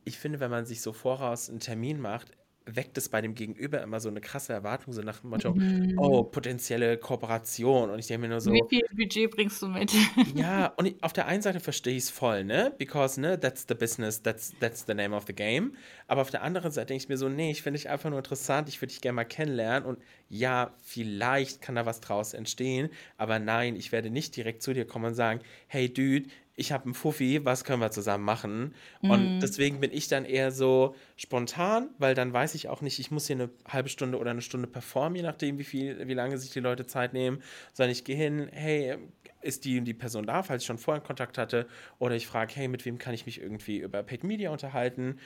ich 0.04 0.20
finde, 0.20 0.40
wenn 0.40 0.52
man 0.52 0.68
sich 0.68 0.82
so 0.82 0.94
voraus 0.94 1.50
einen 1.50 1.60
Termin 1.60 2.00
macht, 2.00 2.32
weckt 2.66 2.98
es 2.98 3.10
bei 3.10 3.22
dem 3.22 3.36
Gegenüber 3.36 3.82
immer 3.82 4.00
so 4.00 4.10
eine 4.10 4.22
krasse 4.22 4.54
Erwartung, 4.54 4.94
so 4.94 5.02
nach 5.02 5.20
dem 5.20 5.30
Motto, 5.30 5.56
oh, 5.98 6.24
potenzielle 6.24 6.98
Kooperation. 6.98 7.90
Und 7.90 8.00
ich 8.00 8.08
denke 8.08 8.22
mir 8.22 8.30
nur 8.30 8.42
so, 8.42 8.52
Wie 8.52 8.64
viel 8.68 8.84
Budget 8.92 9.32
bringst 9.32 9.62
du 9.62 9.68
mit? 9.68 9.92
ja, 10.36 10.68
und 10.78 10.86
ich, 10.86 11.04
auf 11.04 11.14
der 11.14 11.28
einen 11.28 11.42
Seite 11.42 11.60
verstehe 11.60 11.96
ich 11.96 12.06
es 12.06 12.10
voll, 12.10 12.44
ne? 12.44 12.74
Because, 12.78 13.20
ne, 13.22 13.40
that's 13.40 13.66
the 13.68 13.76
business, 13.76 14.22
that's, 14.22 14.54
that's 14.60 14.86
the 14.88 14.94
name 14.94 15.16
of 15.16 15.26
the 15.28 15.34
game. 15.34 15.74
Aber 16.08 16.22
auf 16.22 16.32
der 16.32 16.42
anderen 16.42 16.72
Seite 16.72 16.88
denke 16.88 17.04
ich 17.04 17.10
mir 17.10 17.18
so, 17.18 17.30
nee, 17.30 17.52
ich 17.52 17.62
finde 17.62 17.78
dich 17.78 17.90
einfach 17.90 18.10
nur 18.10 18.20
interessant, 18.20 18.68
ich 18.70 18.82
würde 18.82 18.92
dich 18.92 19.02
gerne 19.02 19.16
mal 19.16 19.26
kennenlernen. 19.26 19.88
Und 19.88 20.00
ja, 20.30 20.74
vielleicht 20.82 21.62
kann 21.62 21.76
da 21.76 21.86
was 21.86 22.02
draus 22.02 22.34
entstehen, 22.34 22.90
aber 23.18 23.40
nein, 23.40 23.76
ich 23.76 23.92
werde 23.92 24.10
nicht 24.10 24.36
direkt 24.36 24.64
zu 24.64 24.74
dir 24.74 24.86
kommen 24.86 25.06
und 25.06 25.16
sagen, 25.16 25.42
hey 25.68 25.94
Dude, 25.94 26.30
ich 26.56 26.72
habe 26.72 26.86
einen 26.86 26.94
Fuffi, 26.94 27.44
was 27.44 27.64
können 27.66 27.82
wir 27.82 27.92
zusammen 27.92 28.24
machen? 28.24 28.74
Und 29.02 29.40
deswegen 29.42 29.80
bin 29.82 29.92
ich 29.92 30.08
dann 30.08 30.24
eher 30.24 30.52
so 30.52 30.96
spontan, 31.18 31.90
weil 31.98 32.16
dann 32.16 32.32
weiß 32.32 32.56
ich 32.56 32.70
auch 32.70 32.82
nicht, 32.82 32.98
ich 33.00 33.12
muss 33.12 33.28
hier 33.28 33.36
eine 33.36 33.50
halbe 33.68 33.90
Stunde 33.90 34.18
oder 34.18 34.32
eine 34.32 34.42
Stunde 34.42 34.68
performen, 34.68 35.18
je 35.18 35.24
nachdem, 35.24 35.58
wie 35.58 35.66
viel, 35.66 36.08
wie 36.08 36.14
lange 36.14 36.38
sich 36.38 36.52
die 36.52 36.62
Leute 36.62 36.86
Zeit 36.86 37.14
nehmen, 37.14 37.42
sondern 37.74 37.92
ich 37.92 38.06
gehe 38.06 38.16
hin, 38.16 38.48
hey, 38.52 38.98
ist 39.42 39.66
die 39.66 39.82
die 39.82 39.94
Person 39.94 40.26
da, 40.26 40.44
falls 40.44 40.64
ich 40.64 40.68
schon 40.68 40.78
vorher 40.78 41.04
Kontakt 41.04 41.38
hatte, 41.38 41.68
oder 42.00 42.16
ich 42.16 42.26
frage, 42.26 42.54
hey, 42.56 42.68
mit 42.68 42.86
wem 42.86 42.98
kann 42.98 43.14
ich 43.14 43.26
mich 43.26 43.42
irgendwie 43.42 43.80
über 43.80 44.02
Paid 44.02 44.24
Media 44.24 44.50
unterhalten? 44.50 45.20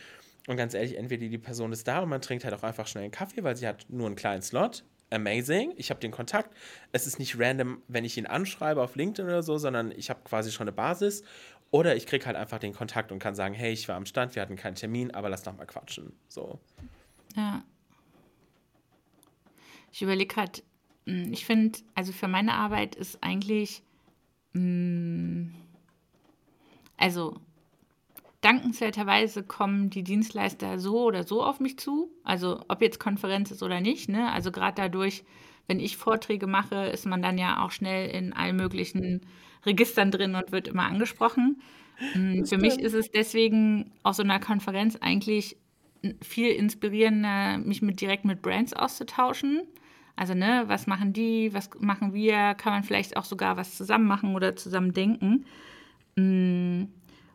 Und 0.48 0.58
ganz 0.58 0.74
ehrlich, 0.74 0.98
entweder 0.98 1.28
die 1.28 1.38
Person 1.38 1.72
ist 1.72 1.88
da 1.88 2.00
und 2.00 2.10
man 2.10 2.22
trinkt 2.22 2.44
halt 2.44 2.56
auch 2.56 2.64
einfach 2.64 2.88
schnell 2.88 3.04
einen 3.04 3.12
Kaffee, 3.12 3.44
weil 3.44 3.56
sie 3.56 3.68
hat 3.68 3.86
nur 3.90 4.08
einen 4.08 4.16
kleinen 4.16 4.42
Slot. 4.42 4.84
Amazing, 5.12 5.74
ich 5.78 5.90
habe 5.90 6.00
den 6.00 6.12
Kontakt. 6.12 6.56
Es 6.92 7.08
ist 7.08 7.20
nicht 7.20 7.40
random, 7.40 7.82
wenn 7.88 8.06
ich 8.06 8.18
ihn 8.18 8.28
anschreibe 8.28 8.82
auf 8.82 8.96
LinkedIn 8.96 9.26
oder 9.26 9.44
so, 9.44 9.58
sondern 9.58 9.92
ich 9.92 10.10
habe 10.10 10.22
quasi 10.24 10.52
schon 10.52 10.66
eine 10.66 10.72
Basis. 10.72 11.24
Oder 11.72 11.96
ich 11.96 12.08
kriege 12.08 12.26
halt 12.26 12.36
einfach 12.36 12.60
den 12.60 12.74
Kontakt 12.74 13.12
und 13.12 13.20
kann 13.20 13.36
sagen, 13.36 13.54
hey, 13.54 13.72
ich 13.72 13.88
war 13.88 13.96
am 13.96 14.06
Stand, 14.06 14.36
wir 14.36 14.42
hatten 14.42 14.56
keinen 14.56 14.76
Termin, 14.76 15.12
aber 15.12 15.30
lass 15.30 15.46
noch 15.46 15.56
mal 15.56 15.66
quatschen. 15.66 16.14
So. 16.28 16.60
Ja. 17.36 17.64
Ich 19.92 20.02
überlege 20.02 20.34
gerade, 20.34 20.62
ich 21.06 21.46
finde, 21.46 21.80
also 21.96 22.12
für 22.12 22.28
meine 22.28 22.54
Arbeit 22.54 22.96
ist 22.96 23.24
eigentlich, 23.24 23.82
mh, 24.54 25.52
also 26.98 27.40
dankenswerterweise 28.42 29.44
kommen 29.44 29.90
die 29.90 30.04
Dienstleister 30.04 30.80
so 30.80 31.04
oder 31.04 31.24
so 31.24 31.44
auf 31.44 31.60
mich 31.60 31.78
zu. 31.78 32.12
Also 32.24 32.64
ob 32.68 32.82
jetzt 32.82 33.00
Konferenz 33.00 33.52
ist 33.52 33.64
oder 33.64 33.82
nicht. 33.82 34.10
Ne? 34.10 34.32
Also 34.32 34.52
gerade 34.52 34.76
dadurch, 34.76 35.24
wenn 35.68 35.80
ich 35.80 35.98
Vorträge 35.98 36.48
mache, 36.48 36.86
ist 36.88 37.06
man 37.06 37.22
dann 37.22 37.38
ja 37.38 37.64
auch 37.64 37.72
schnell 37.72 38.10
in 38.10 38.34
allen 38.34 38.56
möglichen 38.56 39.22
Registern 39.66 40.12
drin 40.12 40.36
und 40.36 40.52
wird 40.52 40.68
immer 40.70 40.84
angesprochen. 40.84 41.62
Mm, 42.16 42.46
Für 42.46 42.58
mich 42.58 42.80
ist 42.80 42.94
es 42.94 43.12
deswegen 43.12 43.92
auf 44.04 44.16
so 44.16 44.24
einer 44.24 44.40
Konferenz 44.40 44.96
eigentlich 44.96 45.58
viel 46.22 46.52
inspirierender, 46.52 47.58
mich 47.58 47.82
mit, 47.82 48.00
direkt 48.00 48.24
mit 48.24 48.42
Brands 48.42 48.74
auszutauschen. 48.74 49.64
Also, 50.16 50.34
ne, 50.34 50.64
was 50.68 50.88
machen 50.88 51.12
die, 51.14 51.54
was 51.54 51.70
machen 51.80 52.14
wir? 52.14 52.54
Kann 52.56 52.74
man 52.74 52.84
vielleicht 52.84 53.18
auch 53.18 53.26
sogar 53.26 53.58
was 53.58 53.76
zusammen 53.76 54.06
machen 54.06 54.36
oder 54.36 54.56
zusammen 54.56 54.94
denken? 54.94 55.46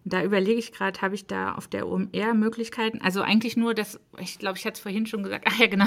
Da 0.07 0.22
überlege 0.22 0.59
ich 0.59 0.72
gerade, 0.72 1.00
habe 1.00 1.14
ich 1.14 1.26
da 1.26 1.55
auf 1.55 1.66
der 1.66 1.88
OMR 1.88 2.34
Möglichkeiten? 2.34 3.00
Also 3.00 3.22
eigentlich 3.22 3.57
nur 3.57 3.74
das, 3.74 3.98
ich 4.18 4.38
glaube, 4.38 4.59
ich 4.59 4.66
hatte 4.66 4.74
es 4.74 4.80
vorhin 4.80 5.07
schon 5.07 5.22
gesagt, 5.22 5.46
ach 5.48 5.59
ja, 5.59 5.66
genau, 5.66 5.86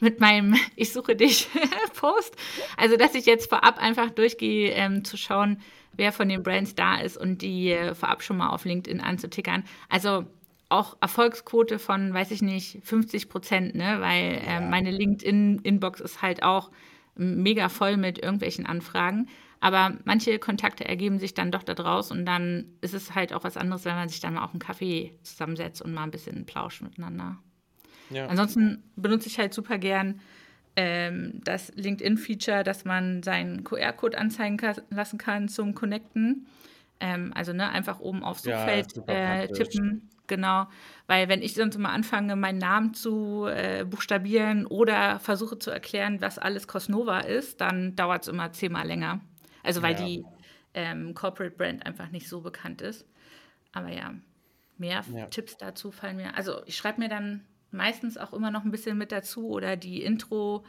mit 0.00 0.18
meinem 0.18 0.56
Ich 0.74 0.92
suche 0.92 1.14
dich 1.14 1.48
Post. 1.94 2.34
Also, 2.76 2.96
dass 2.96 3.14
ich 3.14 3.24
jetzt 3.24 3.48
vorab 3.48 3.78
einfach 3.78 4.10
durchgehe, 4.10 4.70
ähm, 4.70 5.04
zu 5.04 5.16
schauen, 5.16 5.58
wer 5.92 6.12
von 6.12 6.28
den 6.28 6.42
Brands 6.42 6.74
da 6.74 6.96
ist 6.96 7.16
und 7.16 7.42
die 7.42 7.70
äh, 7.70 7.94
vorab 7.94 8.22
schon 8.22 8.38
mal 8.38 8.48
auf 8.48 8.64
LinkedIn 8.64 9.00
anzutickern. 9.00 9.64
Also 9.88 10.26
auch 10.68 10.96
Erfolgsquote 11.00 11.78
von, 11.78 12.12
weiß 12.14 12.30
ich 12.30 12.42
nicht, 12.42 12.80
50 12.82 13.28
Prozent, 13.28 13.74
ne? 13.74 14.00
weil 14.00 14.40
äh, 14.44 14.60
meine 14.60 14.90
LinkedIn-Inbox 14.90 16.00
ist 16.00 16.22
halt 16.22 16.42
auch 16.42 16.70
mega 17.14 17.68
voll 17.68 17.96
mit 17.96 18.18
irgendwelchen 18.18 18.66
Anfragen. 18.66 19.28
Aber 19.62 19.96
manche 20.04 20.40
Kontakte 20.40 20.84
ergeben 20.84 21.20
sich 21.20 21.34
dann 21.34 21.52
doch 21.52 21.62
daraus 21.62 22.10
und 22.10 22.26
dann 22.26 22.66
ist 22.80 22.94
es 22.94 23.14
halt 23.14 23.32
auch 23.32 23.44
was 23.44 23.56
anderes, 23.56 23.84
wenn 23.84 23.94
man 23.94 24.08
sich 24.08 24.18
dann 24.18 24.34
mal 24.34 24.42
auf 24.42 24.50
einen 24.50 24.58
Kaffee 24.58 25.16
zusammensetzt 25.22 25.80
und 25.80 25.94
mal 25.94 26.02
ein 26.02 26.10
bisschen 26.10 26.46
plauscht 26.46 26.82
miteinander. 26.82 27.38
Ja. 28.10 28.26
Ansonsten 28.26 28.82
benutze 28.96 29.28
ich 29.28 29.38
halt 29.38 29.54
super 29.54 29.78
gern 29.78 30.20
ähm, 30.74 31.40
das 31.44 31.70
LinkedIn-Feature, 31.76 32.64
dass 32.64 32.84
man 32.84 33.22
seinen 33.22 33.62
QR-Code 33.62 34.18
anzeigen 34.18 34.56
kann, 34.56 34.82
lassen 34.90 35.16
kann 35.16 35.46
zum 35.48 35.76
Connecten. 35.76 36.48
Ähm, 36.98 37.30
also 37.32 37.52
ne, 37.52 37.70
einfach 37.70 38.00
oben 38.00 38.24
aufs 38.24 38.42
Suchfeld 38.42 38.96
ja, 39.06 39.42
äh, 39.42 39.48
tippen 39.48 40.10
genau. 40.26 40.66
Weil 41.06 41.28
wenn 41.28 41.40
ich 41.40 41.54
sonst 41.54 41.78
mal 41.78 41.90
anfange, 41.90 42.34
meinen 42.34 42.58
Namen 42.58 42.94
zu 42.94 43.46
äh, 43.46 43.84
buchstabieren 43.84 44.66
oder 44.66 45.20
versuche 45.20 45.56
zu 45.58 45.70
erklären, 45.70 46.20
was 46.20 46.38
alles 46.38 46.66
Cosnova 46.66 47.20
ist, 47.20 47.60
dann 47.60 47.94
dauert 47.94 48.22
es 48.22 48.28
immer 48.28 48.52
zehnmal 48.52 48.88
länger. 48.88 49.20
Also 49.62 49.82
weil 49.82 49.94
ja. 49.94 50.04
die 50.04 50.24
ähm, 50.74 51.14
Corporate 51.14 51.56
Brand 51.56 51.86
einfach 51.86 52.10
nicht 52.10 52.28
so 52.28 52.40
bekannt 52.40 52.80
ist. 52.82 53.06
Aber 53.72 53.90
ja, 53.90 54.14
mehr 54.78 55.04
ja. 55.14 55.26
Tipps 55.26 55.56
dazu 55.56 55.90
fallen 55.90 56.16
mir. 56.16 56.36
Also 56.36 56.62
ich 56.66 56.76
schreibe 56.76 57.00
mir 57.00 57.08
dann 57.08 57.44
meistens 57.70 58.18
auch 58.18 58.32
immer 58.32 58.50
noch 58.50 58.64
ein 58.64 58.70
bisschen 58.70 58.98
mit 58.98 59.12
dazu 59.12 59.48
oder 59.48 59.76
die 59.76 60.02
Intro. 60.02 60.64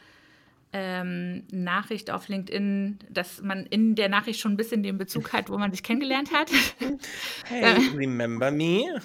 Ähm, 0.76 1.44
Nachricht 1.52 2.10
auf 2.10 2.26
LinkedIn, 2.26 2.98
dass 3.08 3.40
man 3.40 3.64
in 3.64 3.94
der 3.94 4.08
Nachricht 4.08 4.40
schon 4.40 4.54
ein 4.54 4.56
bisschen 4.56 4.82
den 4.82 4.98
Bezug 4.98 5.32
hat, 5.32 5.48
wo 5.48 5.56
man 5.56 5.70
sich 5.70 5.84
kennengelernt 5.84 6.32
hat. 6.32 6.50
Hey, 7.44 7.76
remember 7.94 8.50
me? 8.50 9.00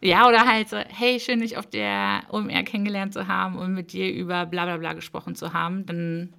Ja, 0.00 0.28
oder 0.28 0.46
halt 0.46 0.68
so, 0.68 0.76
hey, 0.76 1.18
schön, 1.18 1.40
dich 1.40 1.56
auf 1.56 1.66
der 1.66 2.22
OMR 2.30 2.62
kennengelernt 2.64 3.14
zu 3.14 3.28
haben 3.28 3.56
und 3.56 3.72
mit 3.72 3.92
dir 3.92 4.12
über 4.12 4.46
bla 4.46 4.64
bla 4.64 4.76
bla 4.76 4.92
gesprochen 4.92 5.34
zu 5.34 5.52
haben. 5.52 5.86
Dann, 5.86 6.34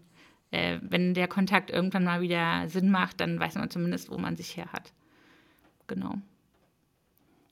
äh, 0.51 0.79
wenn 0.81 1.13
der 1.13 1.27
Kontakt 1.27 1.69
irgendwann 1.69 2.03
mal 2.03 2.21
wieder 2.21 2.67
Sinn 2.69 2.89
macht, 2.89 3.19
dann 3.19 3.39
weiß 3.39 3.55
man 3.55 3.69
zumindest, 3.69 4.09
wo 4.09 4.17
man 4.17 4.35
sich 4.35 4.55
her 4.57 4.71
hat. 4.71 4.93
Genau. 5.87 6.15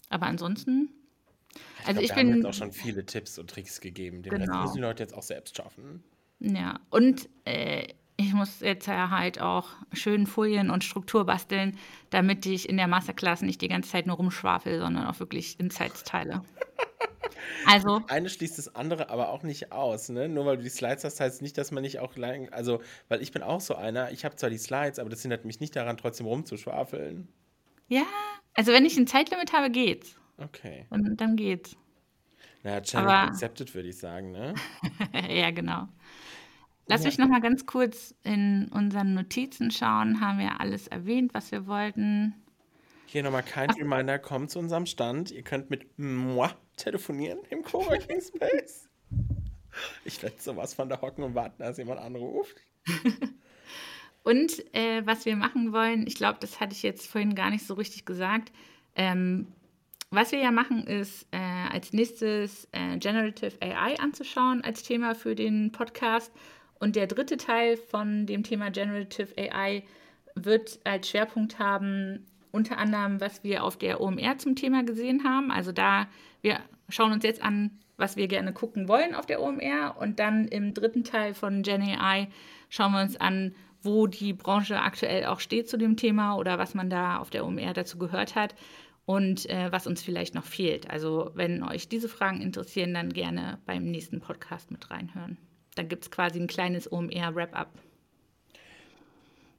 Aber 0.09 0.27
ansonsten. 0.27 0.89
Ich 1.53 1.87
also 1.87 1.99
glaub, 1.99 2.03
ich 2.03 2.09
wir 2.09 2.15
bin. 2.15 2.27
Haben 2.27 2.37
jetzt 2.37 2.45
auch 2.45 2.53
schon 2.53 2.71
viele 2.71 3.05
Tipps 3.05 3.37
und 3.37 3.49
Tricks 3.49 3.81
gegeben. 3.81 4.23
Den 4.23 4.31
genau. 4.31 4.61
müssen 4.61 4.75
die 4.75 4.81
Leute 4.81 5.03
jetzt 5.03 5.13
auch 5.13 5.23
selbst 5.23 5.55
schaffen. 5.55 6.03
Ja, 6.39 6.79
und 6.89 7.29
äh, 7.45 7.87
ich 8.17 8.33
muss 8.33 8.59
jetzt 8.61 8.87
ja 8.87 9.09
halt 9.09 9.41
auch 9.41 9.69
schön 9.91 10.25
Folien 10.27 10.69
und 10.69 10.83
Struktur 10.83 11.25
basteln, 11.25 11.77
damit 12.09 12.45
ich 12.45 12.69
in 12.69 12.77
der 12.77 12.87
Masterclass 12.87 13.41
nicht 13.41 13.61
die 13.61 13.67
ganze 13.67 13.89
Zeit 13.91 14.07
nur 14.07 14.17
rumschwafel, 14.17 14.79
sondern 14.79 15.07
auch 15.07 15.19
wirklich 15.19 15.59
Insights 15.59 16.03
teile. 16.03 16.41
Also. 17.66 18.01
Eine 18.08 18.30
schließt 18.30 18.58
das 18.58 18.76
andere 18.76 19.10
aber 19.10 19.30
auch 19.30 19.41
nicht 19.41 19.72
aus, 19.72 20.10
ne? 20.10 20.30
Nur 20.30 20.45
weil 20.45 20.58
du 20.58 20.64
die 20.64 20.70
Slides 20.70 21.03
hast, 21.03 21.20
heißt 21.20 21.41
nicht, 21.41 21.58
dass 21.58 21.72
man 21.72 21.82
nicht 21.82 21.99
auch 21.99 22.16
lang. 22.16 22.49
Also, 22.49 22.82
weil 23.08 23.22
ich 23.22 23.32
bin 23.32 23.41
auch 23.41 23.60
so 23.60 23.76
einer, 23.76 24.12
ich 24.12 24.24
habe 24.24 24.36
zwar 24.36 24.49
die 24.49 24.58
Slides, 24.58 24.99
aber 24.99 25.10
das 25.10 25.22
hindert 25.22 25.45
mich 25.45 25.60
nicht 25.60 25.76
daran, 25.76 25.97
trotzdem 25.97 26.28
rumzuschwafeln. 26.28 27.28
Ja, 27.88 28.06
also 28.53 28.72
wenn 28.72 28.86
ich 28.86 28.97
ein 28.97 29.08
Zeitlimit 29.08 29.53
habe, 29.53 29.72
geht's. 29.72 30.16
Okay. 30.38 30.86
Und 30.89 31.20
dann 31.20 31.36
geht's. 31.36 31.76
Naja, 32.64 32.82
Challenge 32.82 33.14
aber... 33.14 33.32
accepted, 33.32 33.74
würde 33.74 33.89
ich 33.89 33.97
sagen, 33.97 34.32
ne? 34.32 34.53
ja, 35.30 35.51
genau. 35.51 35.88
Lass 36.88 37.01
ja. 37.01 37.08
mich 37.08 37.18
noch 37.18 37.28
mal 37.28 37.41
ganz 37.41 37.66
kurz 37.66 38.14
in 38.24 38.70
unseren 38.72 39.14
Notizen 39.14 39.72
schauen. 39.72 40.22
Haben 40.22 40.39
wir 40.39 40.60
alles 40.60 40.88
erwähnt, 40.88 41.34
was 41.34 41.51
wir 41.51 41.68
wollten? 41.68 42.36
Hier 43.08 43.24
nochmal 43.24 43.43
kein 43.43 43.70
Ach. 43.72 43.78
Reminder, 43.78 44.20
kommt 44.20 44.51
zu 44.51 44.60
unserem 44.60 44.86
Stand. 44.86 45.32
Ihr 45.32 45.43
könnt 45.43 45.70
mit 45.70 45.97
moi 45.97 46.49
telefonieren 46.76 47.39
im 47.49 47.63
Coworking 47.63 48.21
Space. 48.21 48.89
ich 50.05 50.21
werde 50.21 50.36
sowas 50.39 50.73
von 50.73 50.89
da 50.89 51.01
hocken 51.01 51.23
und 51.23 51.36
warten, 51.36 51.61
dass 51.61 51.78
jemand 51.78 51.99
anruft. 51.99 52.55
und 54.23 54.76
äh, 54.76 55.05
was 55.05 55.26
wir 55.26 55.36
machen 55.36 55.73
wollen, 55.73 56.07
ich 56.07 56.15
glaube, 56.15 56.38
das 56.39 56.59
hatte 56.59 56.73
ich 56.73 56.84
jetzt 56.84 57.07
vorhin 57.07 57.36
gar 57.36 57.49
nicht 57.49 57.65
so 57.65 57.73
richtig 57.73 58.05
gesagt. 58.05 58.51
Ähm, 58.95 59.47
was 60.11 60.32
wir 60.32 60.39
ja 60.39 60.51
machen, 60.51 60.86
ist 60.88 61.28
äh, 61.32 61.38
als 61.38 61.91
nächstes 61.91 62.67
äh, 62.71 62.97
Generative 62.97 63.61
AI 63.61 63.99
anzuschauen 63.99 64.63
als 64.63 64.84
Thema 64.84 65.15
für 65.15 65.36
den 65.36 65.71
Podcast 65.71 66.32
und 66.80 66.95
der 66.95 67.07
dritte 67.07 67.38
Teil 67.38 67.78
von 67.78 68.26
dem 68.26 68.43
Thema 68.43 68.69
Generative 68.69 69.34
AI 69.38 69.84
wird 70.36 70.80
als 70.84 71.09
Schwerpunkt 71.09 71.59
haben, 71.59 72.26
unter 72.56 72.78
anderem, 72.78 73.22
was 73.22 73.43
wir 73.43 73.64
auf 73.64 73.78
der 73.78 74.01
OMR 74.01 74.38
zum 74.38 74.56
Thema 74.56 74.84
gesehen 74.84 75.24
haben. 75.24 75.51
Also 75.51 75.72
da, 75.72 76.08
wir 76.41 76.60
schauen 76.89 77.12
uns 77.12 77.24
jetzt 77.24 77.43
an, 77.43 77.72
was 77.97 78.16
wir 78.16 78.28
gerne 78.28 78.53
gucken 78.53 78.88
wollen 78.88 79.14
auf 79.14 79.26
der 79.26 79.41
OMR. 79.41 79.95
Und 79.99 80.20
dann 80.20 80.47
im 80.47 80.74
dritten 80.74 81.03
Teil 81.03 81.34
von 81.34 81.62
Gen 81.62 81.82
AI 81.82 82.30
schauen 82.70 82.93
wir 82.93 83.01
uns 83.01 83.18
an, 83.18 83.53
wo 83.82 84.08
die 84.08 84.34
Branche 84.34 84.82
aktuell 84.82 85.26
auch 85.26 85.39
steht 85.39 85.70
zu 85.70 85.78
dem 85.78 85.95
Thema 85.95 86.38
oder 86.38 86.58
was 86.58 86.74
man 86.74 86.89
da 86.89 87.18
auf 87.18 87.30
der 87.30 87.45
OMR 87.45 87.74
dazu 87.74 87.97
gehört 87.97 88.36
hat 88.36 88.56
und 89.06 89.47
äh, 89.49 89.72
was 89.72 89.86
uns 89.86 90.01
vielleicht 90.01 90.34
noch 90.34 90.45
fehlt. 90.45 90.89
Also 90.89 91.32
wenn 91.36 91.64
euch 91.64 91.88
diese 91.88 92.10
Fragen 92.10 92.41
interessieren, 92.41 92.93
dann 92.93 93.14
gerne 93.14 93.60
beim 93.66 93.84
nächsten 93.84 94.20
Podcast 94.20 94.72
mit 94.72 94.89
reinhören. 94.89 95.38
Dann 95.76 95.88
gibt 95.88 96.06
es 96.06 96.12
quasi 96.12 96.39
ein 96.39 96.47
kleines 96.47 96.91
OMR-Wrap-up. 96.91 97.70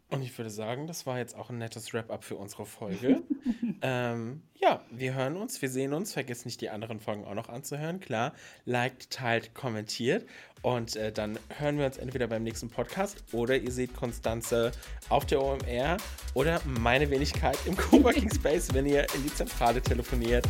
Und 0.09 0.23
ich 0.23 0.37
würde 0.39 0.51
sagen, 0.51 0.87
das 0.87 1.05
war 1.05 1.19
jetzt 1.19 1.35
auch 1.35 1.51
ein 1.51 1.59
nettes 1.59 1.93
Wrap-up 1.93 2.23
für 2.23 2.37
unsere 2.37 2.65
Folge. 2.65 3.23
ähm, 3.83 4.43
ja, 4.55 4.81
wir 4.91 5.15
hören 5.15 5.37
uns, 5.37 5.61
wir 5.61 5.69
sehen 5.69 5.93
uns. 5.93 6.13
Vergesst 6.13 6.47
nicht, 6.47 6.61
die 6.61 6.71
anderen 6.71 7.01
Folgen 7.01 7.25
auch 7.25 7.35
noch 7.35 7.49
anzuhören. 7.49 7.99
Klar, 7.99 8.33
liked, 8.65 9.11
teilt, 9.11 9.53
kommentiert. 9.55 10.25
Und 10.63 10.95
äh, 10.95 11.11
dann 11.11 11.39
hören 11.59 11.79
wir 11.79 11.87
uns 11.87 11.97
entweder 11.97 12.29
beim 12.29 12.45
nächsten 12.45 12.71
Podcast 12.71 13.25
oder 13.33 13.57
ihr 13.57 13.73
seht 13.73 13.97
Konstanze 13.97 14.71
auf 15.09 15.27
der 15.27 15.43
OMR 15.43 15.97
oder 16.35 16.61
meine 16.65 17.11
Wenigkeit 17.11 17.59
im 17.67 17.77
Coworking 17.77 18.31
Space, 18.35 18.73
wenn 18.75 18.87
ihr 18.87 19.07
in 19.13 19.25
die 19.25 19.35
Zentrale 19.35 19.83
telefoniert. 19.83 20.47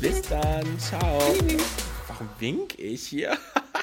Bis 0.00 0.20
dann. 0.22 0.78
Ciao. 0.78 1.18
Warum 2.08 2.28
wink 2.38 2.78
ich 2.78 3.06
hier? 3.06 3.38